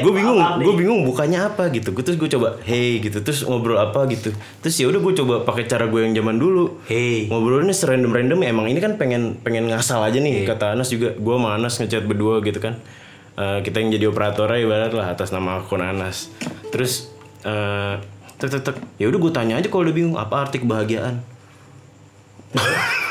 gue 0.00 0.12
bingung 0.12 0.38
gue 0.40 0.74
bingung 0.74 1.00
bukannya 1.04 1.38
apa 1.40 1.68
gitu. 1.70 1.92
Gue 1.92 2.02
terus 2.02 2.18
gue 2.18 2.30
coba 2.32 2.56
hey 2.64 2.98
gitu 3.04 3.20
terus 3.20 3.44
ngobrol 3.44 3.76
apa 3.76 4.08
gitu. 4.08 4.32
Terus 4.64 4.74
ya 4.80 4.86
udah 4.88 5.00
gue 5.00 5.12
coba 5.20 5.34
pakai 5.44 5.64
cara 5.68 5.86
gue 5.86 6.00
yang 6.00 6.14
zaman 6.16 6.36
dulu. 6.40 6.80
Hey. 6.88 7.28
ngobrolnya 7.28 7.76
serandom 7.76 8.10
random 8.10 8.40
emang 8.42 8.66
ini 8.66 8.80
kan 8.80 8.96
pengen 8.96 9.38
pengen 9.44 9.68
ngasal 9.68 10.00
aja 10.00 10.18
nih 10.18 10.48
kata 10.48 10.74
Anas 10.74 10.88
juga. 10.90 11.12
Gue 11.14 11.34
sama 11.36 11.54
Anas 11.54 11.76
ngechat 11.78 12.04
berdua 12.08 12.40
gitu 12.40 12.58
kan. 12.58 12.80
Eh, 13.40 13.58
kita 13.64 13.80
yang 13.80 13.90
jadi 13.94 14.04
operatornya 14.10 14.58
ibarat 14.60 14.92
lah 14.92 15.12
atas 15.12 15.30
nama 15.30 15.62
akun 15.62 15.84
Anas. 15.84 16.32
Terus 16.72 17.12
eh 17.44 18.00
tek 18.40 18.48
tek 18.48 18.62
tek. 18.64 18.76
Ya 18.96 19.08
udah 19.08 19.18
gue 19.20 19.32
tanya 19.32 19.54
aja 19.60 19.68
kalau 19.68 19.84
udah 19.88 19.94
bingung 19.94 20.16
apa 20.16 20.48
arti 20.48 20.60
kebahagiaan 20.60 21.22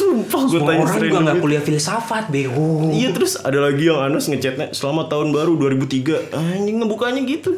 Sumpah 0.00 0.42
gue 0.42 0.60
tanya 0.60 0.80
orang 0.80 0.96
juga 0.98 1.18
itu. 1.28 1.40
kuliah 1.40 1.62
filsafat 1.62 2.24
bego. 2.26 2.88
Iya 2.90 3.12
terus 3.12 3.36
ada 3.38 3.60
lagi 3.60 3.84
yang 3.84 4.00
Anas 4.00 4.24
ngechatnya 4.24 4.72
selamat 4.72 5.06
tahun 5.08 5.28
baru 5.30 5.52
2003 5.58 6.32
Anjing 6.32 6.76
ngebukanya 6.78 7.20
gitu 7.22 7.52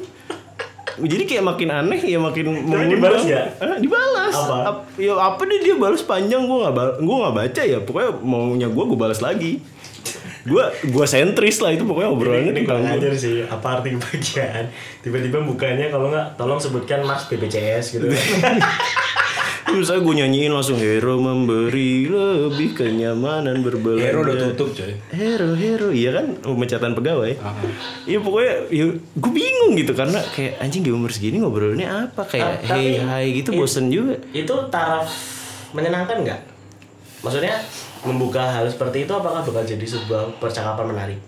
jadi 0.95 1.25
kayak 1.25 1.45
makin 1.47 1.69
aneh 1.73 2.01
ya 2.01 2.19
makin 2.19 2.53
mengundang. 2.53 2.85
dibalas? 2.91 3.25
Eh, 3.25 3.41
dibalas 3.81 4.35
Apa? 4.35 4.57
Ap- 4.63 4.93
ya 4.95 5.17
apa 5.17 5.41
deh 5.43 5.59
dia 5.59 5.73
balas 5.75 6.03
panjang 6.03 6.43
gue 6.43 6.59
nggak 6.59 6.75
bal- 6.75 6.99
gue 6.99 7.17
nggak 7.17 7.35
baca 7.35 7.63
ya 7.65 7.79
pokoknya 7.81 8.11
maunya 8.21 8.69
gue 8.69 8.85
gue 8.85 8.99
balas 8.99 9.21
lagi 9.21 9.53
Gua 10.43 10.67
gua 10.85 11.07
sentris 11.07 11.63
lah 11.63 11.71
itu 11.71 11.87
pokoknya 11.87 12.11
obrolannya 12.11 12.51
ini 12.51 12.61
tentang 12.61 12.83
kurang 12.83 12.91
gua. 12.91 12.99
ajar 12.99 13.13
sih 13.15 13.47
apa 13.47 13.67
arti 13.73 13.89
kebahagiaan 13.95 14.65
tiba-tiba 14.99 15.39
bukanya 15.41 15.87
kalau 15.87 16.11
nggak 16.11 16.35
tolong 16.35 16.59
sebutkan 16.59 17.01
mas 17.01 17.23
BPJS 17.25 17.95
gitu 17.95 18.11
Terus 19.73 19.87
saya 19.87 19.99
gue 19.99 20.15
nyanyiin 20.15 20.49
langsung 20.49 20.77
hero 20.77 21.17
memberi 21.17 22.05
lebih 22.05 22.73
kenyamanan 22.73 23.59
berbelanja. 23.59 24.05
Hero 24.05 24.21
udah 24.21 24.37
tutup 24.47 24.69
coy. 24.71 24.93
Hero, 25.11 25.49
hero, 25.53 25.89
iya 25.89 26.13
kan 26.13 26.37
pemecatan 26.37 26.93
pegawai. 26.93 27.33
Ah. 27.39 27.57
Iya 28.05 28.19
pokoknya, 28.19 28.53
ya, 28.69 28.85
gue 28.93 29.33
bingung 29.33 29.73
gitu 29.75 29.93
karena 29.93 30.21
kayak 30.29 30.61
anjing 30.61 30.83
di 30.83 30.91
umur 30.91 31.09
segini 31.09 31.41
ngobrolnya 31.41 31.89
apa 32.07 32.23
kayak 32.23 32.63
Ah, 32.63 32.77
hey 32.77 33.01
hai 33.01 33.27
gitu 33.35 33.51
it- 33.51 33.59
bosen 33.59 33.89
juga. 33.89 34.21
itu 34.31 34.53
taraf 34.69 35.09
menyenangkan 35.73 36.21
nggak 36.21 36.41
maksudnya 37.19 37.57
membuka 38.03 38.43
hal 38.43 38.67
seperti 38.67 39.03
itu 39.03 39.13
apakah 39.13 39.41
bakal 39.41 39.63
jadi 39.63 39.81
sebuah 39.81 40.37
percakapan 40.37 40.85
menarik 40.87 41.19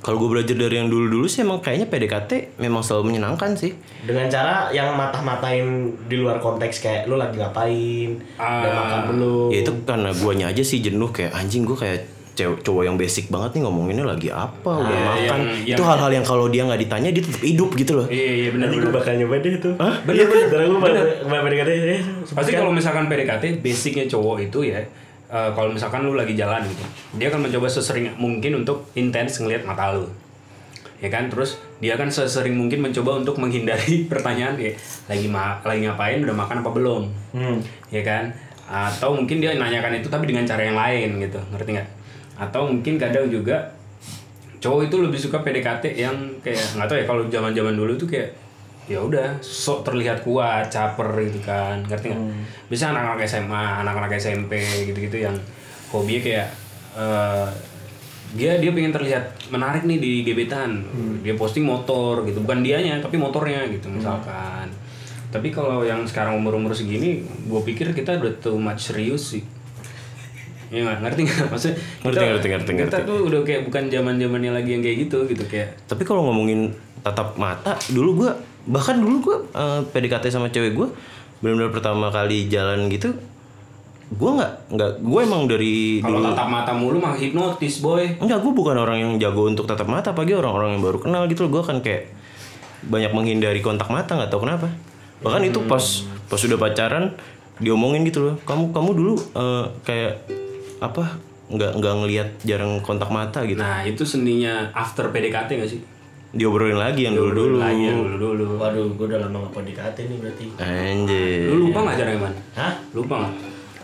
Kalau 0.00 0.16
gue 0.16 0.28
belajar 0.30 0.54
dari 0.54 0.74
yang 0.74 0.88
dulu-dulu 0.88 1.24
sih 1.24 1.40
emang 1.40 1.60
kayaknya 1.60 1.84
PDKT 1.86 2.30
memang 2.56 2.80
selalu 2.80 3.10
menyenangkan 3.10 3.52
sih. 3.52 3.76
dengan 4.00 4.24
cara 4.26 4.68
yang 4.70 4.92
matah-matain 4.94 5.66
di 6.04 6.16
luar 6.16 6.38
konteks 6.38 6.80
kayak 6.80 7.04
lu 7.04 7.14
lagi 7.14 7.36
ngapain 7.36 8.16
udah 8.32 8.40
Ah. 8.40 8.72
makan 8.74 9.00
belum? 9.10 9.48
Ya 9.50 9.58
itu 9.60 9.72
karena 9.82 10.10
guanya 10.14 10.46
aja 10.48 10.62
sih 10.62 10.80
jenuh 10.80 11.10
kayak 11.10 11.32
anjing 11.32 11.62
gue 11.62 11.74
kayak 11.74 12.00
cewek 12.32 12.62
cowok 12.62 12.82
yang 12.82 12.96
basic 12.96 13.28
banget 13.28 13.52
nih 13.52 13.62
ngomonginnya 13.62 14.06
lagi 14.06 14.28
apa? 14.28 14.64
Udah 14.72 14.88
Ah, 14.88 15.04
makan. 15.12 15.20
yang- 15.20 15.44
itu 15.66 15.76
yang- 15.76 15.84
hal-hal 15.84 16.10
yang 16.10 16.24
kalau 16.24 16.48
dia 16.48 16.64
nggak 16.64 16.80
ditanya 16.80 17.08
dia 17.10 17.20
tetap 17.20 17.42
hidup 17.42 17.70
gitu 17.74 17.92
loh. 17.94 18.06
Iya 18.08 18.24
iya 18.38 18.48
benar 18.50 18.64
nanti 18.64 18.76
gue 18.78 18.84
benar. 18.86 18.96
bakal 18.96 19.12
nyoba 19.14 19.34
deh 19.36 19.52
itu. 19.54 19.70
Hah? 19.76 19.94
bener 20.00 20.24
bener. 20.24 20.46
Ntar 20.48 20.60
gue 20.64 20.80
bakal 20.80 20.94
bakal 21.22 21.42
PDKT 21.44 21.70
Pasti 22.32 22.50
kalau 22.54 22.72
misalkan 22.72 23.04
PDKT 23.06 23.44
basicnya 23.60 24.04
cowok 24.06 24.36
itu 24.42 24.58
ya 24.66 24.80
eh, 25.30 25.50
kalau 25.54 25.70
misalkan 25.70 26.02
lu 26.02 26.18
lagi 26.18 26.34
jalan 26.34 26.66
gitu, 26.66 26.84
dia 27.16 27.30
akan 27.30 27.46
mencoba 27.46 27.70
sesering 27.70 28.10
mungkin 28.18 28.66
untuk 28.66 28.90
intens 28.98 29.38
ngelihat 29.38 29.62
mata 29.64 29.94
lu. 29.94 30.10
Ya 31.00 31.08
kan? 31.08 31.32
Terus 31.32 31.56
dia 31.80 31.96
akan 31.96 32.12
sesering 32.12 32.58
mungkin 32.58 32.84
mencoba 32.84 33.24
untuk 33.24 33.40
menghindari 33.40 34.04
pertanyaan 34.12 34.58
kayak 34.58 34.76
lagi 35.08 35.26
ma 35.30 35.62
lagi 35.64 35.86
ngapain, 35.86 36.20
udah 36.20 36.36
makan 36.36 36.56
apa 36.60 36.70
belum? 36.74 37.02
hmm. 37.32 37.58
Ya 37.88 38.02
kan? 38.04 38.34
Atau 38.70 39.16
mungkin 39.16 39.42
dia 39.42 39.56
nanyakan 39.56 39.98
itu 39.98 40.06
tapi 40.12 40.28
dengan 40.28 40.44
cara 40.44 40.62
yang 40.62 40.76
lain 40.76 41.22
gitu, 41.22 41.40
ngerti 41.54 41.70
nggak? 41.78 41.88
Atau 42.38 42.68
mungkin 42.68 43.00
kadang 43.00 43.26
juga 43.32 43.80
cowok 44.60 44.92
itu 44.92 44.96
lebih 45.00 45.18
suka 45.18 45.40
PDKT 45.40 45.96
yang 45.96 46.16
kayak 46.44 46.76
nggak 46.76 46.86
tahu 46.86 46.98
ya 47.00 47.06
kalau 47.08 47.22
zaman-zaman 47.32 47.74
dulu 47.74 47.96
tuh 47.96 48.06
kayak 48.06 48.36
ya 48.90 48.98
udah 48.98 49.38
sok 49.38 49.86
terlihat 49.86 50.26
kuat 50.26 50.66
caper 50.66 51.06
gitu 51.22 51.38
kan 51.46 51.78
ngerti 51.86 52.10
nggak? 52.10 52.22
Bisa 52.66 52.90
anak-anak 52.90 53.22
SMA 53.22 53.86
anak-anak 53.86 54.18
SMP 54.18 54.58
gitu-gitu 54.90 55.22
yang 55.22 55.38
hobinya 55.94 56.18
kayak 56.18 56.48
eh, 56.98 57.48
dia 58.34 58.58
dia 58.58 58.70
pengen 58.70 58.90
terlihat 58.90 59.30
menarik 59.50 59.86
nih 59.86 59.98
di 60.02 60.12
gebetan. 60.26 60.82
Dia 61.22 61.38
posting 61.38 61.62
motor 61.62 62.26
gitu 62.26 62.42
bukan 62.42 62.66
dianya 62.66 62.98
tapi 62.98 63.14
motornya 63.14 63.62
gitu 63.70 63.86
misalkan. 63.86 64.66
Tapi 65.30 65.54
kalau 65.54 65.86
yang 65.86 66.02
sekarang 66.02 66.42
umur-umur 66.42 66.74
segini 66.74 67.22
gue 67.22 67.60
pikir 67.62 67.94
kita 67.94 68.18
udah 68.18 68.34
too 68.42 68.58
much 68.58 68.90
serius 68.90 69.38
sih. 69.38 69.46
Iya 70.70 70.86
nggak? 70.86 70.98
Ngerti 71.02 71.20
nggak? 71.26 71.46
Maksudnya 71.54 71.76
Ngerti, 71.78 72.18
kita, 72.18 72.26
ngerti, 72.26 72.48
ngerti, 72.50 72.70
kita 72.74 72.98
ngerti. 72.98 73.10
tuh 73.10 73.18
udah 73.26 73.40
kayak 73.46 73.62
bukan 73.66 73.82
zaman 73.90 74.14
zamannya 74.18 74.50
lagi 74.54 74.70
yang 74.74 74.82
kayak 74.82 74.96
gitu 75.06 75.18
gitu 75.30 75.44
kayak 75.46 75.68
Tapi 75.86 76.02
kalau 76.02 76.26
ngomongin 76.30 76.74
tatap 77.02 77.34
mata, 77.34 77.74
dulu 77.90 78.26
gua 78.26 78.32
bahkan 78.68 79.00
dulu 79.00 79.16
gua 79.22 79.38
eh, 79.56 79.80
PDKT 79.88 80.32
sama 80.32 80.52
cewek 80.52 80.76
gua 80.76 80.88
benar-benar 81.40 81.72
pertama 81.72 82.12
kali 82.12 82.52
jalan 82.52 82.92
gitu, 82.92 83.16
gua 84.20 84.30
nggak 84.36 84.52
nggak 84.76 84.90
gua 85.00 85.20
emang 85.24 85.48
dari 85.48 86.04
kalau 86.04 86.20
dulu 86.20 86.36
tatap 86.36 86.48
mata 86.52 86.72
mulu 86.76 86.98
mah 87.00 87.16
hipnotis 87.16 87.80
boy 87.80 88.04
enggak 88.20 88.44
gua 88.44 88.52
bukan 88.52 88.76
orang 88.76 88.98
yang 89.00 89.12
jago 89.16 89.48
untuk 89.48 89.64
tatap 89.64 89.88
mata, 89.88 90.12
pagi 90.12 90.36
orang-orang 90.36 90.76
yang 90.76 90.82
baru 90.84 90.98
kenal 91.00 91.24
gitu 91.32 91.48
loh, 91.48 91.60
gua 91.60 91.64
kan 91.64 91.80
kayak 91.80 92.12
banyak 92.84 93.12
menghindari 93.12 93.60
kontak 93.64 93.88
mata 93.88 94.16
nggak 94.16 94.32
tahu 94.32 94.44
kenapa. 94.48 94.68
Bahkan 95.20 95.52
itu 95.52 95.64
pas 95.68 95.84
pas 96.28 96.40
sudah 96.40 96.56
pacaran 96.56 97.16
diomongin 97.60 98.04
gitu 98.08 98.24
loh, 98.24 98.34
kamu 98.44 98.72
kamu 98.72 98.90
dulu 98.96 99.14
eh, 99.36 99.64
kayak 99.84 100.12
apa 100.80 101.20
nggak 101.50 101.72
nggak 101.82 101.94
ngelihat 101.98 102.28
jarang 102.46 102.78
kontak 102.80 103.10
mata 103.10 103.42
gitu. 103.42 103.58
nah 103.58 103.82
itu 103.82 104.06
seninya 104.06 104.70
after 104.70 105.10
PDKT 105.10 105.50
gak 105.58 105.70
sih 105.70 105.80
Diobrolin 106.30 106.78
lagi 106.78 107.04
yang 107.04 107.14
dulu-dulu. 107.14 107.58
lagi 107.58 107.90
yang 107.90 108.06
dulu 108.06 108.38
dulu 108.38 108.44
waduh 108.56 108.86
gue 108.86 109.06
udah 109.06 109.18
lama 109.20 109.38
gak 109.42 109.52
PDKT 109.56 109.96
nih 110.06 110.16
berarti. 110.22 110.46
Anjir. 110.56 111.46
lu 111.50 111.56
lupa 111.66 111.78
nggak 111.82 111.96
cara 111.98 112.10
gimana 112.14 112.38
hah? 112.54 112.72
Lupa 112.94 113.14
nggak 113.18 113.34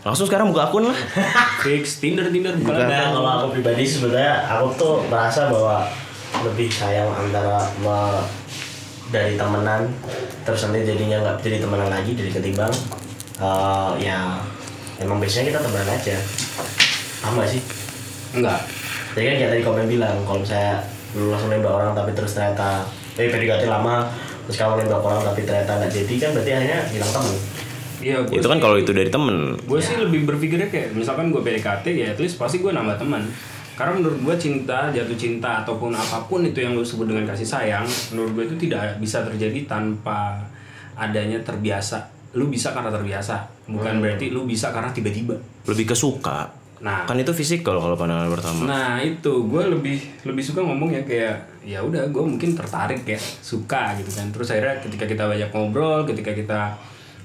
Langsung 0.07 0.27
sekarang 0.31 0.55
buka 0.55 0.71
akun 0.71 0.87
lah. 0.87 0.99
fix 1.67 1.99
Tinder 1.99 2.31
Tinder. 2.31 2.55
Bukan 2.55 2.87
Nah, 2.87 3.11
kalau 3.11 3.31
aku 3.37 3.47
pribadi 3.53 3.83
sebenarnya 3.83 4.47
aku 4.49 4.67
tuh 4.79 4.95
merasa 5.11 5.51
bahwa 5.51 5.91
lebih 6.43 6.71
sayang 6.71 7.11
antara 7.11 7.67
me- 7.81 8.27
dari 9.07 9.35
temenan 9.35 9.87
terus 10.43 10.67
nanti 10.67 10.83
jadinya 10.83 11.19
nggak 11.21 11.37
jadi 11.41 11.59
temenan 11.59 11.87
lagi 11.89 12.11
jadi 12.11 12.31
ketimbang 12.33 12.75
eh, 13.39 13.91
ya 14.01 14.39
emang 14.99 15.19
biasanya 15.19 15.51
kita 15.51 15.61
temenan 15.61 15.91
aja. 15.91 16.17
Sama 17.19 17.43
sih? 17.43 17.59
Enggak 18.35 18.63
jadi 19.13 19.25
kan 19.25 19.37
kayak 19.37 19.51
tadi 19.51 19.63
komen 19.65 19.87
bilang 19.89 20.17
kalau 20.23 20.45
saya 20.45 20.79
dulu 21.15 21.35
langsung 21.35 21.51
nembak 21.53 21.73
orang 21.73 21.91
tapi 21.95 22.11
terus 22.17 22.33
ternyata 22.35 22.83
eh 23.17 23.29
PDKT 23.31 23.69
lama 23.71 24.09
terus 24.47 24.57
kamu 24.59 24.87
nembak 24.87 25.03
orang 25.03 25.21
tapi 25.23 25.41
ternyata 25.47 25.71
nggak 25.79 25.93
jadi 25.93 26.15
kan 26.19 26.31
berarti 26.35 26.51
akhirnya 26.55 26.81
hilang 26.91 27.13
temen. 27.13 27.37
Iya 27.97 28.17
Itu 28.29 28.47
kan 28.47 28.61
kalau 28.61 28.77
itu 28.77 28.93
dari 28.93 29.09
temen. 29.09 29.57
gue 29.57 29.81
sih 29.81 29.97
lebih 29.97 30.29
berpikirnya 30.29 30.69
kayak 30.69 30.93
misalkan 30.93 31.33
gue 31.33 31.41
PDKT 31.41 31.85
ya 31.97 32.07
at 32.13 32.19
least 32.21 32.37
pasti 32.37 32.61
gue 32.61 32.69
nambah 32.69 33.01
teman 33.01 33.25
karena 33.77 33.93
menurut 33.93 34.21
gue 34.21 34.35
cinta 34.41 34.89
jatuh 34.89 35.17
cinta 35.17 35.65
ataupun 35.65 35.93
apa 35.93 36.25
pun 36.29 36.41
itu 36.45 36.65
yang 36.65 36.73
lu 36.73 36.85
sebut 36.85 37.09
dengan 37.09 37.29
kasih 37.29 37.45
sayang 37.45 37.85
menurut 38.13 38.33
gue 38.37 38.45
itu 38.53 38.57
tidak 38.69 38.97
bisa 39.01 39.21
terjadi 39.25 39.69
tanpa 39.69 40.41
adanya 40.97 41.41
terbiasa. 41.45 42.09
Lu 42.37 42.49
bisa 42.53 42.73
karena 42.77 42.93
terbiasa 42.93 43.49
bukan 43.69 44.01
berarti 44.01 44.33
lu 44.33 44.45
bisa 44.49 44.73
karena 44.73 44.93
tiba-tiba. 44.93 45.37
Lebih 45.69 45.93
ke 45.93 45.97
suka. 45.97 46.49
Nah. 46.81 47.09
Kan 47.09 47.17
itu 47.21 47.33
fisikal 47.33 47.79
kalau 47.81 47.97
pandangan 47.97 48.29
pertama. 48.33 48.63
Nah 48.69 49.01
itu. 49.01 49.49
Gue 49.49 49.63
lebih 49.67 49.97
lebih 50.25 50.43
suka 50.45 50.61
ngomong 50.61 50.93
ya 50.93 51.03
kayak 51.05 51.37
ya 51.67 51.83
udah 51.83 52.09
gue 52.09 52.23
mungkin 52.23 52.53
tertarik 52.53 53.03
ya 53.07 53.19
suka 53.21 53.97
gitu 53.97 54.11
kan. 54.13 54.29
Terus 54.33 54.49
akhirnya 54.53 54.77
ketika 54.85 55.05
kita 55.09 55.25
banyak 55.27 55.51
ngobrol 55.53 56.05
ketika 56.05 56.33
kita 56.33 56.61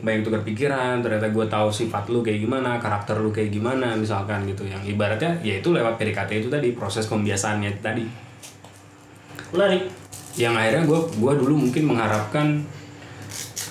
banyak 0.02 0.26
tukar 0.26 0.42
pikiran 0.42 0.98
ternyata 1.06 1.30
gue 1.30 1.46
tahu 1.46 1.70
sifat 1.70 2.10
lu 2.10 2.26
kayak 2.26 2.42
gimana 2.42 2.82
karakter 2.82 3.22
lu 3.22 3.30
kayak 3.30 3.54
gimana 3.54 3.94
misalkan 3.94 4.44
gitu. 4.50 4.66
Yang 4.66 4.98
ibaratnya 4.98 5.38
ya 5.46 5.60
itu 5.60 5.70
lewat 5.70 6.00
PDKT 6.00 6.46
itu 6.46 6.50
tadi 6.50 6.74
proses 6.74 7.06
pembiasaannya 7.06 7.70
itu 7.78 7.82
tadi. 7.82 8.06
Lari 9.54 9.84
yang 10.40 10.56
akhirnya 10.56 10.88
gue 10.88 11.00
gua 11.20 11.36
dulu 11.36 11.68
mungkin 11.68 11.84
mengharapkan 11.92 12.64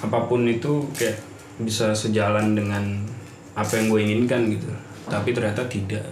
apa 0.01 0.19
pun 0.29 0.45
itu 0.45 0.85
kayak 0.93 1.17
bisa 1.61 1.93
sejalan 1.93 2.57
dengan 2.57 3.05
apa 3.53 3.77
yang 3.77 3.93
gue 3.93 4.01
inginkan 4.01 4.49
gitu 4.49 4.73
tapi 5.11 5.35
ternyata 5.35 5.67
tidak 5.67 6.07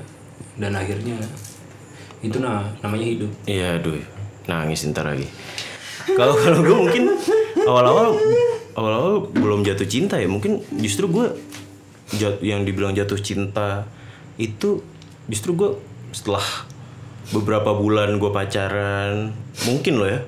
dan 0.59 0.75
akhirnya 0.75 1.17
itu 2.19 2.43
nah 2.43 2.67
namanya 2.83 3.07
hidup 3.07 3.31
Iya, 3.47 3.79
aduh. 3.79 3.95
Nangis 4.51 4.83
ntar 4.91 5.07
lagi. 5.07 5.29
Kalau 6.19 6.35
kalau 6.35 6.59
gue 6.67 6.77
mungkin 6.77 7.05
awal-awal 7.63 8.19
awal-awal 8.75 9.15
belum 9.31 9.63
jatuh 9.63 9.87
cinta 9.87 10.19
ya. 10.19 10.27
Mungkin 10.27 10.67
justru 10.83 11.07
gue 11.07 11.31
jat, 12.17 12.43
yang 12.43 12.67
dibilang 12.67 12.97
jatuh 12.97 13.21
cinta 13.21 13.87
itu 14.41 14.83
justru 15.29 15.55
gue 15.55 15.71
setelah 16.11 16.43
beberapa 17.37 17.77
bulan 17.77 18.17
gue 18.17 18.31
pacaran 18.33 19.37
mungkin 19.69 20.01
loh 20.01 20.09
ya 20.09 20.21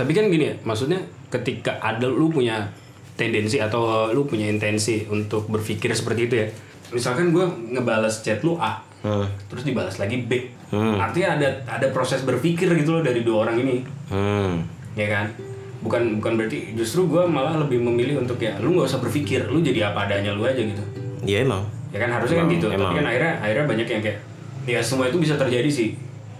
tapi 0.00 0.16
kan 0.16 0.32
gini 0.32 0.52
ya 0.52 0.54
maksudnya 0.64 1.04
ketika 1.28 1.76
ada 1.84 2.08
lu 2.08 2.32
punya 2.32 2.72
tendensi 3.20 3.60
atau 3.60 4.08
lu 4.12 4.24
punya 4.24 4.48
intensi 4.48 5.04
untuk 5.08 5.48
berpikir 5.52 5.92
seperti 5.92 6.20
itu 6.28 6.34
ya 6.40 6.48
misalkan 6.90 7.30
gue 7.30 7.44
ngebales 7.72 8.20
chat 8.20 8.42
lu 8.42 8.56
A 8.56 8.82
Hmm. 8.96 9.22
terus 9.46 9.62
dibalas 9.62 10.02
lagi 10.02 10.26
B. 10.26 10.50
Artinya 10.74 11.38
ada 11.38 11.48
ada 11.68 11.86
proses 11.94 12.26
berpikir 12.26 12.66
gitu 12.74 12.90
loh 12.90 13.02
dari 13.06 13.22
dua 13.22 13.46
orang 13.46 13.62
ini. 13.62 13.86
Hmm. 14.10 14.66
ya 14.98 15.06
kan? 15.06 15.30
Bukan 15.78 16.18
bukan 16.18 16.34
berarti 16.34 16.74
justru 16.74 17.06
gue 17.06 17.22
malah 17.22 17.54
lebih 17.54 17.78
memilih 17.78 18.18
untuk 18.18 18.40
ya 18.40 18.58
lu 18.58 18.74
nggak 18.74 18.88
usah 18.88 18.98
berpikir 18.98 19.46
lu 19.46 19.62
jadi 19.62 19.94
apa 19.94 20.10
adanya 20.10 20.34
lu 20.34 20.42
aja 20.42 20.58
gitu. 20.58 20.82
Ya 21.22 21.46
emang. 21.46 21.62
Ya 21.94 22.02
kan? 22.02 22.18
Harusnya 22.18 22.42
kan 22.42 22.50
Emang, 22.50 22.56
gitu. 22.58 22.66
Tapi 22.66 22.82
emang. 22.82 22.92
kan 22.98 23.06
akhirnya 23.06 23.32
akhirnya 23.38 23.66
banyak 23.70 23.86
yang 23.86 24.02
kayak 24.02 24.18
ya 24.66 24.80
semua 24.82 25.06
itu 25.06 25.18
bisa 25.22 25.38
terjadi 25.38 25.70
sih. 25.70 25.94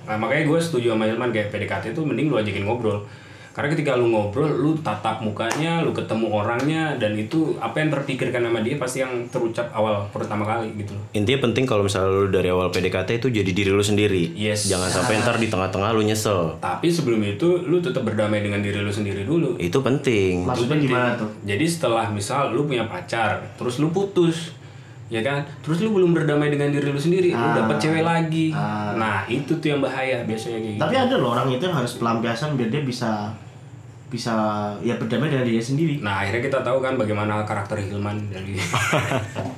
Nah, 0.06 0.18
makanya 0.18 0.50
gue 0.50 0.58
setuju 0.58 0.86
sama 0.96 1.06
Ilman 1.06 1.30
kayak 1.30 1.54
PDKT 1.54 1.94
itu 1.94 2.02
mending 2.02 2.26
lu 2.30 2.38
ajakin 2.38 2.66
ngobrol 2.66 3.06
karena 3.56 3.72
ketika 3.72 3.96
lu 3.96 4.12
ngobrol 4.12 4.52
lu 4.52 4.76
tatap 4.84 5.24
mukanya 5.24 5.80
lu 5.80 5.96
ketemu 5.96 6.28
orangnya 6.28 6.92
dan 7.00 7.16
itu 7.16 7.56
apa 7.56 7.80
yang 7.80 7.88
terpikirkan 7.88 8.44
sama 8.44 8.60
dia 8.60 8.76
pasti 8.76 9.00
yang 9.00 9.24
terucap 9.32 9.72
awal 9.72 10.04
pertama 10.12 10.44
kali 10.44 10.76
gitu 10.76 10.92
loh. 10.92 11.00
Intinya 11.16 11.48
penting 11.48 11.64
kalau 11.64 11.80
misalnya 11.80 12.12
lu 12.12 12.28
dari 12.28 12.52
awal 12.52 12.68
PDKT 12.68 13.16
itu 13.16 13.32
jadi 13.32 13.48
diri 13.48 13.72
lu 13.72 13.80
sendiri. 13.80 14.36
Yes. 14.36 14.68
jangan 14.68 14.92
sampai 14.92 15.24
ntar 15.24 15.40
di 15.40 15.48
tengah-tengah 15.48 15.96
lu 15.96 16.04
nyesel. 16.04 16.60
Tapi 16.60 16.92
sebelum 16.92 17.24
itu 17.24 17.64
lu 17.64 17.80
tetap 17.80 18.04
berdamai 18.04 18.44
dengan 18.44 18.60
diri 18.60 18.76
lu 18.76 18.92
sendiri 18.92 19.24
dulu. 19.24 19.56
Itu 19.56 19.80
penting. 19.80 20.44
Maksudnya 20.44 20.76
gimana 20.76 21.08
tuh? 21.16 21.32
Jadi 21.48 21.64
setelah 21.64 22.12
misal 22.12 22.52
lu 22.52 22.68
punya 22.68 22.84
pacar, 22.84 23.40
terus 23.56 23.80
lu 23.80 23.88
putus, 23.88 24.52
ya 25.08 25.24
kan? 25.24 25.48
Terus 25.64 25.80
lu 25.80 25.96
belum 25.96 26.12
berdamai 26.12 26.52
dengan 26.52 26.68
diri 26.68 26.92
lu 26.92 27.00
sendiri 27.00 27.32
lu 27.32 27.40
Ah. 27.40 27.64
dapat 27.64 27.80
cewek 27.80 28.04
lagi. 28.04 28.52
Ah. 28.52 28.92
nah 28.92 29.24
itu 29.32 29.56
tuh 29.56 29.72
yang 29.72 29.80
bahaya 29.80 30.20
biasanya 30.28 30.60
kayak 30.60 30.74
gitu. 30.76 30.82
Tapi 30.84 30.94
ada 31.00 31.14
loh 31.16 31.32
orang 31.32 31.48
itu 31.48 31.64
yang 31.64 31.76
harus 31.80 31.96
pelampiasan 31.96 32.52
biar 32.60 32.68
dia 32.68 32.84
bisa 32.84 33.32
bisa 34.06 34.34
ya 34.86 34.94
berdamai 34.94 35.30
dengan 35.32 35.42
dirinya 35.42 35.66
sendiri. 35.66 35.94
nah 35.98 36.22
akhirnya 36.22 36.46
kita 36.46 36.58
tahu 36.62 36.78
kan 36.78 36.94
bagaimana 36.94 37.42
karakter 37.42 37.82
Hilman 37.82 38.30
dari 38.30 38.54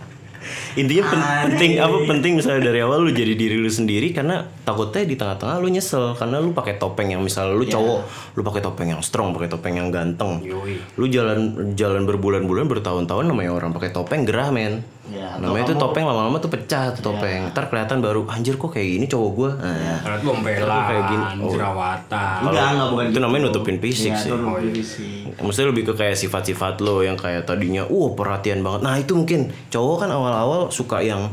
intinya 0.74 1.04
penting 1.44 1.76
apa 1.76 1.96
penting 2.06 2.32
misalnya 2.34 2.62
dari 2.64 2.80
awal 2.80 3.00
lu 3.00 3.10
jadi 3.10 3.32
diri 3.32 3.54
lu 3.54 3.68
sendiri 3.68 4.10
karena 4.10 4.42
takutnya 4.62 5.02
di 5.02 5.14
tengah-tengah 5.14 5.56
lu 5.58 5.68
nyesel 5.68 6.14
karena 6.14 6.38
lu 6.38 6.50
pakai 6.50 6.76
topeng 6.76 7.08
yang 7.08 7.20
misalnya 7.20 7.52
lu 7.52 7.62
Iya. 7.62 7.74
cowok 7.74 8.00
lu 8.34 8.42
pakai 8.42 8.62
topeng 8.62 8.88
yang 8.88 9.02
strong 9.02 9.30
pakai 9.30 9.48
topeng 9.48 9.74
yang 9.74 9.88
ganteng 9.88 10.40
Yoi. 10.40 10.78
lu 10.94 11.06
jalan 11.06 11.38
jalan 11.74 12.02
berbulan-bulan 12.04 12.64
bertahun-tahun 12.66 13.24
namanya 13.24 13.52
orang 13.52 13.70
pakai 13.70 13.90
topeng 13.90 14.22
gerah 14.22 14.48
men 14.48 14.80
Ya, 15.08 15.24
atau 15.32 15.40
namanya 15.40 15.64
itu 15.64 15.72
kamu- 15.72 15.84
topeng 15.88 16.04
lama-lama 16.04 16.36
tuh 16.36 16.52
pecah 16.52 16.92
tuh 16.92 17.00
topeng 17.02 17.48
ntar 17.48 17.72
kelihatan 17.72 18.04
baru 18.04 18.28
anjir 18.28 18.60
kok 18.60 18.68
kayak 18.68 18.92
gini 18.92 19.06
cowok 19.08 19.30
gua 19.32 19.50
nah, 19.56 20.04
tuh 20.20 20.36
Kayak 20.36 21.04
gini. 21.08 21.24
Oh. 21.40 21.48
jerawatan. 21.48 22.38
Enggak, 22.44 22.66
enggak 22.68 22.88
bukan 22.88 23.04
itu 23.04 23.10
gitu. 23.10 23.20
namanya 23.20 23.42
nutupin 23.48 23.76
fisik 23.78 24.12
Iya, 24.12 24.20
sih. 24.20 24.28
itu 24.28 24.36
nutupin 24.36 24.68
fisik. 24.68 25.32
Maksudnya 25.38 25.68
lebih 25.72 25.84
ke 25.86 25.94
kayak 25.96 26.12
sifat-sifat 26.14 26.74
lo 26.80 27.00
yang 27.00 27.16
kayak 27.16 27.44
tadinya, 27.44 27.86
uh 27.86 28.08
perhatian 28.12 28.60
banget. 28.60 28.80
Nah 28.84 28.94
itu 28.98 29.12
mungkin 29.14 29.40
cowok 29.68 29.96
kan 29.98 30.08
awal-awal 30.28 30.68
suka 30.68 31.00
yang 31.00 31.32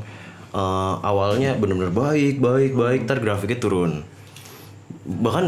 eh, 0.56 0.96
awalnya 1.04 1.60
bener-bener 1.60 1.92
baik, 1.92 2.40
baik, 2.40 2.72
baik, 2.74 3.00
ntar 3.04 3.20
grafiknya 3.20 3.60
turun. 3.60 4.02
Bahkan 5.06 5.46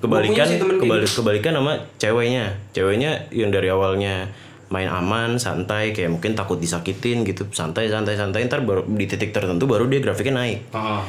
kebalikan, 0.00 0.48
kebalik, 0.80 1.10
kebalikan 1.12 1.52
sama 1.58 1.76
ceweknya. 2.00 2.56
Ceweknya 2.72 3.28
yang 3.34 3.52
dari 3.52 3.68
awalnya 3.68 4.32
main 4.72 4.88
aman, 4.88 5.36
santai, 5.36 5.92
kayak 5.92 6.16
mungkin 6.16 6.32
takut 6.32 6.56
disakitin 6.56 7.20
gitu, 7.28 7.44
santai, 7.52 7.92
santai, 7.92 8.16
santai. 8.16 8.48
Ntar 8.48 8.64
baru 8.64 8.88
di 8.88 9.04
titik 9.04 9.34
tertentu 9.34 9.68
baru 9.68 9.90
dia 9.90 10.00
grafiknya 10.00 10.40
naik. 10.40 10.58
Heeh. 10.72 11.02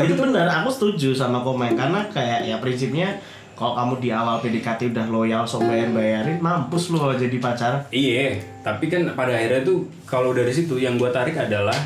Tapi 0.00 0.12
benar, 0.16 0.48
aku 0.64 0.68
setuju 0.72 1.12
sama 1.12 1.44
komen 1.44 1.76
karena 1.76 2.00
kayak 2.08 2.48
ya 2.48 2.56
prinsipnya 2.56 3.20
kalau 3.60 3.76
kamu 3.76 3.94
di 4.00 4.08
awal 4.08 4.40
PDKT 4.40 4.96
udah 4.96 5.04
loyal 5.12 5.44
sok 5.44 5.68
bayar 5.68 5.92
bayarin 5.92 6.40
mampus 6.40 6.88
lu 6.88 6.96
kalau 6.96 7.12
jadi 7.12 7.36
pacar. 7.36 7.84
Iya, 7.92 8.40
tapi 8.64 8.88
kan 8.88 9.04
pada 9.12 9.36
akhirnya 9.36 9.60
tuh 9.60 9.84
kalau 10.08 10.32
dari 10.32 10.48
situ 10.48 10.80
yang 10.80 10.96
gua 10.96 11.12
tarik 11.12 11.36
adalah 11.36 11.76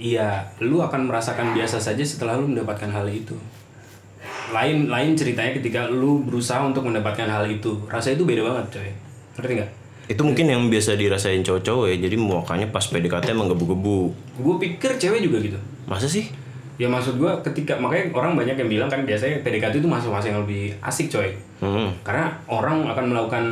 iya, 0.00 0.48
lu 0.64 0.80
akan 0.80 1.12
merasakan 1.12 1.52
biasa 1.52 1.76
saja 1.84 2.00
setelah 2.00 2.40
lu 2.40 2.48
mendapatkan 2.48 2.88
hal 2.88 3.04
itu. 3.12 3.36
Lain 4.56 4.88
lain 4.88 5.12
ceritanya 5.12 5.52
ketika 5.52 5.84
lu 5.92 6.24
berusaha 6.24 6.64
untuk 6.64 6.88
mendapatkan 6.88 7.28
hal 7.28 7.44
itu. 7.44 7.84
Rasanya 7.92 8.16
itu 8.16 8.24
beda 8.24 8.42
banget, 8.48 8.80
coy. 8.80 8.90
Ngerti 9.36 9.52
nggak? 9.60 9.70
Itu 10.16 10.22
mungkin 10.24 10.48
yang 10.48 10.72
biasa 10.72 10.96
dirasain 10.96 11.44
cowok-cowok 11.44 11.92
ya, 11.92 11.96
jadi 12.08 12.16
mukanya 12.16 12.72
pas 12.72 12.88
PDKT 12.88 13.36
emang 13.36 13.52
gebu-gebu. 13.52 14.16
Gue 14.40 14.56
pikir 14.64 14.96
cewek 14.96 15.20
juga 15.20 15.44
gitu. 15.44 15.60
Masa 15.84 16.08
sih? 16.08 16.32
Ya 16.82 16.90
maksud 16.90 17.14
gua 17.14 17.38
ketika 17.46 17.78
makanya 17.78 18.10
orang 18.10 18.34
banyak 18.34 18.58
yang 18.58 18.66
bilang 18.66 18.90
kan 18.90 19.06
biasanya 19.06 19.38
PDKT 19.40 19.78
itu 19.78 19.86
masa-masa 19.86 20.34
yang 20.34 20.42
lebih 20.42 20.74
asik, 20.82 21.06
coy. 21.06 21.30
Hmm. 21.62 21.94
Karena 22.02 22.26
orang 22.50 22.90
akan 22.90 23.04
melakukan 23.06 23.44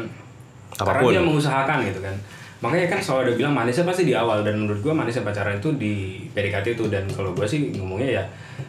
karena 0.75 0.99
Apa 0.99 1.05
pun. 1.05 1.13
dia 1.13 1.23
mengusahakan 1.23 1.79
gitu 1.85 2.01
kan 2.01 2.17
makanya 2.61 2.93
kan 2.93 3.01
selalu 3.01 3.21
ada 3.25 3.33
bilang 3.37 3.55
manisnya 3.57 3.89
pasti 3.89 4.05
di 4.05 4.13
awal 4.13 4.45
dan 4.45 4.53
menurut 4.53 4.85
gua 4.85 4.93
manisnya 4.93 5.25
pacaran 5.25 5.57
itu 5.57 5.73
di 5.81 6.21
PDKT 6.33 6.77
itu 6.77 6.93
dan 6.93 7.09
kalau 7.09 7.33
gua 7.33 7.49
sih 7.49 7.73
ngomongnya 7.73 8.21
ya 8.21 8.25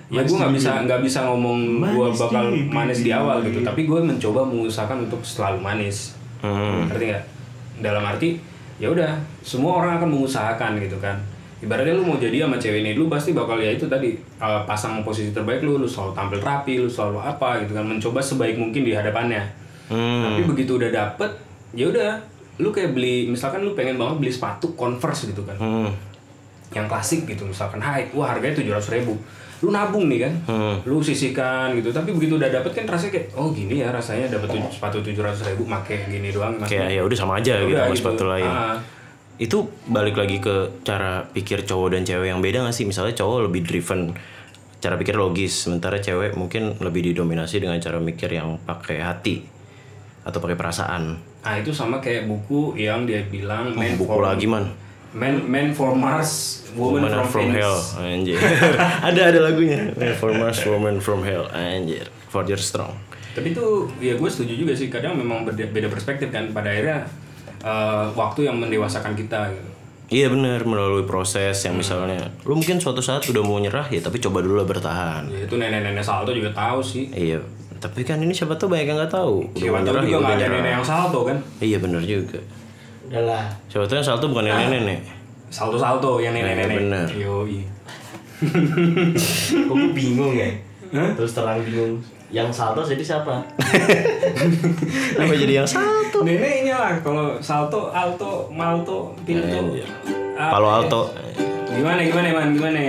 ya 0.07 0.23
gua 0.23 0.47
nggak 0.47 0.53
bisa 0.55 0.71
nggak 0.87 1.01
bisa 1.03 1.19
ngomong 1.27 1.59
gua 1.91 2.07
Manis 2.07 2.19
bakal 2.19 2.43
di 2.55 2.61
manis 2.71 2.99
di 3.03 3.11
awal 3.11 3.43
gitu 3.43 3.59
tapi 3.59 3.83
gua 3.83 3.99
mencoba 3.99 4.47
mengusahakan 4.47 5.07
untuk 5.07 5.19
selalu 5.23 5.59
manis 5.59 6.15
Hmm. 6.41 6.87
ngerti 6.89 7.11
nggak 7.11 7.23
dalam 7.85 8.01
arti 8.01 8.33
ya 8.79 8.89
udah 8.89 9.13
semua 9.45 9.77
orang 9.77 9.99
akan 10.01 10.09
mengusahakan 10.09 10.79
gitu 10.81 10.97
kan 10.97 11.19
ibaratnya 11.61 11.93
lu 11.93 12.03
mau 12.03 12.15
jadi 12.15 12.41
sama 12.41 12.57
cewek 12.57 12.79
ini 12.79 12.91
lu 12.93 13.05
pasti 13.05 13.31
bakal 13.31 13.55
ya 13.55 13.69
itu 13.69 13.85
tadi 13.85 14.11
uh, 14.37 14.61
pasang 14.63 15.01
posisi 15.01 15.29
terbaik 15.29 15.61
lu 15.61 15.75
lu 15.75 15.85
selalu 15.85 16.11
tampil 16.11 16.39
rapi 16.39 16.73
lu 16.75 16.87
selalu 16.87 17.17
apa 17.19 17.61
gitu 17.61 17.71
kan 17.71 17.85
mencoba 17.85 18.17
sebaik 18.19 18.55
mungkin 18.55 18.81
di 18.81 18.91
hadapannya 18.91 19.61
Hmm. 19.87 20.23
tapi 20.23 20.47
begitu 20.47 20.77
udah 20.77 20.87
dapet 20.87 21.27
ya 21.71 21.83
udah 21.85 22.15
lu 22.57 22.69
kayak 22.69 22.91
beli 22.91 23.27
misalkan 23.27 23.59
lu 23.59 23.71
pengen 23.71 23.95
banget 23.95 24.17
beli 24.17 24.31
sepatu 24.31 24.71
converse 24.73 25.27
gitu 25.27 25.43
kan 25.43 25.53
Hmm. 25.53 25.91
yang 26.71 26.87
klasik 26.87 27.23
gitu 27.25 27.43
misalkan 27.43 27.77
high 27.77 28.07
wah 28.09 28.31
harganya 28.31 28.55
tujuh 28.55 28.71
ratus 28.71 28.87
ribu 28.89 29.19
lu 29.59 29.69
nabung 29.69 30.07
nih 30.07 30.23
kan 30.23 30.33
Hmm. 30.47 30.75
lu 30.81 30.97
sisihkan 30.97 31.75
gitu 31.75 31.91
tapi 31.91 32.09
begitu 32.09 32.33
udah 32.33 32.47
dapet 32.49 32.71
kan 32.73 32.87
rasanya 32.87 33.11
kayak 33.13 33.27
oh 33.33 33.51
gini 33.51 33.77
ya 33.77 33.91
rasanya 33.91 34.31
dapet 34.31 34.47
tuj- 34.49 34.71
sepatu 34.71 34.97
tujuh 35.01 35.19
ratus 35.19 35.43
ribu 35.45 35.61
make 35.63 35.93
gini 36.07 36.31
doang 36.31 36.55
Kayak 36.61 36.87
ya 36.89 37.01
udah 37.03 37.17
sama 37.19 37.33
aja 37.37 37.53
gitu 37.59 37.69
Udah 37.69 37.83
sama 37.83 37.91
gitu. 37.91 37.99
sepatu 38.01 38.23
lain. 38.25 38.47
Ah. 38.47 38.75
Itu 39.41 39.73
balik 39.89 40.21
lagi 40.21 40.37
ke 40.37 40.85
cara 40.85 41.25
pikir 41.25 41.65
cowok 41.65 41.97
dan 41.97 42.05
cewek 42.05 42.29
yang 42.29 42.45
beda 42.45 42.61
gak 42.61 42.77
sih? 42.77 42.85
Misalnya 42.85 43.17
cowok 43.17 43.49
lebih 43.49 43.65
driven 43.65 44.13
cara 44.81 44.97
pikir 44.97 45.17
logis, 45.17 45.65
sementara 45.65 45.97
cewek 45.97 46.37
mungkin 46.37 46.77
lebih 46.77 47.09
didominasi 47.09 47.61
dengan 47.61 47.81
cara 47.81 47.97
mikir 47.97 48.29
yang 48.33 48.61
pakai 48.61 49.01
hati 49.01 49.45
atau 50.21 50.37
pakai 50.37 50.57
perasaan. 50.57 51.17
Nah 51.41 51.55
itu 51.57 51.73
sama 51.73 51.97
kayak 51.97 52.29
buku 52.29 52.77
yang 52.77 53.09
dia 53.09 53.25
bilang 53.25 53.73
Oh, 53.73 53.81
buku 53.97 54.09
for 54.09 54.25
lagi 54.25 54.45
man. 54.45 54.69
Man, 55.11 55.43
Man 55.43 55.75
for 55.75 55.91
Mars, 55.91 56.63
Woman, 56.71 57.03
Woman 57.03 57.11
from, 57.11 57.27
from, 57.27 57.41
Venus. 57.51 57.57
Hell, 57.59 57.77
anjir. 57.99 58.39
ada 59.11 59.21
ada 59.27 59.39
lagunya. 59.43 59.91
Man 59.91 60.15
for 60.15 60.31
Mars, 60.31 60.63
Woman 60.63 60.97
from 61.03 61.21
Hell, 61.25 61.51
anjir. 61.51 62.07
For 62.31 62.47
your 62.47 62.61
strong. 62.61 62.95
Tapi 63.35 63.51
itu 63.51 63.91
ya 63.99 64.15
gue 64.15 64.29
setuju 64.31 64.53
juga 64.55 64.73
sih 64.75 64.87
kadang 64.87 65.19
memang 65.19 65.43
beda, 65.43 65.67
beda 65.67 65.87
perspektif 65.91 66.31
kan 66.31 66.55
pada 66.55 66.71
akhirnya 66.71 67.07
eh, 67.61 68.05
waktu 68.13 68.45
yang 68.45 68.57
mendewasakan 68.57 69.13
kita 69.13 69.49
gitu. 69.49 69.69
Iya 70.11 70.27
bener 70.27 70.59
melalui 70.67 71.07
proses 71.07 71.55
yang 71.63 71.79
misalnya 71.79 72.19
lu 72.43 72.59
mungkin 72.59 72.75
suatu 72.77 72.99
saat 72.99 73.23
udah 73.23 73.39
mau 73.39 73.55
nyerah 73.55 73.87
ya 73.87 74.03
tapi 74.03 74.19
coba 74.19 74.43
dulu 74.43 74.59
lah 74.59 74.67
bertahan. 74.67 75.31
Ya 75.31 75.47
itu 75.47 75.55
nenek-nenek 75.55 76.03
salto 76.03 76.35
juga 76.35 76.51
tahu 76.51 76.83
sih. 76.83 77.07
Iya, 77.07 77.39
tapi 77.79 78.03
kan 78.03 78.19
ini 78.19 78.35
siapa 78.35 78.59
tahu 78.59 78.75
banyak 78.75 78.91
yang 78.91 78.99
nggak 78.99 79.07
tahu. 79.07 79.47
Udah 79.47 79.55
Siapa 79.55 79.71
mau 79.71 79.79
tahu 79.79 79.87
nyerah 79.87 80.03
juga 80.03 80.11
ya 80.11 80.19
nggak 80.19 80.35
ada 80.35 80.43
nyerah. 80.43 80.57
nenek 80.59 80.71
yang 80.75 80.83
salto 80.83 81.19
kan. 81.23 81.37
Iya 81.63 81.77
bener 81.79 82.01
juga. 82.03 82.39
Udahlah. 83.07 83.43
Siapa 83.71 83.83
tahu 83.87 83.95
yang 83.95 84.07
salto 84.07 84.25
bukan 84.27 84.43
nenek-nenek. 84.45 84.99
Salto-salto 85.47 86.11
yang 86.19 86.33
nenek-nenek. 86.35 86.75
bener. 86.75 87.07
Yoi. 87.15 87.59
Aku 89.63 89.75
bingung 89.95 90.33
ya. 90.35 90.49
Terus 90.91 91.31
terang 91.31 91.63
bingung. 91.63 92.03
Yang 92.31 92.49
salto 92.55 92.81
jadi 92.87 93.03
siapa? 93.03 93.43
Apa 95.19 95.33
jadi 95.35 95.53
yang 95.59 95.67
salto? 95.67 96.23
Neneknya 96.23 96.79
lah 96.79 96.93
kalau 97.03 97.35
salto, 97.43 97.91
alto, 97.91 98.47
malto, 98.47 99.11
pintu. 99.27 99.83
Apa 100.39 100.55
Palo 100.55 100.67
ya? 100.71 100.73
Alto. 100.79 101.01
Gimana 101.75 101.99
gimana 102.07 102.27
man 102.31 102.55
gimana? 102.55 102.79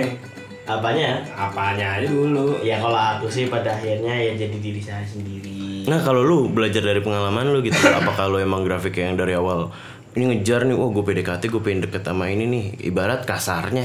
Apanya? 0.63 1.19
Apanya 1.35 1.99
aja 1.99 2.07
dulu. 2.07 2.55
Ya 2.63 2.79
kalau 2.79 2.95
aku 2.95 3.27
sih 3.27 3.51
pada 3.51 3.75
akhirnya 3.75 4.15
ya 4.15 4.31
jadi 4.47 4.57
diri 4.63 4.79
saya 4.79 5.03
sendiri. 5.03 5.83
Nah 5.91 5.99
kalau 5.99 6.23
lu 6.23 6.47
belajar 6.47 6.79
dari 6.79 7.03
pengalaman 7.03 7.51
lu 7.51 7.59
gitu, 7.59 7.75
apakah 7.99 8.31
lu 8.31 8.39
emang 8.39 8.63
grafik 8.63 8.95
yang 8.95 9.19
dari 9.19 9.35
awal 9.35 9.75
ini 10.13 10.29
ngejar 10.29 10.63
nih, 10.63 10.77
wah 10.77 10.93
gue 10.93 11.03
PDKT 11.03 11.49
gue 11.49 11.59
pengen 11.59 11.89
deket 11.89 12.05
sama 12.05 12.29
ini 12.29 12.45
nih, 12.45 12.65
ibarat 12.85 13.25
kasarnya 13.25 13.81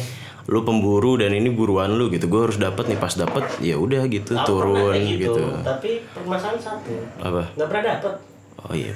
lu 0.48 0.60
pemburu 0.60 1.14
dan 1.14 1.30
ini 1.30 1.48
buruan 1.48 1.92
lu 1.92 2.08
gitu, 2.08 2.24
gue 2.24 2.40
harus 2.42 2.56
dapet 2.56 2.84
nih 2.86 2.96
pas 2.96 3.12
dapet 3.12 3.44
ya 3.60 3.76
udah 3.76 4.02
gitu 4.06 4.32
Aku 4.32 4.48
turun 4.48 4.96
kayak 4.96 5.20
gitu. 5.20 5.44
Tapi 5.60 5.90
permasalahan 6.08 6.56
satu. 6.58 6.94
Apa? 7.18 7.42
Nggak 7.52 7.68
pernah 7.68 7.84
dapet. 7.86 8.14
Oh 8.58 8.72
iya. 8.72 8.92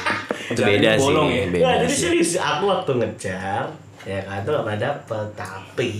Itu 0.48 0.60
beda 0.60 0.90
sih, 0.94 1.02
bolong 1.02 1.28
ya? 1.28 1.44
beda 1.48 1.64
Nah, 1.64 1.74
jadi 1.80 1.88
sih. 1.88 2.00
serius 2.06 2.32
aku 2.36 2.64
waktu 2.66 2.90
ngejar 2.94 3.64
ya 4.02 4.18
kan 4.20 4.42
tuh 4.42 4.50
gak 4.52 4.64
pernah 4.64 4.80
dapet 4.84 5.26
tapi 5.32 5.92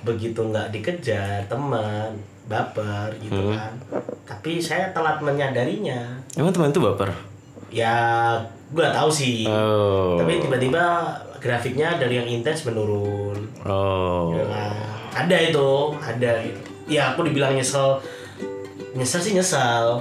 begitu 0.00 0.40
nggak 0.40 0.70
dikejar 0.70 1.42
teman 1.44 2.14
baper 2.44 3.10
gitu 3.16 3.34
Hmm. 3.34 3.50
kan 3.52 3.72
tapi 4.22 4.56
saya 4.56 4.90
telat 4.90 5.18
menyadarinya 5.18 6.06
Emang 6.32 6.50
teman 6.50 6.70
itu 6.70 6.78
baper? 6.78 7.10
Ya 7.76 7.96
gue 8.66 8.80
gak 8.80 8.96
tahu 8.96 9.10
sih 9.12 9.44
Oh. 9.44 10.16
tapi 10.16 10.40
tiba-tiba 10.40 11.12
grafiknya 11.36 11.94
dari 11.94 12.16
yang 12.16 12.28
intens 12.30 12.64
menurun 12.64 13.36
Oh. 13.62 14.32
Ya 14.32 14.44
kan? 14.46 14.72
ada 15.18 15.36
itu 15.38 15.68
ada 15.96 16.32
gitu. 16.40 16.60
ya 16.88 17.12
aku 17.12 17.20
dibilang 17.22 17.52
nyesel 17.52 18.00
nyesel 18.92 19.20
sih 19.20 19.32
nyesel 19.32 20.00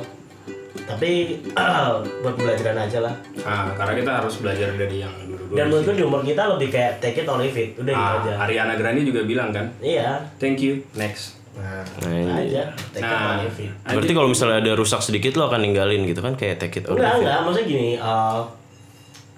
tapi 0.86 1.42
buat 2.22 2.34
pembelajaran 2.34 2.78
aja 2.80 3.00
lah 3.02 3.16
Nah, 3.38 3.74
karena 3.76 3.94
kita 3.96 4.12
harus 4.16 4.36
belajar 4.38 4.70
dari 4.72 4.98
yang 5.00 5.14
dulu-dulu. 5.20 5.54
dan 5.54 5.62
sih. 5.62 5.70
menurutku 5.70 5.92
di 5.94 6.04
umur 6.04 6.22
kita 6.22 6.44
lebih 6.48 6.68
kayak 6.70 6.92
take 6.98 7.18
it 7.18 7.28
or 7.28 7.38
leave 7.38 7.54
it 7.54 7.76
udah 7.76 7.92
gitu 7.92 8.02
Ah, 8.08 8.18
aja 8.20 8.32
Ariana 8.40 8.74
Grande 8.74 9.04
juga 9.04 9.22
bilang 9.22 9.50
kan, 9.50 9.70
iya 9.80 10.26
thank 10.36 10.58
you, 10.58 10.82
next. 10.94 11.38
Nah, 11.56 11.82
Nah, 12.04 12.38
aja 12.38 12.64
take 12.92 13.00
it 13.00 13.08
Nah, 13.08 13.40
it 13.42 13.72
Berarti 13.88 14.14
kalau 14.14 14.28
misalnya 14.28 14.58
ada 14.60 14.72
rusak 14.74 15.00
sedikit 15.00 15.36
lo 15.36 15.48
akan 15.48 15.62
ninggalin 15.62 16.04
gitu 16.04 16.20
kan 16.20 16.34
kayak 16.34 16.58
take 16.58 16.78
it 16.78 16.86
or 16.86 16.94
enggak 16.94 17.08
leave 17.10 17.16
it. 17.16 17.24
enggak 17.24 17.40
maksudnya 17.42 17.66
gini 17.66 17.92
uh, 17.96 18.40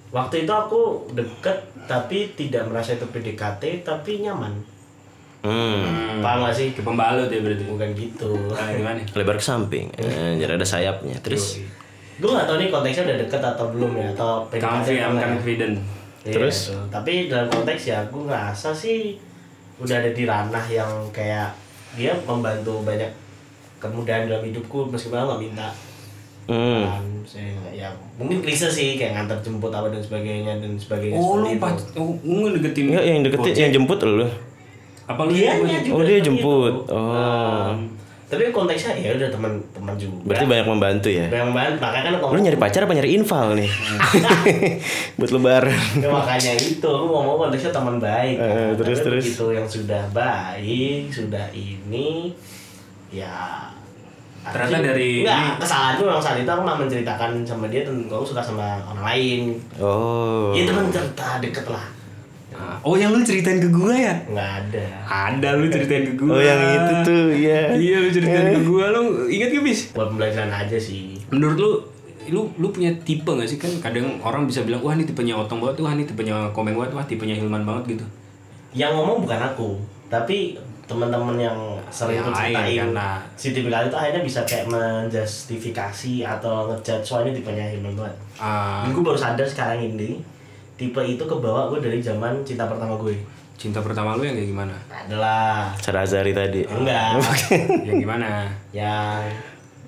waktu 0.09 0.35
itu 0.39 0.51
aku 0.51 0.81
deket 1.11 1.57
tapi 1.83 2.17
tidak 2.33 2.63
merasa 2.65 2.93
itu 2.93 3.05
PDKT 3.05 3.63
tapi 3.81 4.19
nyaman 4.19 4.53
Hmm. 5.39 6.19
paham 6.19 6.43
gak 6.43 6.51
sih 6.51 6.73
Ke 6.73 6.81
pembalut 6.81 7.29
ya 7.29 7.39
berarti. 7.39 7.63
bukan 7.63 7.89
gitu 7.93 8.31
Nah, 8.49 8.67
gimana? 8.69 8.99
Lebar 9.15 9.37
ke 9.37 9.45
samping. 9.45 9.87
Anjir 9.95 10.49
ada 10.49 10.65
sayapnya. 10.65 11.15
Terus 11.21 11.61
gue 12.17 12.25
gak 12.27 12.43
tau 12.43 12.57
nih 12.57 12.67
konteksnya 12.67 13.05
udah 13.05 13.17
deket 13.21 13.41
atau 13.45 13.65
belum 13.69 13.91
ya 13.93 14.07
atau 14.11 14.43
PDKT 14.49 14.87
I'm 14.97 15.13
apa 15.13 15.21
ya. 15.21 15.27
confident. 15.29 15.75
Iya, 16.25 16.33
Terus? 16.33 16.57
gitu. 16.65 16.75
tapi 16.89 17.29
dalam 17.29 17.47
konteks 17.47 17.81
ya 17.85 18.03
gue 18.03 18.19
ngerasa 18.19 18.69
sih 18.73 19.15
udah 19.77 19.95
ada 19.95 20.11
di 20.11 20.23
ranah 20.25 20.65
yang 20.67 20.89
kayak 21.07 21.53
dia 21.97 22.13
membantu 22.23 22.79
banyak 22.81 23.09
kemudahan 23.77 24.25
dalam 24.25 24.43
hidupku 24.43 24.87
meskipun 24.87 25.17
aku 25.17 25.27
nggak 25.27 25.43
minta 25.43 25.69
Hmm. 26.47 26.79
kan 26.79 27.03
saya 27.27 27.51
ya 27.75 27.89
mungkin 28.15 28.39
klise 28.39 28.71
sih 28.71 28.95
kayak 28.95 29.19
ngantar 29.19 29.35
jemput 29.43 29.67
apa 29.67 29.91
dan 29.91 29.99
sebagainya 29.99 30.55
dan 30.55 30.79
sebagainya 30.79 31.19
Oh 31.19 31.35
seperti 31.35 31.51
lu 31.51 31.59
pas 31.59 31.75
oh, 31.93 32.15
deketin 32.49 32.83
Enggak 32.87 33.03
yang 33.03 33.19
deketin 33.19 33.53
yang 33.57 33.71
jemput 33.73 33.99
lu. 33.99 34.23
apa 35.03 35.21
lu 35.21 35.31
juga 35.31 35.51
Oh, 35.91 36.01
dia 36.01 36.19
jemput. 36.19 36.73
itu. 36.79 36.87
Oh. 36.87 37.11
Um, 37.67 37.91
tapi 38.27 38.51
konteksnya 38.51 38.91
ya 38.93 39.11
udah 39.13 39.29
teman-teman 39.29 39.95
juga 39.95 40.19
Berarti 40.25 40.45
banyak 40.45 40.67
membantu 40.67 41.07
ya. 41.07 41.25
Banyak 41.27 41.47
banget 41.49 41.73
makanya 41.77 42.03
kan 42.11 42.13
Lu 42.27 42.39
nyari 42.41 42.57
pacar 42.57 42.81
apa 42.83 42.93
nyari 42.93 43.09
infal 43.13 43.45
nih? 43.53 43.71
Buat 45.17 45.31
lebaran. 45.31 45.79
Ya, 45.95 46.07
makanya 46.07 46.51
itu 46.53 46.83
aku 46.83 47.05
ngomong 47.05 47.35
konteksnya 47.39 47.71
teman 47.71 47.95
baik 47.97 48.35
Eh, 48.35 48.43
kan. 48.43 48.75
terus, 48.75 48.97
Tapi 48.97 49.07
terus. 49.07 49.23
begitu 49.25 49.45
yang 49.49 49.67
sudah 49.67 50.03
baik 50.11 51.03
sudah 51.07 51.45
ini 51.49 52.35
ya 53.09 53.63
Ternyata 54.43 54.79
dari 54.85 55.23
enggak 55.23 55.37
ini- 55.37 55.55
kesalahanku 55.59 56.01
memang 56.03 56.23
saat 56.23 56.37
itu 56.37 56.47
aku 56.47 56.61
malah 56.61 56.79
menceritakan 56.79 57.31
sama 57.41 57.67
dia 57.67 57.83
tentang 57.83 58.07
aku 58.09 58.23
suka 58.25 58.39
sama 58.39 58.79
orang 58.85 59.03
lain 59.05 59.41
Oh. 59.75 60.51
ya 60.51 60.63
teman 60.63 60.87
cerita 60.87 61.39
deket 61.39 61.63
lah 61.65 61.83
Oh 62.81 62.95
yang 62.95 63.11
lu 63.11 63.19
ceritain 63.19 63.59
ke 63.59 63.67
gua 63.67 63.91
ya? 63.91 64.15
nggak 64.23 64.51
ada. 64.63 64.85
Ada 65.03 65.49
lu 65.57 65.67
ceritain 65.67 66.03
ke 66.07 66.13
gua. 66.15 66.37
Oh 66.37 66.41
yang 66.41 66.61
itu 66.61 66.93
tuh 67.03 67.25
ya. 67.31 67.61
Iya 67.73 67.97
lu 67.99 68.09
ceritain 68.09 68.47
ke 68.53 68.61
gua. 68.63 68.85
Lu 68.91 69.01
ingat 69.27 69.49
gak 69.51 69.63
bis? 69.63 69.79
buat 69.91 70.07
pembelajaran 70.09 70.49
aja 70.49 70.77
sih. 70.77 71.19
Menurut 71.29 71.57
lu 71.57 71.71
lu 72.27 72.41
lu 72.55 72.67
punya 72.69 72.91
tipe 73.01 73.27
gak 73.27 73.47
sih? 73.47 73.55
Kan 73.55 73.71
kadang 73.79 74.19
orang 74.19 74.45
bisa 74.45 74.63
bilang 74.63 74.79
wah 74.79 74.91
ini 74.91 75.03
tipenya 75.03 75.35
otong 75.35 75.59
banget 75.59 75.81
wah 75.81 75.91
ini 75.91 76.03
tipenya 76.03 76.51
komeng 76.51 76.75
banget 76.75 76.95
wah 76.95 77.05
tipenya 77.05 77.35
Hilman 77.35 77.63
banget 77.63 77.97
gitu. 77.97 78.05
Yang 78.73 78.91
ngomong 78.95 79.23
bukan 79.23 79.39
aku 79.41 79.69
tapi 80.07 80.55
teman-teman 80.87 81.35
yang 81.35 81.59
sering 81.91 82.23
lain, 82.23 82.31
ceritain. 82.31 82.79
karena- 82.79 83.19
si 83.35 83.51
tipikal 83.51 83.83
itu 83.83 83.91
akhirnya 83.91 84.23
bisa 84.23 84.47
kayak 84.47 84.71
menjustifikasi 84.71 86.23
atau 86.23 86.71
ngejudge 86.71 87.07
wah 87.11 87.19
ini 87.27 87.31
tipenya 87.35 87.65
Hilman 87.67 87.91
banget. 87.91 88.15
Ah, 88.39 88.87
gue 88.87 89.03
baru 89.03 89.19
sadar 89.19 89.43
sekarang 89.43 89.83
ini 89.83 90.23
tipe 90.77 91.01
itu 91.01 91.19
kebawa 91.19 91.67
gue 91.67 91.81
dari 91.81 91.99
zaman 91.99 92.45
cinta 92.45 92.65
pertama 92.65 92.95
gue. 92.95 93.17
Cinta 93.57 93.81
pertama 93.81 94.13
lu 94.13 94.21
yang 94.21 94.37
kayak 94.37 94.47
gimana? 94.47 94.75
Adalah. 94.87 95.73
Sarazari 95.75 96.29
tadi. 96.29 96.61
enggak. 96.63 97.17
Yang 97.89 98.05
gimana? 98.05 98.45
Yang 98.69 99.33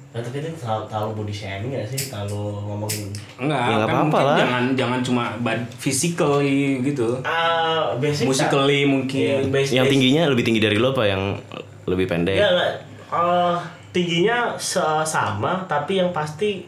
Nah, 0.10 0.26
tapi 0.26 0.42
itu 0.42 0.50
terlalu, 0.58 0.90
terlalu 0.90 1.12
body 1.22 1.30
shaming 1.30 1.70
gak 1.70 1.86
sih? 1.86 2.10
Kalau 2.10 2.66
ngomongin 2.66 3.14
enggak 3.38 3.62
Ya, 3.62 3.70
nggak 3.70 3.86
kan 3.86 3.94
apa-apa 3.94 4.02
mungkin 4.10 4.26
lah. 4.26 4.38
jangan 4.42 4.64
jangan 4.74 5.00
cuma 5.06 5.24
bad 5.46 5.62
physically 5.78 6.82
gitu. 6.82 7.22
Ah 7.22 7.94
basic 7.94 8.26
musically 8.26 8.82
Iya, 8.82 8.90
mungkin. 8.90 9.38
Basic, 9.54 9.78
Yang 9.78 9.86
basic. 9.86 9.94
tingginya 9.94 10.24
lebih 10.26 10.44
tinggi 10.44 10.62
dari 10.66 10.82
lo 10.82 10.98
apa 10.98 11.06
yang 11.06 11.38
lebih 11.86 12.10
pendek? 12.10 12.42
Ya, 12.42 12.50
enggak. 12.50 12.74
Eh, 13.06 13.56
tingginya 13.94 14.38
sama 14.58 15.62
tapi 15.66 16.02
yang 16.02 16.10
pasti 16.10 16.66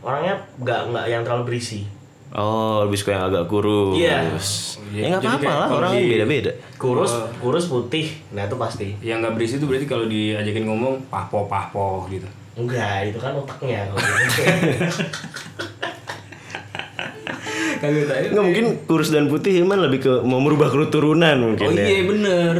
orangnya 0.00 0.40
nggak 0.56 0.80
nggak 0.88 1.06
yang 1.12 1.22
terlalu 1.22 1.52
berisi 1.52 1.84
Oh, 2.32 2.80
lebih 2.82 2.96
suka 2.96 3.12
yang 3.12 3.24
agak 3.28 3.44
kurus. 3.44 3.94
Iya. 3.94 4.32
Ya 4.90 5.06
nggak 5.10 5.20
apa-apa 5.22 5.48
lah, 5.48 5.66
kalau 5.66 5.80
orang 5.80 5.92
di- 5.94 6.10
beda-beda. 6.10 6.52
kurus 6.76 7.12
kurus 7.38 7.64
putih 7.64 8.12
nah 8.28 8.44
itu 8.44 8.56
pasti 8.56 8.92
yang 9.00 9.20
nggak 9.20 9.32
berisi 9.32 9.56
itu 9.56 9.64
berarti 9.64 9.86
kalau 9.86 10.04
diajakin 10.04 10.66
ngomong 10.66 11.00
pahpo 11.06 11.46
pahpo 11.46 12.04
gitu 12.08 12.28
enggak 12.54 13.06
itu 13.06 13.16
kan 13.16 13.32
otaknya 13.32 13.86
kalau 13.86 14.02
gitu. 14.02 14.42
kagak 17.80 18.04
tahu 18.04 18.26
Nggak 18.30 18.44
mungkin 18.44 18.66
kurus 18.84 19.08
dan 19.08 19.26
putih 19.26 19.52
Hilman 19.54 19.80
lebih 19.80 19.98
ke 20.00 20.12
mau 20.22 20.38
merubah 20.38 20.68
keturunan 20.68 21.36
mungkin 21.40 21.66
oh 21.66 21.72
ya. 21.72 21.84
iya 21.84 22.02
bener 22.04 22.56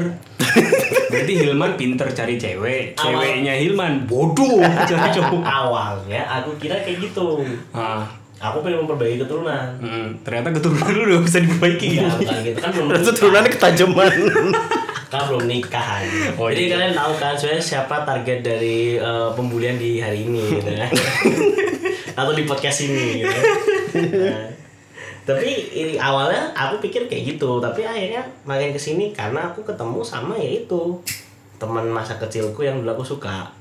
berarti 1.13 1.33
Hilman 1.37 1.73
pinter 1.77 2.09
cari 2.09 2.35
cewek 2.37 2.97
ceweknya 2.97 3.55
Hilman 3.55 4.07
bodoh 4.07 4.63
cari 4.63 5.09
cowok 5.13 5.43
awalnya 5.61 6.23
aku 6.33 6.57
kira 6.57 6.79
kayak 6.79 7.03
gitu 7.03 7.45
ah 7.73 8.07
aku 8.43 8.59
pengen 8.67 8.83
memperbaiki 8.83 9.23
keturunan 9.23 9.79
mm, 9.79 10.27
ternyata 10.27 10.51
keturunan 10.51 10.91
lu 10.91 11.03
udah 11.15 11.21
bisa 11.23 11.39
diperbaiki 11.39 11.89
ya 12.03 12.11
bukan 12.11 12.39
gitu 12.43 12.59
kan 12.59 12.71
belum 12.75 12.89
Terus 12.91 13.15
turunannya 13.15 13.51
ketajaman. 13.55 14.13
kan 15.13 15.29
belum 15.29 15.45
nikah 15.45 15.87
aja. 16.01 16.33
Oh, 16.41 16.49
Jadi 16.49 16.73
iya. 16.73 16.73
kalian 16.73 16.95
tahu 16.97 17.13
kan 17.21 17.37
sebenarnya 17.37 17.61
siapa 17.61 18.01
target 18.09 18.41
dari 18.41 18.97
eh, 18.97 19.31
pembulian 19.37 19.77
di 19.77 20.01
hari 20.01 20.25
ini 20.25 20.41
gitu 20.57 20.73
kan. 20.73 20.89
Atau 22.19 22.33
di 22.33 22.49
podcast 22.49 22.89
ini 22.89 23.21
gitu. 23.21 23.41
Nah, 24.25 24.49
tapi 25.29 25.53
ini 25.69 26.01
awalnya 26.01 26.57
aku 26.57 26.81
pikir 26.81 27.13
kayak 27.13 27.37
gitu, 27.37 27.61
tapi 27.61 27.85
akhirnya 27.85 28.25
makin 28.49 28.73
ke 28.73 28.81
sini 28.81 29.13
karena 29.13 29.53
aku 29.53 29.61
ketemu 29.69 30.01
sama 30.01 30.33
ya 30.41 30.65
itu 30.65 30.97
teman 31.61 31.85
masa 31.93 32.17
kecilku 32.17 32.65
yang 32.65 32.81
dulu 32.81 32.97
aku 32.97 33.05
suka. 33.05 33.53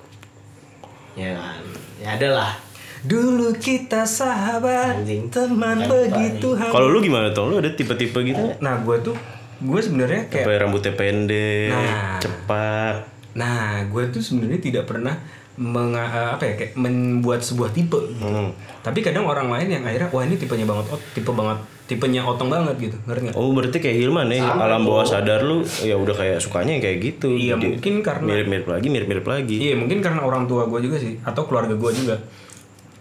Ya 1.19 1.35
kan, 1.35 1.59
ya 1.99 2.15
adalah 2.15 2.55
dulu 3.01 3.49
kita 3.53 4.05
sahabat 4.05 5.01
Anjing. 5.01 5.25
teman 5.27 5.81
Bukan 5.81 5.89
begitu 5.89 6.53
hangat 6.53 6.69
Kalau 6.71 6.87
lu 6.87 6.99
gimana 6.99 7.29
Tong? 7.29 7.49
Lu 7.49 7.57
ada 7.57 7.69
tipe-tipe 7.69 8.19
gitu 8.23 8.43
nah 8.57 8.77
gue 8.77 8.97
tuh 9.01 9.17
gue 9.57 9.79
sebenarnya 9.79 10.25
kayak 10.27 10.41
Kayak 10.43 10.59
rambutnya 10.59 10.93
pendek, 10.93 11.69
Nah. 11.69 12.17
cepat. 12.17 12.95
Nah, 13.31 13.85
gue 13.85 14.03
tuh 14.09 14.17
sebenarnya 14.19 14.57
tidak 14.59 14.83
pernah 14.85 15.13
menga- 15.53 16.09
eh, 16.09 16.29
apa 16.31 16.43
ya 16.43 16.53
kayak 16.55 16.73
membuat 16.75 17.39
sebuah 17.39 17.69
tipe. 17.69 17.93
gitu. 18.09 18.25
Hmm. 18.25 18.49
Tapi 18.79 18.99
kadang 18.99 19.23
orang 19.23 19.47
lain 19.47 19.69
yang 19.71 19.83
akhirnya 19.83 20.09
wah 20.09 20.23
ini 20.23 20.33
tipenya 20.35 20.65
banget 20.65 20.89
ot, 20.89 21.01
tipe 21.13 21.29
banget, 21.29 21.57
tipenya 21.85 22.21
otong 22.23 22.49
banget 22.49 22.73
gitu, 22.81 22.97
ngerti? 23.03 23.31
Oh 23.31 23.51
berarti 23.51 23.77
kayak 23.77 23.97
Hilman 23.99 24.27
nih 24.27 24.41
Sama 24.41 24.65
alam 24.65 24.81
tuh. 24.81 24.87
bawah 24.89 25.05
sadar 25.05 25.39
lu 25.41 25.57
ya 25.79 25.93
udah 25.95 26.15
kayak 26.15 26.37
sukanya 26.39 26.73
kayak 26.79 26.97
gitu. 26.99 27.29
Iya, 27.31 27.53
Jadi 27.53 27.65
mungkin 27.69 27.93
karena- 28.01 28.27
mirip-mirip 28.27 28.65
lagi, 28.65 28.87
mirip-mirip 28.89 29.25
lagi. 29.27 29.57
Iya 29.61 29.75
mungkin 29.75 30.01
karena 30.01 30.21
orang 30.21 30.43
tua 30.43 30.65
gue 30.65 30.79
juga 30.81 30.97
sih 30.97 31.21
atau 31.21 31.45
keluarga 31.45 31.71
gue 31.71 31.91
juga. 31.93 32.17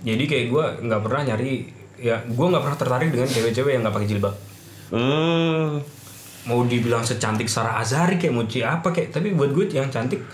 Jadi 0.00 0.24
kayak 0.24 0.46
gue 0.46 0.64
nggak 0.82 1.00
pernah 1.00 1.22
nyari 1.26 1.52
ya 1.96 2.16
gue 2.18 2.46
nggak 2.46 2.62
pernah 2.62 2.78
tertarik 2.78 3.08
dengan 3.08 3.28
cewek-cewek 3.28 3.72
yang 3.72 3.82
nggak 3.82 3.94
pakai 3.94 4.08
jilbab. 4.08 4.34
Hmm. 4.90 5.80
Mau 6.42 6.64
dibilang 6.64 7.00
secantik 7.00 7.46
Sarah 7.46 7.76
Azhari 7.76 8.16
kayak 8.16 8.32
mau 8.32 8.44
ci- 8.44 8.64
apa 8.64 8.88
kayak 8.88 9.12
tapi 9.12 9.30
buat 9.30 9.50
gue 9.50 9.68
yang 9.68 9.86
cantik 9.86 10.24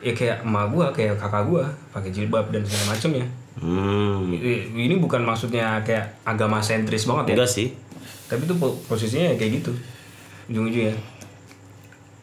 ya 0.00 0.10
kayak 0.10 0.40
emak 0.40 0.72
gue 0.72 0.86
kayak 0.90 1.14
kakak 1.16 1.44
gue 1.44 1.62
pakai 1.90 2.10
jilbab 2.10 2.48
dan 2.48 2.64
segala 2.64 2.84
macamnya. 2.90 3.26
Hmm. 3.60 4.32
Ini 4.32 4.96
bukan 4.96 5.20
maksudnya 5.20 5.82
kayak 5.82 6.24
agama 6.24 6.58
sentris 6.58 7.04
banget 7.04 7.24
ya 7.26 7.34
Enggak 7.36 7.52
sih. 7.52 7.68
tapi 8.24 8.46
itu 8.46 8.54
po- 8.54 8.78
posisinya 8.86 9.34
kayak 9.34 9.60
gitu 9.60 9.74
ujung-ujungnya 10.48 10.94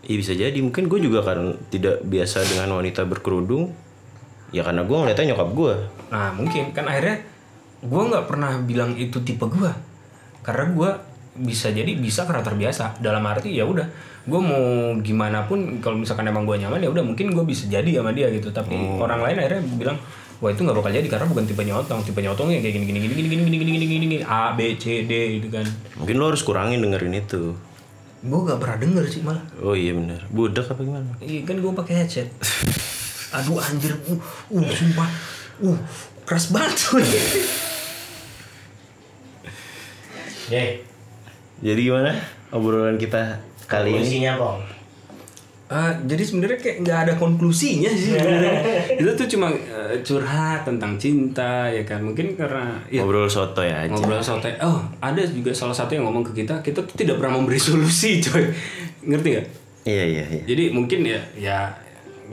Iya 0.01 0.15
bisa 0.17 0.33
jadi. 0.33 0.55
Mungkin 0.57 0.87
gue 0.87 0.99
juga 0.99 1.19
kan 1.19 1.35
tidak 1.67 1.99
biasa 2.01 2.39
dengan 2.41 2.71
wanita 2.73 3.03
berkerudung. 3.03 3.75
Ya 4.49 4.63
karena 4.63 4.81
gue 4.81 4.95
ngeliatnya 4.95 5.35
nyokap 5.35 5.49
gue. 5.51 5.73
nah 6.07 6.31
mungkin 6.31 6.71
kan 6.71 6.87
akhirnya 6.87 7.19
gue 7.77 8.01
nggak 8.07 8.25
pernah 8.25 8.57
bilang 8.63 8.95
itu 8.95 9.19
tipe 9.21 9.43
gue 9.43 9.71
karena 10.39 10.65
gue 10.71 10.89
bisa 11.37 11.69
jadi 11.69 11.91
bisa 11.93 12.23
karena 12.23 12.41
terbiasa 12.41 12.97
dalam 12.97 13.21
arti 13.21 13.53
ya 13.53 13.61
udah 13.61 13.85
gue 14.23 14.39
mau 14.39 14.63
gimana 14.99 15.45
pun 15.45 15.77
kalau 15.77 15.99
misalkan 15.99 16.25
emang 16.25 16.43
gue 16.43 16.57
nyaman 16.57 16.79
ya 16.79 16.89
udah 16.89 17.03
mungkin 17.03 17.29
gue 17.29 17.43
bisa 17.43 17.67
jadi 17.67 17.99
sama 17.99 18.09
dia 18.11 18.31
gitu 18.31 18.49
tapi 18.49 18.73
orang 18.73 19.21
lain 19.21 19.37
akhirnya 19.37 19.61
bilang 19.77 19.97
wah 20.39 20.49
itu 20.49 20.63
nggak 20.63 20.73
bakal 20.75 20.89
jadi 20.89 21.05
karena 21.05 21.25
bukan 21.27 21.45
tipenya 21.45 21.73
otong 21.75 22.01
tipenya 22.01 22.29
otong 22.31 22.49
ya 22.49 22.57
kayak 22.57 22.79
gini 22.79 22.85
gini 22.87 22.99
gini 22.99 23.13
gini 23.13 23.27
gini 23.29 23.45
gini 23.45 23.57
gini 23.59 23.85
gini 23.85 24.05
gini 24.07 24.17
a 24.21 24.51
b 24.51 24.73
c 24.73 25.03
d 25.03 25.11
gitu 25.37 25.47
kan 25.51 25.67
Mungkin 25.95 26.15
lo 26.15 26.31
harus 26.31 26.41
kurangin 26.41 26.79
dengerin 26.79 27.13
itu. 27.15 27.53
gue 28.17 28.39
nggak 28.41 28.57
pernah 28.57 28.77
denger 28.79 29.05
sih 29.05 29.21
malah 29.21 29.43
Oh 29.61 29.77
iya 29.77 29.93
benar. 29.93 30.25
Budak 30.27 30.65
apa 30.67 30.81
gimana? 30.81 31.13
Iya 31.19 31.45
kan 31.45 31.61
gue 31.61 31.69
pakai 31.71 31.93
headset. 32.01 32.27
Aduh 33.37 33.57
anjir, 33.57 33.93
uh, 33.93 34.17
uh 34.49 34.63
sumpah, 34.65 35.09
uh 35.61 35.77
keras 36.25 36.49
banget. 36.49 36.73
Ye, 40.47 40.79
Jadi 41.59 41.79
gimana 41.83 42.15
obrolan 42.49 42.95
kita 42.95 43.35
kali 43.65 43.91
ini? 43.91 44.03
isinya 44.03 44.39
kok. 44.39 44.57
Ah, 45.67 45.91
jadi 46.07 46.23
sebenarnya 46.23 46.55
kayak 46.63 46.77
nggak 46.79 46.99
ada 47.03 47.13
konklusinya 47.19 47.91
sih 47.91 48.15
sebenarnya. 48.15 48.55
Itu 49.03 49.11
tuh 49.19 49.27
cuma 49.27 49.51
eh, 49.51 49.99
curhat 49.99 50.63
tentang 50.63 50.95
cinta 50.95 51.67
ya 51.67 51.83
kan. 51.83 51.99
Mungkin 51.99 52.39
karena 52.39 52.79
ya 52.87 53.03
Ngobrol 53.03 53.27
soto 53.27 53.59
ya 53.59 53.83
aja. 53.83 53.91
ngobrol 53.91 54.23
sote. 54.23 54.47
Oh, 54.63 54.79
ada 55.03 55.19
juga 55.27 55.51
salah 55.51 55.75
satu 55.75 55.99
yang 55.99 56.07
ngomong 56.07 56.23
ke 56.31 56.39
kita, 56.39 56.63
kita 56.63 56.79
tuh 56.87 56.95
tidak 56.95 57.19
pernah 57.19 57.35
memberi 57.35 57.59
solusi, 57.67 58.23
coy. 58.23 58.47
Ngerti 59.03 59.27
gak? 59.35 59.45
Iya 59.83 60.03
iya 60.07 60.23
iya. 60.31 60.41
Jadi 60.47 60.63
mungkin 60.71 60.99
ya 61.03 61.19
ya 61.35 61.57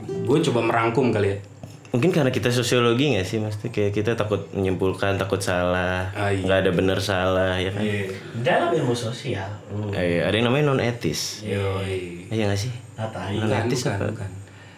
gue 0.03 0.37
coba 0.45 0.59
merangkum 0.61 1.09
kali 1.09 1.29
ya. 1.29 1.39
Mungkin 1.87 2.11
karena 2.11 2.27
kita 2.27 2.51
sosiologi 2.51 3.15
nggak 3.15 3.23
sih, 3.23 3.39
Maksudnya 3.39 3.71
kayak 3.71 3.91
kita 3.93 4.11
takut 4.13 4.51
menyimpulkan, 4.51 5.15
takut 5.15 5.39
salah, 5.39 6.11
Ah, 6.11 6.27
iya. 6.27 6.43
nggak 6.43 6.57
ada 6.59 6.71
benar 6.71 6.99
salah 6.99 7.55
ya 7.55 7.71
kan? 7.71 7.79
Dalam 8.35 8.75
ilmu 8.75 8.91
sosial, 8.91 9.47
hmm, 9.69 9.95
Eh, 9.95 10.19
ada 10.19 10.35
yang 10.35 10.51
namanya 10.51 10.69
non 10.69 10.81
etis. 10.81 11.39
Yoi. 11.41 12.27
Iya 12.27 12.51
nggak 12.51 12.59
sih? 12.59 12.73
apa 12.95 13.31
Non 13.31 13.47
etis 13.47 13.79
bukan, 13.81 13.95
apa? 13.95 14.05
bukan. 14.11 14.29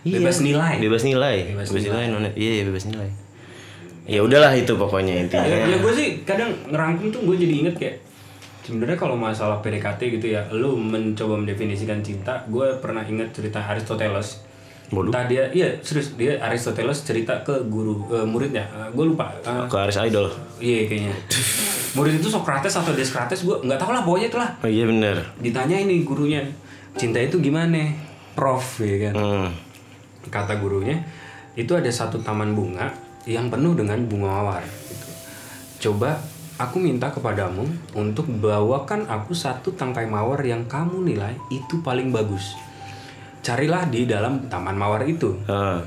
Iya. 0.05 0.13
Bebas 0.21 0.37
nilai. 0.39 0.75
Bebas 0.77 1.03
nilai. 1.03 1.37
Bebas 1.47 1.67
Bebas, 1.67 1.83
nilai. 1.83 2.05
nilai, 2.05 2.05
non 2.07 2.23
Iya, 2.31 2.51
iya, 2.53 2.63
bebas 2.63 2.85
nilai. 2.85 3.09
Ya 4.05 4.19
udahlah 4.21 4.53
itu 4.53 4.71
pokoknya 4.71 5.13
intinya. 5.19 5.43
ya, 5.43 5.65
ya 5.65 5.77
gue 5.77 5.93
sih 5.93 6.07
kadang 6.21 6.53
ngerangkum 6.65 7.09
tuh 7.09 7.21
gue 7.23 7.35
jadi 7.35 7.53
inget 7.59 7.75
kayak 7.75 7.95
Sebenarnya 8.61 8.99
kalau 8.99 9.15
masalah 9.15 9.57
PDKT 9.57 10.19
gitu 10.19 10.27
ya, 10.27 10.43
lu 10.51 10.75
mencoba 10.75 11.39
mendefinisikan 11.39 12.03
cinta, 12.03 12.43
gue 12.45 12.67
pernah 12.77 12.99
ingat 13.01 13.31
cerita 13.31 13.63
Aristoteles. 13.63 14.43
Waduh. 14.87 15.11
Entah 15.11 15.27
dia, 15.27 15.43
iya 15.51 15.75
serius 15.83 16.15
dia 16.15 16.39
Aristoteles 16.39 17.03
cerita 17.03 17.43
ke 17.43 17.51
guru 17.67 18.07
eh, 18.07 18.23
muridnya, 18.23 18.63
gue 18.95 19.05
lupa. 19.05 19.27
Eh, 19.43 19.67
Ke 19.67 19.83
Aris 19.83 19.99
Idol. 19.99 20.31
iya 20.63 20.87
kayaknya. 20.87 21.11
Murid 21.91 22.21
itu 22.21 22.29
Socrates 22.31 22.71
atau 22.71 22.93
Descartes, 22.95 23.43
gue 23.43 23.57
nggak 23.67 23.79
tahu 23.81 23.91
lah 23.91 24.05
pokoknya 24.05 24.27
itulah. 24.31 24.49
Oh 24.63 24.69
iya 24.69 24.87
bener. 24.87 25.17
Ditanya 25.43 25.75
ini 25.81 26.07
gurunya, 26.07 26.39
cinta 26.95 27.19
itu 27.19 27.41
gimana, 27.41 27.89
Prof? 28.37 28.79
Ya 28.79 29.09
kan? 29.09 29.13
Hmm. 29.17 29.49
Kata 30.29 30.55
gurunya, 30.61 31.03
itu 31.57 31.73
ada 31.73 31.89
satu 31.89 32.21
taman 32.21 32.53
bunga 32.53 32.93
yang 33.27 33.51
penuh 33.51 33.75
dengan 33.75 33.99
bunga 34.07 34.29
mawar. 34.29 34.63
Gitu. 34.63 35.07
Coba 35.89 36.21
aku 36.55 36.79
minta 36.79 37.11
kepadamu 37.11 37.65
untuk 37.91 38.29
bawakan 38.29 39.03
aku 39.09 39.35
satu 39.35 39.73
tangkai 39.75 40.07
mawar 40.07 40.39
yang 40.45 40.63
kamu 40.69 41.03
nilai 41.03 41.35
itu 41.49 41.81
paling 41.81 42.13
bagus. 42.13 42.55
Carilah 43.47 43.87
di 43.87 44.03
dalam 44.03 44.51
taman 44.51 44.75
mawar 44.75 45.07
itu, 45.07 45.39
Ah. 45.47 45.79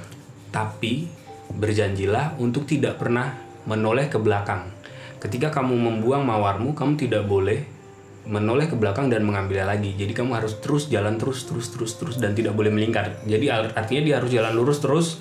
tapi 0.49 1.05
berjanjilah 1.53 2.41
untuk 2.41 2.65
tidak 2.65 2.97
pernah 2.97 3.37
menoleh 3.69 4.09
ke 4.09 4.17
belakang. 4.17 4.73
Ketika 5.21 5.53
kamu 5.53 5.77
membuang 5.77 6.25
mawarmu, 6.25 6.73
kamu 6.73 6.97
tidak 6.97 7.29
boleh 7.29 7.61
menoleh 8.25 8.65
ke 8.65 8.77
belakang 8.77 9.13
dan 9.13 9.29
mengambilnya 9.29 9.69
lagi. 9.69 9.93
Jadi 9.93 10.13
kamu 10.17 10.41
harus 10.41 10.57
terus 10.65 10.89
jalan 10.89 11.21
terus 11.21 11.45
terus 11.45 11.69
terus 11.69 11.93
terus 12.01 12.17
dan 12.17 12.33
tidak 12.33 12.57
boleh 12.57 12.73
melingkar. 12.73 13.21
Jadi 13.29 13.53
artinya 13.53 14.03
dia 14.09 14.15
harus 14.17 14.33
jalan 14.33 14.53
lurus 14.57 14.81
terus 14.81 15.21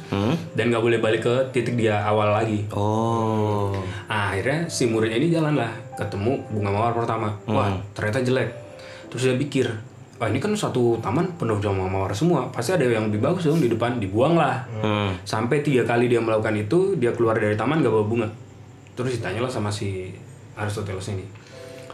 dan 0.55 0.71
nggak 0.71 0.83
boleh 0.83 0.99
balik 1.03 1.27
ke 1.27 1.35
titik 1.51 1.75
dia 1.75 1.99
awal 2.07 2.31
lagi. 2.31 2.67
Oh. 2.71 3.75
Nah, 4.07 4.31
akhirnya 4.31 4.71
si 4.71 4.87
murid 4.87 5.11
ini 5.11 5.27
jalan 5.27 5.59
lah 5.59 5.71
ketemu 5.99 6.39
bunga 6.51 6.71
mawar 6.71 6.93
pertama. 6.95 7.35
Wah, 7.47 7.75
ternyata 7.91 8.23
jelek. 8.23 8.49
Terus 9.09 9.21
dia 9.25 9.35
pikir, 9.35 9.67
wah 10.19 10.27
ini 10.27 10.37
kan 10.43 10.51
satu 10.51 10.99
taman 10.99 11.23
penuh 11.39 11.55
bunga 11.63 11.87
mawar 11.87 12.11
semua. 12.11 12.51
Pasti 12.51 12.75
ada 12.75 12.83
yang 12.83 13.07
lebih 13.07 13.23
bagus 13.23 13.47
dong 13.47 13.63
di 13.63 13.71
depan. 13.71 14.03
Dibuang 14.03 14.35
lah. 14.35 14.67
Hmm. 14.83 15.15
Sampai 15.23 15.63
tiga 15.63 15.87
kali 15.87 16.11
dia 16.11 16.19
melakukan 16.19 16.53
itu, 16.59 16.99
dia 16.99 17.15
keluar 17.15 17.39
dari 17.39 17.55
taman 17.55 17.79
gak 17.79 17.89
bawa 17.89 18.05
bunga. 18.05 18.27
Terus 18.99 19.15
ditanyalah 19.15 19.47
sama 19.47 19.71
si 19.71 20.11
Aristoteles 20.59 21.15
ini, 21.15 21.23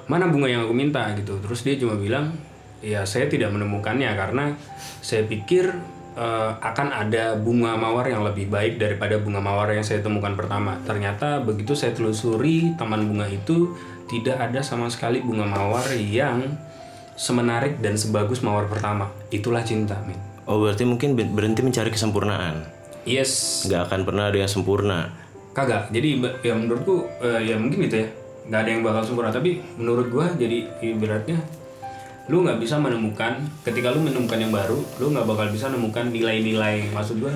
mana 0.10 0.26
bunga 0.26 0.50
yang 0.50 0.66
aku 0.66 0.74
minta 0.74 1.06
gitu. 1.14 1.38
Terus 1.38 1.62
dia 1.62 1.78
cuma 1.78 1.94
bilang, 2.02 2.34
ya 2.82 3.06
saya 3.06 3.30
tidak 3.30 3.54
menemukannya 3.54 4.10
karena 4.18 4.58
saya 5.06 5.22
pikir 5.30 5.70
eh, 6.18 6.52
akan 6.66 6.88
ada 6.90 7.38
bunga 7.38 7.78
mawar 7.78 8.10
yang 8.10 8.26
lebih 8.26 8.50
baik 8.50 8.82
daripada 8.82 9.22
bunga 9.22 9.38
mawar 9.38 9.70
yang 9.70 9.86
saya 9.86 10.02
temukan 10.02 10.34
pertama. 10.34 10.82
Ternyata 10.82 11.46
begitu 11.46 11.78
saya 11.78 11.94
telusuri 11.94 12.74
taman 12.74 13.06
bunga 13.06 13.30
itu 13.30 13.78
tidak 14.10 14.42
ada 14.50 14.66
sama 14.66 14.90
sekali 14.90 15.22
bunga 15.22 15.46
mawar 15.46 15.86
yang 15.94 16.42
semenarik 17.16 17.80
dan 17.80 17.96
sebagus 17.96 18.44
mawar 18.44 18.68
pertama. 18.68 19.10
Itulah 19.32 19.64
cinta, 19.64 19.96
men. 20.04 20.20
Oh 20.46 20.62
berarti 20.62 20.86
mungkin 20.86 21.18
ber- 21.18 21.32
berhenti 21.32 21.66
mencari 21.66 21.90
kesempurnaan. 21.90 22.62
Yes, 23.08 23.64
Nggak 23.66 23.82
akan 23.90 24.00
pernah 24.06 24.24
ada 24.30 24.38
yang 24.38 24.52
sempurna. 24.52 25.10
Kagak. 25.56 25.90
Jadi 25.90 26.22
ya 26.44 26.54
menurutku 26.54 27.08
eh, 27.24 27.50
ya 27.50 27.56
mungkin 27.58 27.88
gitu 27.88 28.06
ya. 28.06 28.08
Nggak 28.46 28.60
ada 28.62 28.70
yang 28.70 28.82
bakal 28.86 29.02
sempurna. 29.08 29.32
Tapi 29.34 29.62
menurut 29.80 30.08
gua 30.14 30.30
jadi 30.36 30.70
ibaratnya 30.84 31.40
lu 32.26 32.42
nggak 32.42 32.58
bisa 32.58 32.82
menemukan 32.82 33.38
ketika 33.62 33.94
lu 33.94 34.02
menemukan 34.02 34.42
yang 34.42 34.50
baru, 34.50 34.82
lu 34.98 35.14
nggak 35.14 35.26
bakal 35.30 35.46
bisa 35.54 35.70
menemukan 35.70 36.10
nilai-nilai. 36.10 36.90
Maksud 36.94 37.22
gua 37.22 37.34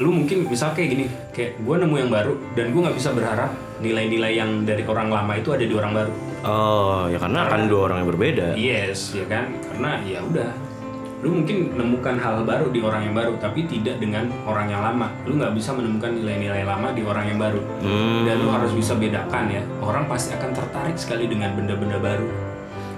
lu 0.00 0.10
mungkin 0.14 0.48
misal 0.48 0.72
kayak 0.72 0.88
gini, 0.92 1.04
kayak 1.36 1.60
gua 1.62 1.76
nemu 1.80 1.96
yang 2.00 2.10
baru 2.12 2.34
dan 2.56 2.72
gua 2.72 2.88
nggak 2.88 2.96
bisa 2.96 3.12
berharap 3.12 3.52
nilai-nilai 3.78 4.32
yang 4.34 4.66
dari 4.66 4.82
orang 4.86 5.08
lama 5.10 5.32
itu 5.38 5.54
ada 5.54 5.64
di 5.64 5.74
orang 5.74 5.92
baru. 5.94 6.14
Oh 6.46 7.10
ya 7.10 7.18
karena 7.18 7.50
akan 7.50 7.60
dua 7.66 7.80
orang 7.90 7.96
yang 8.02 8.08
berbeda. 8.14 8.46
Yes, 8.54 9.14
ya 9.14 9.26
kan? 9.26 9.50
Karena 9.66 9.98
ya 10.06 10.22
udah, 10.22 10.50
lu 11.26 11.42
mungkin 11.42 11.74
menemukan 11.74 12.14
hal 12.18 12.46
baru 12.46 12.70
di 12.70 12.78
orang 12.78 13.10
yang 13.10 13.14
baru, 13.18 13.34
tapi 13.42 13.66
tidak 13.66 13.98
dengan 13.98 14.30
orang 14.46 14.70
yang 14.70 14.82
lama. 14.82 15.10
Lu 15.26 15.34
nggak 15.34 15.54
bisa 15.58 15.74
menemukan 15.74 16.14
nilai-nilai 16.14 16.62
lama 16.62 16.94
di 16.94 17.02
orang 17.02 17.26
yang 17.26 17.38
baru. 17.42 17.60
Hmm. 17.82 18.22
Dan 18.22 18.36
lu 18.38 18.48
harus 18.54 18.70
bisa 18.70 18.94
bedakan 18.94 19.50
ya. 19.50 19.62
Orang 19.82 20.06
pasti 20.06 20.30
akan 20.34 20.50
tertarik 20.54 20.94
sekali 20.94 21.26
dengan 21.26 21.54
benda-benda 21.58 21.98
baru. 21.98 22.28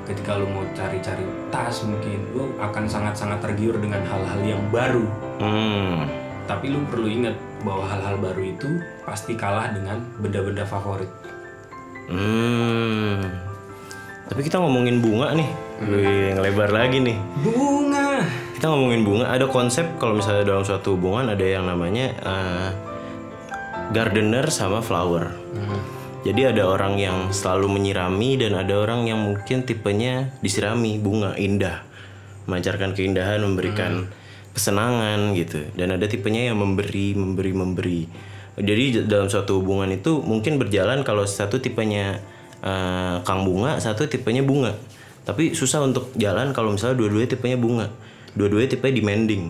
Ketika 0.05 0.37
lu 0.37 0.51
mau 0.51 0.67
cari-cari 0.75 1.23
tas 1.55 1.87
mungkin, 1.87 2.19
lu 2.35 2.51
akan 2.61 2.85
sangat-sangat 2.85 3.41
tergiur 3.41 3.79
dengan 3.81 4.05
hal-hal 4.05 4.41
yang 4.45 4.63
baru. 4.69 5.07
Hmm. 5.41 6.05
Tapi 6.45 6.67
lu 6.77 6.83
perlu 6.91 7.09
ingat 7.09 7.37
bahwa 7.63 7.85
hal-hal 7.89 8.17
baru 8.21 8.43
itu 8.57 8.69
pasti 9.05 9.37
kalah 9.37 9.73
dengan 9.73 10.01
benda-benda 10.21 10.65
favorit. 10.65 11.11
Hmm. 12.11 13.23
Tapi 14.31 14.41
kita 14.47 14.63
ngomongin 14.63 15.03
bunga 15.03 15.35
nih. 15.35 15.51
Wih, 15.81 16.29
ngelebar 16.39 16.71
lagi 16.71 17.03
nih. 17.03 17.19
Bunga. 17.43 18.25
Kita 18.55 18.69
ngomongin 18.69 19.03
bunga, 19.03 19.27
ada 19.33 19.49
konsep 19.49 19.87
kalau 19.97 20.21
misalnya 20.21 20.45
dalam 20.45 20.63
suatu 20.63 20.95
hubungan 20.95 21.33
ada 21.33 21.43
yang 21.43 21.65
namanya 21.65 22.13
eh, 22.13 22.69
gardener 23.91 24.53
sama 24.53 24.85
flower. 24.85 25.41
Jadi 26.21 26.53
ada 26.53 26.69
orang 26.69 27.01
yang 27.01 27.33
selalu 27.33 27.81
menyirami 27.81 28.37
dan 28.37 28.53
ada 28.53 28.77
orang 28.77 29.09
yang 29.09 29.25
mungkin 29.25 29.65
tipenya 29.65 30.29
disirami 30.45 31.01
bunga 31.01 31.33
indah, 31.41 31.81
memancarkan 32.45 32.93
keindahan, 32.93 33.41
memberikan 33.41 34.05
kesenangan 34.55 35.35
gitu. 35.39 35.63
Dan 35.75 35.95
ada 35.95 36.07
tipenya 36.07 36.51
yang 36.53 36.59
memberi, 36.59 37.15
memberi, 37.15 37.53
memberi. 37.55 38.01
Jadi 38.61 39.07
dalam 39.09 39.31
suatu 39.31 39.63
hubungan 39.63 39.89
itu 39.89 40.21
mungkin 40.21 40.61
berjalan 40.61 41.01
kalau 41.07 41.25
satu 41.25 41.63
tipenya 41.63 42.21
eh, 42.61 43.17
kang 43.25 43.47
bunga, 43.47 43.79
satu 43.81 44.05
tipenya 44.11 44.45
bunga. 44.45 44.77
Tapi 45.25 45.55
susah 45.55 45.85
untuk 45.85 46.11
jalan 46.19 46.51
kalau 46.51 46.75
misalnya 46.75 46.99
dua-duanya 46.99 47.31
tipenya 47.31 47.59
bunga, 47.61 47.87
dua-duanya 48.35 48.75
tipenya 48.75 48.95
demanding. 48.99 49.43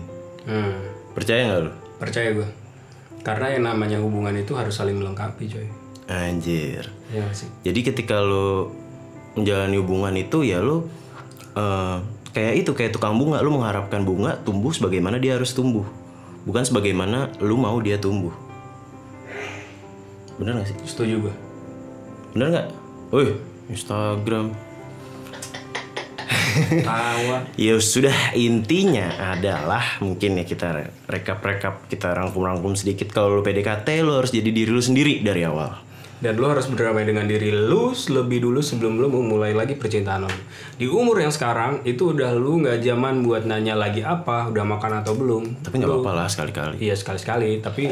Hmm. 0.45 0.77
Percaya 1.17 1.41
nggak 1.47 1.61
lo? 1.65 1.71
Percaya 1.97 2.29
gue. 2.37 2.49
Karena 3.21 3.53
yang 3.53 3.63
namanya 3.69 3.97
hubungan 4.01 4.33
itu 4.33 4.57
harus 4.57 4.73
saling 4.73 4.97
melengkapi, 4.97 5.45
coy. 5.45 5.67
Anjir. 6.09 6.85
Iya 7.13 7.25
nggak 7.25 7.35
sih? 7.35 7.49
Jadi 7.65 7.79
ketika 7.87 8.19
lo 8.19 8.73
menjalani 9.37 9.79
hubungan 9.79 10.13
itu 10.19 10.43
ya 10.43 10.59
lo 10.59 10.87
eh, 11.55 11.97
kayak 12.31 12.65
itu 12.65 12.71
kayak 12.71 12.91
tukang 12.95 13.15
bunga 13.15 13.43
lo 13.43 13.51
mengharapkan 13.51 14.03
bunga 14.03 14.39
tumbuh 14.41 14.71
sebagaimana 14.71 15.19
dia 15.19 15.35
harus 15.35 15.51
tumbuh, 15.51 15.85
bukan 16.47 16.63
sebagaimana 16.63 17.31
lo 17.43 17.55
mau 17.55 17.77
dia 17.79 17.99
tumbuh. 17.99 18.33
Bener 20.41 20.57
gak 20.57 20.73
sih? 20.73 20.77
Setuju 20.89 21.29
gue. 21.29 21.35
Bener 22.33 22.47
nggak? 22.49 22.67
Wih, 23.13 23.37
Instagram. 23.69 24.55
Tawa. 26.81 27.37
Ya 27.59 27.79
sudah 27.79 28.35
intinya 28.35 29.35
adalah 29.35 30.01
mungkin 30.03 30.39
ya 30.39 30.45
kita 30.47 30.91
rekap-rekap 31.07 31.87
kita 31.87 32.11
rangkum-rangkum 32.11 32.75
sedikit 32.75 33.11
kalau 33.11 33.39
lo 33.39 33.41
PDKT 33.43 34.03
lo 34.03 34.19
harus 34.19 34.33
jadi 34.33 34.49
diri 34.49 34.71
lo 34.71 34.81
sendiri 34.81 35.21
dari 35.21 35.43
awal. 35.45 35.90
Dan 36.21 36.37
lo 36.37 36.53
harus 36.53 36.69
berdamai 36.69 37.01
dengan 37.01 37.25
diri 37.25 37.49
lo 37.49 37.97
lebih 37.97 38.45
dulu 38.45 38.61
sebelum 38.61 39.01
lo 39.01 39.09
memulai 39.09 39.57
lagi 39.57 39.73
percintaan 39.73 40.29
lo. 40.29 40.31
Di 40.77 40.85
umur 40.85 41.17
yang 41.17 41.33
sekarang 41.33 41.81
itu 41.81 42.13
udah 42.13 42.37
lo 42.37 42.61
nggak 42.61 42.77
zaman 42.77 43.25
buat 43.25 43.49
nanya 43.49 43.73
lagi 43.73 44.05
apa, 44.05 44.53
udah 44.53 44.61
makan 44.61 45.01
atau 45.01 45.17
belum. 45.17 45.65
Tapi 45.65 45.81
nggak 45.81 45.89
apa-apa 45.89 46.11
lah 46.13 46.27
sekali-kali. 46.29 46.77
Iya 46.77 46.93
sekali-sekali. 46.93 47.65
Tapi 47.65 47.89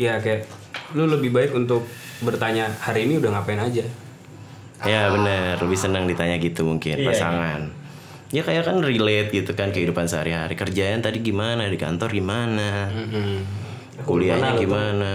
ya 0.00 0.16
kayak 0.16 0.48
lo 0.96 1.04
lebih 1.12 1.28
baik 1.28 1.52
untuk 1.52 1.84
bertanya 2.24 2.72
hari 2.80 3.04
ini 3.04 3.20
udah 3.20 3.36
ngapain 3.36 3.60
aja. 3.60 3.84
Ya 4.88 5.12
bener, 5.12 5.60
lebih 5.60 5.76
senang 5.76 6.08
ditanya 6.08 6.40
gitu 6.40 6.64
mungkin 6.64 7.04
pasangan. 7.04 7.68
Ya 8.32 8.44
kayak 8.44 8.64
kan 8.64 8.80
relate 8.80 9.28
gitu 9.28 9.52
kan 9.52 9.76
kehidupan 9.76 10.08
sehari-hari 10.08 10.56
kerjaan 10.56 11.04
tadi 11.04 11.20
gimana 11.20 11.68
di 11.68 11.76
kantor 11.76 12.12
gimana, 12.12 12.88
Hmm. 12.88 13.44
kuliahnya 14.08 14.56
gimana. 14.56 15.12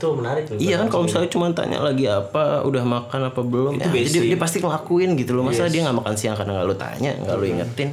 Itu 0.00 0.16
menarik 0.16 0.48
tuh. 0.48 0.56
Iya 0.56 0.80
kan 0.80 0.88
kalau 0.88 1.04
misalnya 1.04 1.28
cuma 1.28 1.52
tanya 1.52 1.76
lagi 1.84 2.08
apa, 2.08 2.64
udah 2.64 2.80
makan 2.80 3.20
apa 3.28 3.40
belum, 3.44 3.76
ya, 3.76 3.92
dia, 3.92 4.32
dia 4.32 4.38
pasti 4.40 4.64
ngelakuin 4.64 5.12
gitu 5.20 5.36
loh. 5.36 5.44
Masa 5.44 5.68
dia 5.68 5.84
nggak 5.84 6.00
makan 6.00 6.14
siang 6.16 6.32
karena 6.40 6.56
nggak 6.56 6.66
lo 6.66 6.74
tanya, 6.74 7.12
nggak 7.20 7.36
lo 7.36 7.44
ingetin, 7.44 7.88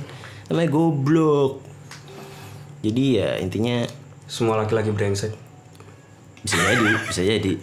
namanya 0.48 0.70
goblok. 0.72 1.60
Jadi 2.80 3.04
ya 3.20 3.36
intinya 3.38 3.84
Semua 4.24 4.56
laki-laki 4.60 4.96
brengsek. 4.96 5.36
bisa 6.48 6.56
jadi, 6.56 6.86
bisa 7.12 7.22
jadi, 7.28 7.54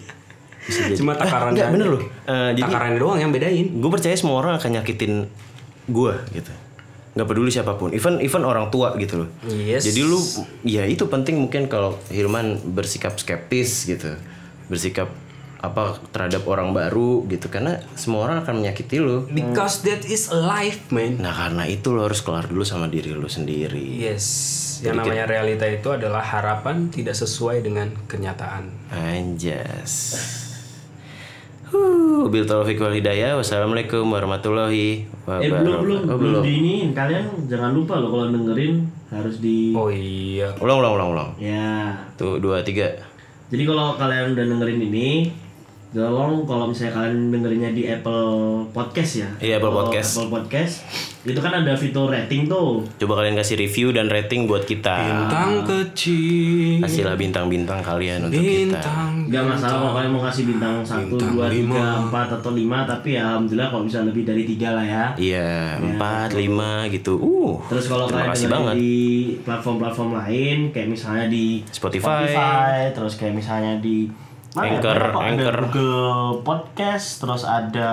bisa 0.69 0.81
jadi. 0.85 0.97
Cuma 1.01 1.17
takaran 1.17 1.57
Enggak 1.57 1.69
aja. 1.69 1.73
bener 1.73 1.89
loh. 1.89 2.03
Eh, 2.05 2.51
jadi 2.53 3.01
doang 3.01 3.17
yang 3.17 3.33
bedain. 3.33 3.81
gue 3.81 3.91
percaya 3.91 4.13
semua 4.13 4.45
orang 4.45 4.61
akan 4.61 4.77
nyakitin 4.77 5.25
gue 5.89 6.13
gitu 6.33 6.53
nggak 7.15 7.29
peduli 7.31 7.47
siapa 7.47 7.79
pun 7.79 7.95
even 7.95 8.19
even 8.19 8.43
orang 8.43 8.75
tua 8.75 8.91
gitu 8.99 9.23
loh 9.23 9.29
Yes. 9.47 9.87
jadi 9.87 10.03
lu 10.03 10.19
ya 10.67 10.83
itu 10.83 11.07
penting 11.07 11.39
mungkin 11.39 11.71
kalau 11.71 11.95
Hilman 12.11 12.59
bersikap 12.75 13.15
skeptis 13.15 13.87
gitu 13.87 14.19
bersikap 14.67 15.09
apa 15.59 15.97
terhadap 16.11 16.45
orang 16.45 16.71
baru 16.71 17.25
gitu 17.25 17.49
karena 17.49 17.81
semua 17.95 18.25
orang 18.25 18.45
akan 18.45 18.61
menyakiti 18.61 18.99
lu 18.99 19.25
Because 19.27 19.81
that 19.81 20.05
is 20.05 20.29
life, 20.29 20.89
man. 20.89 21.17
nah 21.17 21.33
karena 21.33 21.65
itu 21.65 21.89
lo 21.89 22.05
harus 22.05 22.21
kelar 22.21 22.45
dulu 22.45 22.61
sama 22.63 22.85
diri 22.85 23.11
lu 23.11 23.25
sendiri 23.27 23.97
Yes, 23.97 24.25
yang 24.81 24.99
namanya 24.99 25.25
realita 25.25 25.65
itu 25.65 25.89
adalah 25.89 26.21
harapan 26.21 26.89
tidak 26.89 27.13
sesuai 27.15 27.61
dengan 27.61 27.97
kenyataan. 28.05 28.69
anjas 28.91 30.21
Huh, 31.67 32.29
Bil 32.29 32.45
Taufik 32.45 32.79
wal 32.79 32.93
Hidayah. 32.93 33.35
Wassalamualaikum 33.35 34.07
warahmatullahi 34.07 35.03
Eh 35.03 35.09
wabarakatuh. 35.27 35.59
belum 35.59 35.79
belum 35.81 36.01
Oh, 36.07 36.19
belum 36.21 36.43
di 36.45 36.53
ini 36.55 36.75
kalian 36.93 37.27
jangan 37.45 37.73
lupa 37.73 37.99
loh 37.99 38.13
kalau 38.13 38.31
dengerin 38.31 38.85
harus 39.11 39.41
di 39.41 39.75
Oh 39.75 39.89
iya. 39.89 40.55
Ulang 40.57 40.79
ulang 40.79 40.93
ulang 40.95 41.09
ulang. 41.11 41.31
ya. 41.35 41.91
Tuh 42.15 42.39
dua 42.39 42.63
tiga. 42.63 42.95
Jadi 43.53 43.63
kalau 43.69 44.01
kalian 44.01 44.33
udah 44.33 44.45
dengerin 44.45 44.81
ini 44.89 45.09
tolong 45.95 46.43
kalau 46.43 46.67
misalnya 46.67 46.93
kalian 46.99 47.31
dengerinnya 47.31 47.71
di 47.71 47.87
Apple 47.87 48.27
Podcast 48.75 49.23
ya. 49.23 49.29
Iya, 49.39 49.63
Apple 49.63 49.71
Podcast. 49.71 50.11
Apple 50.19 50.31
Podcast 50.35 50.75
itu 51.25 51.41
kan 51.41 51.57
ada 51.57 51.73
fitur 51.73 52.13
rating 52.13 52.51
tuh. 52.51 52.85
Coba 53.01 53.23
kalian 53.23 53.39
kasih 53.39 53.57
review 53.57 53.95
dan 53.97 54.13
rating 54.13 54.45
buat 54.45 54.67
kita. 54.67 54.93
Bintang 54.93 55.65
kecil. 55.65 56.85
Kasihlah 56.85 57.17
bintang-bintang 57.17 57.81
kalian 57.81 58.29
untuk 58.29 58.43
kita. 58.43 58.77
Bintang. 58.77 59.13
Gak 59.33 59.45
masalah 59.49 59.77
kalau 59.81 59.93
kalian 59.97 60.11
mau 60.13 60.23
kasih 60.27 60.45
bintang 60.45 60.75
1, 60.85 61.09
Bintang 61.09 61.33
2, 61.33 61.57
lima. 61.57 61.81
3, 62.11 62.13
4 62.13 62.37
atau 62.43 62.51
5 62.53 62.93
Tapi 62.93 63.09
ya 63.17 63.23
Alhamdulillah 63.25 63.69
kalau 63.73 63.85
bisa 63.89 63.99
lebih 64.05 64.23
dari 64.29 64.43
3 64.45 64.77
lah 64.77 64.85
ya 64.85 65.05
Iya, 65.17 65.53
empat, 65.81 66.29
lima 66.37 66.85
gitu. 66.93 67.15
Uh, 67.17 67.57
Terus 67.73 67.89
kalau 67.89 68.05
kalian 68.11 68.51
banget. 68.51 68.75
di 68.77 68.95
platform-platform 69.47 70.11
lain 70.13 70.59
Kayak 70.75 70.89
misalnya 70.93 71.27
di 71.31 71.65
Spotify. 71.73 72.91
Terus 72.93 73.15
kayak 73.17 73.33
misalnya 73.39 73.81
di 73.81 74.11
mana 74.55 74.65
ya? 74.65 74.71
Anchor, 74.79 74.99
kok. 75.11 75.19
Ada 75.19 75.27
Anchor. 75.29 75.57
Google 75.67 76.15
Podcast 76.41 77.07
Terus 77.19 77.43
ada 77.43 77.89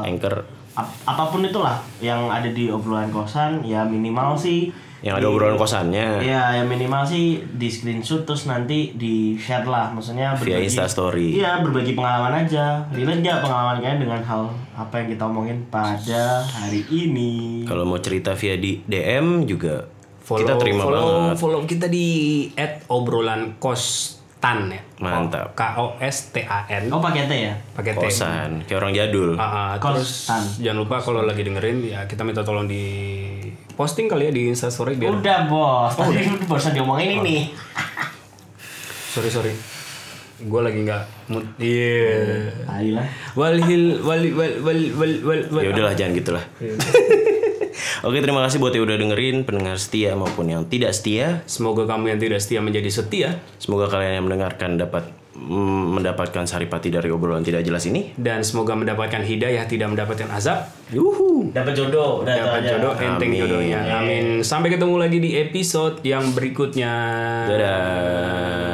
Anchor 0.00 0.46
ap- 0.72 0.96
apa 1.04 1.24
pun 1.26 1.42
itulah 1.42 1.82
yang 1.98 2.26
ada 2.26 2.46
di 2.46 2.70
obrolan 2.70 3.10
kosan 3.10 3.60
Ya 3.60 3.82
minimal 3.82 4.34
sih 4.34 4.70
yang 5.04 5.20
ada 5.20 5.28
obrolan 5.28 5.60
kosannya 5.60 6.24
Iya, 6.24 6.64
yang 6.64 6.66
minimal 6.66 7.04
sih 7.04 7.36
di 7.52 7.68
screenshot 7.68 8.24
terus 8.24 8.48
nanti 8.48 8.96
di 8.96 9.36
share 9.36 9.68
lah, 9.68 9.92
maksudnya 9.92 10.32
via 10.32 10.56
Instastory. 10.56 11.36
Iya, 11.36 11.60
berbagi 11.60 11.92
pengalaman 11.92 12.40
aja. 12.40 12.80
Relate 12.88 13.20
nggak 13.20 13.44
pengalaman 13.44 13.84
kalian 13.84 14.00
dengan 14.00 14.20
hal 14.24 14.48
apa 14.72 15.04
yang 15.04 15.12
kita 15.12 15.28
omongin 15.28 15.60
pada 15.68 16.40
hari 16.40 16.88
ini? 16.88 17.68
Kalau 17.68 17.84
mau 17.84 18.00
cerita 18.00 18.32
via 18.32 18.56
di 18.56 18.80
DM 18.80 19.44
juga 19.44 19.84
Follow, 20.24 20.40
kita 20.40 20.54
terima 20.56 20.82
follow, 20.88 21.04
banget. 21.04 21.36
Follow 21.36 21.60
kita 21.68 21.86
di 21.86 22.08
@obrolan 22.88 23.60
kostan 24.44 24.68
ya. 24.68 24.80
Mantap. 25.00 25.56
K 25.56 25.62
O 25.80 25.96
S 25.96 26.28
T 26.28 26.44
A 26.44 26.68
N. 26.68 26.92
Oh, 26.92 27.00
pakai 27.00 27.24
T 27.24 27.32
ya? 27.32 27.54
Pakai 27.72 27.96
T. 27.96 27.98
Kosan, 27.98 28.50
kayak 28.62 28.78
orang 28.78 28.92
jadul. 28.92 29.30
Ah, 29.34 29.42
ah, 29.42 29.70
terus 29.80 30.28
Kostan. 30.28 30.42
jangan 30.60 30.78
lupa 30.78 30.96
kalau 31.00 31.24
lagi 31.24 31.40
dengerin 31.40 31.80
ya 31.82 32.04
kita 32.04 32.22
minta 32.22 32.44
tolong 32.44 32.68
di 32.68 32.84
posting 33.72 34.04
kali 34.04 34.28
ya 34.28 34.32
di 34.32 34.42
Instastory 34.46 34.94
biar 34.94 35.16
Udah, 35.16 35.48
Bos. 35.48 35.96
Tadi 35.96 36.28
udah 36.28 36.46
barusan 36.46 36.72
diomongin 36.72 37.24
ini. 37.24 37.36
sorry 39.08 39.30
sorry 39.30 39.54
gue 40.34 40.60
lagi 40.60 40.82
nggak 40.82 41.30
mood 41.30 41.46
iya 41.56 42.50
Tai 42.66 42.88
lah. 42.90 43.06
walhil 43.38 44.02
wal 44.02 44.18
wal 44.34 44.54
wal 44.60 44.80
wal 44.98 45.12
wal 45.22 45.40
wal 45.48 45.62
Ya 45.62 45.70
udahlah 45.70 45.94
jangan 45.94 46.12
gitulah. 46.18 46.44
Oke, 48.02 48.22
terima 48.22 48.44
kasih 48.46 48.58
buat 48.58 48.70
yang 48.70 48.86
udah 48.86 48.96
dengerin 48.96 49.42
pendengar 49.42 49.76
setia 49.76 50.14
maupun 50.14 50.46
yang 50.46 50.62
tidak 50.66 50.94
setia. 50.94 51.42
semoga 51.44 51.84
kamu 51.84 52.14
yang 52.14 52.20
tidak 52.20 52.38
setia 52.40 52.60
menjadi 52.62 52.90
setia 52.90 53.28
Semoga 53.58 53.90
kalian 53.90 54.20
yang 54.20 54.24
mendengarkan 54.26 54.78
dapat 54.78 55.04
mm, 55.34 55.98
mendapatkan 55.98 56.46
saripati 56.46 56.88
dari 56.88 57.10
obrolan 57.10 57.42
tidak 57.42 57.66
jelas 57.66 57.84
ini. 57.86 58.14
dan 58.14 58.46
semoga 58.46 58.78
mendapatkan 58.78 59.22
hidayah 59.22 59.66
tidak 59.66 59.90
mendapatkan 59.90 60.30
azab 60.30 60.70
Yuhu. 60.92 61.50
Dapat 61.50 61.74
jodoh, 61.74 62.22
dapat 62.22 62.62
aja. 62.62 62.78
jodoh 62.78 62.92
enteng 62.94 63.32
Amin. 63.34 63.40
jodohnya 63.42 63.78
amin 63.98 64.24
sampai 64.44 64.68
ketemu 64.70 64.94
lagi 65.00 65.18
di 65.18 65.30
episode 65.34 65.98
yang 66.06 66.30
berikutnya 66.30 66.92
Dadah. 67.50 68.73